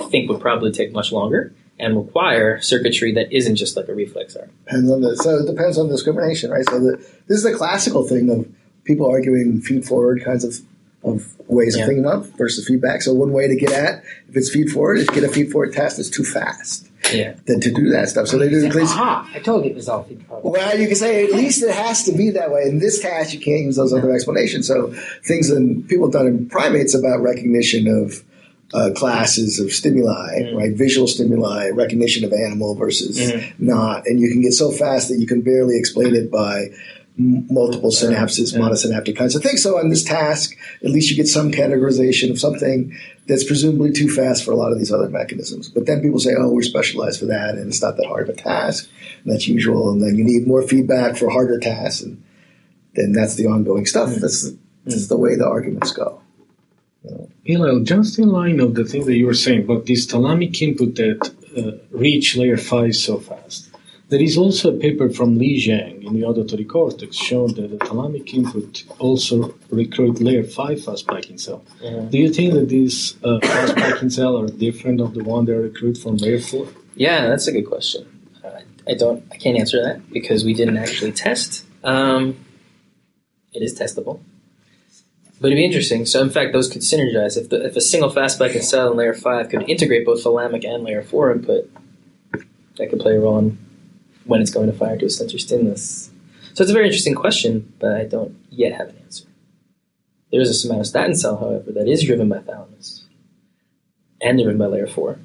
I 0.00 0.06
think 0.06 0.30
would 0.30 0.40
probably 0.40 0.72
take 0.72 0.92
much 0.92 1.12
longer 1.12 1.52
and 1.78 1.96
require 1.96 2.60
circuitry 2.60 3.12
that 3.12 3.32
isn't 3.32 3.56
just 3.56 3.76
like 3.76 3.88
a 3.88 3.94
reflex 3.94 4.34
arc. 4.34 4.50
Depends 4.64 4.90
on 4.90 5.00
the, 5.00 5.16
so 5.16 5.36
it 5.36 5.46
depends 5.46 5.78
on 5.78 5.88
discrimination, 5.88 6.50
right? 6.50 6.64
So 6.68 6.80
the, 6.80 6.96
this 7.28 7.38
is 7.38 7.44
the 7.44 7.54
classical 7.54 8.06
thing 8.06 8.28
of 8.30 8.48
people 8.88 9.06
arguing 9.08 9.60
feed 9.60 9.84
forward 9.84 10.24
kinds 10.24 10.42
of, 10.44 10.54
of 11.04 11.24
ways 11.46 11.76
Yeah. 11.76 11.82
of 11.82 11.88
thinking 11.88 12.06
up 12.06 12.24
versus 12.36 12.66
feedback. 12.66 13.02
So 13.02 13.14
one 13.14 13.32
way 13.32 13.46
to 13.46 13.54
get 13.54 13.70
at 13.72 14.02
if 14.28 14.36
it's 14.36 14.50
feed 14.50 14.70
forward 14.70 14.98
is 14.98 15.06
get 15.10 15.22
a 15.22 15.28
feed 15.28 15.52
forward 15.52 15.72
test 15.74 15.98
that's 15.98 16.10
too 16.10 16.24
fast 16.24 16.88
Yeah. 17.14 17.34
than 17.46 17.60
to 17.60 17.70
do 17.70 17.90
that 17.90 18.08
stuff. 18.08 18.26
So 18.28 18.38
they 18.38 18.48
do 18.48 18.64
at 18.66 18.74
least 18.74 18.94
Aha! 18.94 19.30
I 19.34 19.38
told 19.38 19.64
you 19.64 19.70
it 19.70 19.76
was 19.76 19.88
all 19.88 20.02
feed 20.04 20.22
forward. 20.26 20.50
Well, 20.50 20.78
you 20.80 20.86
can 20.88 20.96
say 20.96 21.24
at 21.24 21.32
least 21.32 21.62
it 21.62 21.70
has 21.70 22.02
to 22.04 22.12
be 22.12 22.30
that 22.30 22.50
way. 22.50 22.62
In 22.64 22.78
this 22.80 22.98
task, 23.00 23.32
you 23.34 23.40
can't 23.40 23.62
use 23.62 23.76
those 23.76 23.92
other 23.92 24.10
explanations. 24.12 24.66
So 24.66 24.92
things 25.24 25.48
that 25.48 25.84
people 25.88 26.06
have 26.06 26.12
done 26.12 26.26
in 26.26 26.48
primates 26.48 26.94
about 26.94 27.20
recognition 27.22 27.86
of 27.86 28.24
uh, 28.74 28.90
classes 28.94 29.58
of 29.58 29.72
stimuli, 29.72 30.40
Mm. 30.42 30.54
right? 30.54 30.72
Visual 30.76 31.06
stimuli, 31.08 31.70
recognition 31.70 32.22
of 32.22 32.34
animal 32.34 32.74
versus 32.74 33.18
Mhm. 33.18 33.52
not, 33.58 34.02
and 34.06 34.20
you 34.20 34.28
can 34.30 34.42
get 34.42 34.52
so 34.52 34.70
fast 34.70 35.08
that 35.08 35.16
you 35.18 35.26
can 35.26 35.40
barely 35.40 35.78
explain 35.78 36.14
it 36.14 36.30
by 36.30 36.64
m- 36.64 36.72
multiple 37.18 37.90
synapses, 37.90 38.52
Yeah. 38.52 38.60
monosynaptic 38.60 39.16
kinds 39.16 39.34
of 39.34 39.42
things. 39.42 39.62
So 39.62 39.76
on 39.78 39.88
this 39.90 40.04
task, 40.04 40.56
at 40.84 40.90
least 40.90 41.10
you 41.10 41.16
get 41.16 41.26
some 41.26 41.50
categorization 41.50 42.30
of 42.30 42.38
something 42.38 42.94
that's 43.26 43.44
presumably 43.44 43.92
too 43.92 44.08
fast 44.08 44.44
for 44.44 44.52
a 44.52 44.56
lot 44.56 44.70
of 44.72 44.78
these 44.78 44.92
other 44.92 45.08
mechanisms. 45.08 45.68
But 45.68 45.86
then 45.86 46.00
people 46.00 46.20
say, 46.20 46.30
oh, 46.38 46.50
we're 46.50 46.62
specialized 46.62 47.18
for 47.20 47.26
that, 47.26 47.56
and 47.56 47.66
it's 47.68 47.82
not 47.82 47.96
that 47.96 48.06
hard 48.06 48.28
of 48.28 48.36
a 48.36 48.38
task. 48.40 48.88
And 49.24 49.32
that's 49.32 49.48
usual. 49.48 49.90
And 49.90 50.00
then 50.00 50.16
you 50.16 50.24
need 50.24 50.46
more 50.46 50.62
feedback 50.62 51.16
for 51.16 51.28
harder 51.28 51.58
tasks. 51.58 52.02
And 52.02 52.22
then 52.94 53.12
that's 53.12 53.34
the 53.34 53.46
ongoing 53.46 53.84
stuff. 53.86 54.14
That's, 54.14 54.50
that's 54.84 55.08
the 55.08 55.18
way 55.18 55.34
the 55.36 55.46
arguments 55.46 55.92
go. 55.92 56.20
Hillel, 57.44 57.84
just 57.84 58.18
in 58.18 58.28
line 58.28 58.60
of 58.60 58.74
the 58.74 58.84
thing 58.84 59.06
that 59.06 59.16
you 59.16 59.26
were 59.26 59.34
saying 59.34 59.62
about 59.64 59.86
this 59.86 60.06
thalamic 60.06 60.60
input 60.60 60.96
that 60.96 61.30
uh, 61.56 61.78
reach 61.90 62.36
layer 62.36 62.56
5 62.56 62.94
so 62.94 63.18
fast, 63.18 63.67
there 64.08 64.22
is 64.22 64.38
also 64.38 64.74
a 64.74 64.78
paper 64.78 65.10
from 65.10 65.38
Li 65.38 65.60
Zhang 65.60 66.02
in 66.06 66.14
the 66.14 66.24
auditory 66.24 66.64
cortex 66.64 67.16
showing 67.16 67.54
that 67.54 67.68
the 67.70 67.76
thalamic 67.76 68.32
input 68.32 68.84
also 68.98 69.54
recruit 69.70 70.20
layer 70.20 70.44
5 70.44 70.82
fast 70.84 71.00
spiking 71.00 71.36
cell. 71.38 71.62
Mhm. 71.82 72.10
Do 72.10 72.18
you 72.18 72.30
think 72.32 72.54
that 72.54 72.68
these 72.68 73.16
uh, 73.22 73.38
fast 73.40 73.72
spiking 73.72 74.10
cell 74.10 74.38
are 74.40 74.48
different 74.48 75.00
of 75.00 75.12
the 75.14 75.22
one 75.22 75.44
they 75.44 75.52
recruit 75.52 75.98
from 75.98 76.16
layer 76.16 76.40
4? 76.40 76.66
Yeah, 76.96 77.28
that's 77.28 77.46
a 77.48 77.52
good 77.52 77.66
question. 77.66 78.06
Uh, 78.42 78.60
I 78.88 78.94
don't, 78.94 79.22
I 79.30 79.36
can't 79.36 79.58
answer 79.58 79.82
that 79.82 80.10
because 80.10 80.44
we 80.44 80.54
didn't 80.54 80.78
actually 80.78 81.12
test. 81.12 81.66
Um, 81.84 82.36
it 83.52 83.62
is 83.62 83.78
testable, 83.78 84.20
but 85.40 85.48
it'd 85.48 85.56
be 85.56 85.64
interesting. 85.64 86.06
So, 86.06 86.22
in 86.22 86.30
fact, 86.30 86.52
those 86.52 86.68
could 86.70 86.82
synergize. 86.82 87.36
If 87.36 87.50
the, 87.50 87.64
if 87.66 87.76
a 87.76 87.80
single 87.80 88.10
fast 88.10 88.36
spiking 88.36 88.62
cell 88.62 88.90
in 88.90 88.96
layer 88.96 89.14
five 89.14 89.48
could 89.50 89.68
integrate 89.68 90.06
both 90.06 90.24
thalamic 90.24 90.66
and 90.66 90.82
layer 90.82 91.02
four 91.02 91.30
input, 91.30 91.70
that 92.76 92.88
could 92.90 93.00
play 93.00 93.16
a 93.16 93.20
role 93.20 93.38
in 93.38 93.58
when 94.28 94.42
it's 94.42 94.50
going 94.50 94.70
to 94.70 94.76
fire 94.76 94.96
to 94.98 95.06
a 95.06 95.10
sensor 95.10 95.38
stimulus. 95.38 96.10
So 96.52 96.62
it's 96.62 96.70
a 96.70 96.74
very 96.74 96.86
interesting 96.86 97.14
question, 97.14 97.72
but 97.78 97.96
I 97.96 98.04
don't 98.04 98.36
yet 98.50 98.72
have 98.72 98.90
an 98.90 98.98
answer. 99.04 99.24
There 100.30 100.40
is 100.40 100.64
a 100.64 100.68
somatostatin 100.68 101.16
cell, 101.16 101.38
however, 101.38 101.72
that 101.72 101.88
is 101.88 102.04
driven 102.04 102.28
by 102.28 102.40
thalamus 102.40 103.06
and 104.20 104.38
driven 104.38 104.58
by 104.58 104.66
layer 104.66 104.86
four, 104.86 105.18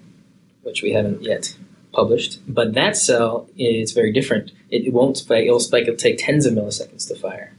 which 0.61 0.81
we 0.81 0.93
haven't 0.93 1.21
yet 1.21 1.57
published. 1.91 2.39
But 2.47 2.73
that 2.75 2.95
cell 2.95 3.49
is 3.57 3.91
very 3.91 4.13
different. 4.13 4.53
It, 4.69 4.93
won't 4.93 5.17
spike. 5.17 5.45
It'll 5.45 5.59
spike. 5.59 5.83
It'll 5.83 5.97
take 5.97 6.17
tens 6.17 6.45
of 6.45 6.53
milliseconds 6.53 7.07
to 7.09 7.15
fire 7.15 7.53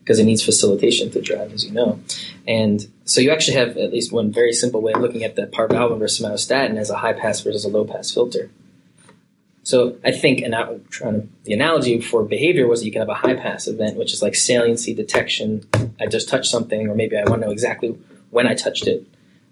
because 0.00 0.18
it 0.18 0.24
needs 0.24 0.44
facilitation 0.44 1.10
to 1.12 1.22
drive, 1.22 1.54
as 1.54 1.64
you 1.64 1.72
know. 1.72 2.00
And 2.46 2.86
so 3.04 3.22
you 3.22 3.30
actually 3.30 3.56
have 3.56 3.78
at 3.78 3.90
least 3.90 4.12
one 4.12 4.30
very 4.30 4.52
simple 4.52 4.82
way 4.82 4.92
of 4.92 5.00
looking 5.00 5.24
at 5.24 5.34
the 5.34 5.46
parvalbumin 5.46 5.98
versus 5.98 6.22
somatostatin 6.24 6.76
as 6.76 6.90
a 6.90 6.98
high 6.98 7.14
pass 7.14 7.40
versus 7.40 7.64
a 7.64 7.68
low 7.68 7.86
pass 7.86 8.12
filter. 8.12 8.50
So 9.64 9.96
I 10.04 10.12
think, 10.12 10.42
and 10.42 10.52
to, 10.52 11.28
the 11.44 11.54
analogy 11.54 11.98
for 11.98 12.22
behavior 12.22 12.66
was 12.66 12.80
that 12.80 12.86
you 12.86 12.92
can 12.92 13.00
have 13.00 13.08
a 13.08 13.14
high 13.14 13.34
pass 13.34 13.66
event, 13.66 13.96
which 13.96 14.12
is 14.12 14.20
like 14.20 14.34
saliency 14.34 14.94
detection. 14.94 15.66
I 15.98 16.06
just 16.06 16.28
touched 16.28 16.50
something, 16.50 16.86
or 16.88 16.94
maybe 16.94 17.16
I 17.16 17.24
want 17.24 17.40
to 17.40 17.46
know 17.46 17.52
exactly 17.52 17.98
when 18.30 18.46
I 18.46 18.54
touched 18.54 18.86
it. 18.86 19.06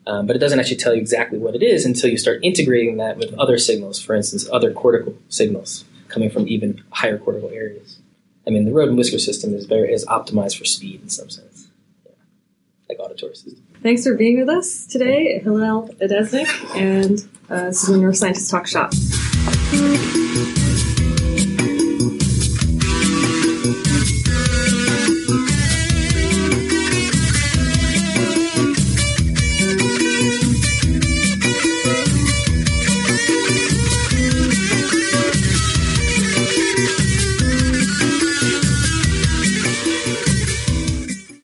Um, 0.07 0.27
but 0.27 0.37
it 0.37 0.41
doesn't 0.41 0.61
actually 0.61 0.77
tell 0.77 0.95
you 0.95 1.01
exactly 1.01 1.39
what 1.39 1.55
it 1.55 1.63
is 1.63 1.87
until 1.87 2.11
you 2.11 2.19
start 2.19 2.41
integrating 2.43 2.99
that 2.99 3.17
with 3.17 3.33
other 3.39 3.57
signals, 3.57 4.03
for 4.03 4.15
instance, 4.15 4.47
other 4.53 4.73
cortical 4.73 5.17
signals 5.29 5.85
coming 6.09 6.29
from 6.29 6.47
even 6.47 6.83
higher 6.91 7.17
cortical 7.17 7.49
areas. 7.49 7.99
I 8.47 8.51
mean, 8.51 8.67
the 8.67 8.73
road 8.73 8.89
and 8.89 8.99
whisker 8.99 9.19
system 9.19 9.55
is 9.55 9.65
very 9.65 9.93
is 9.93 10.05
optimized 10.07 10.59
for 10.59 10.65
speed 10.67 11.01
in 11.01 11.09
some 11.09 11.31
sense, 11.31 11.69
yeah. 12.05 12.13
like 12.89 12.99
auditory 12.99 13.35
system. 13.37 13.65
Thanks 13.83 14.05
for 14.05 14.15
being 14.15 14.39
with 14.41 14.49
us 14.49 14.87
today, 14.87 15.39
Hillel 15.39 15.89
Adesnik, 16.01 16.77
and 16.77 17.27
uh, 17.49 17.67
this 17.67 17.83
is 17.83 17.89
the 17.89 17.95
Neuroscientist 17.95 18.51
Talk 18.51 18.67
Shop. 18.67 18.93
Thank 19.73 20.17
you. 20.17 20.22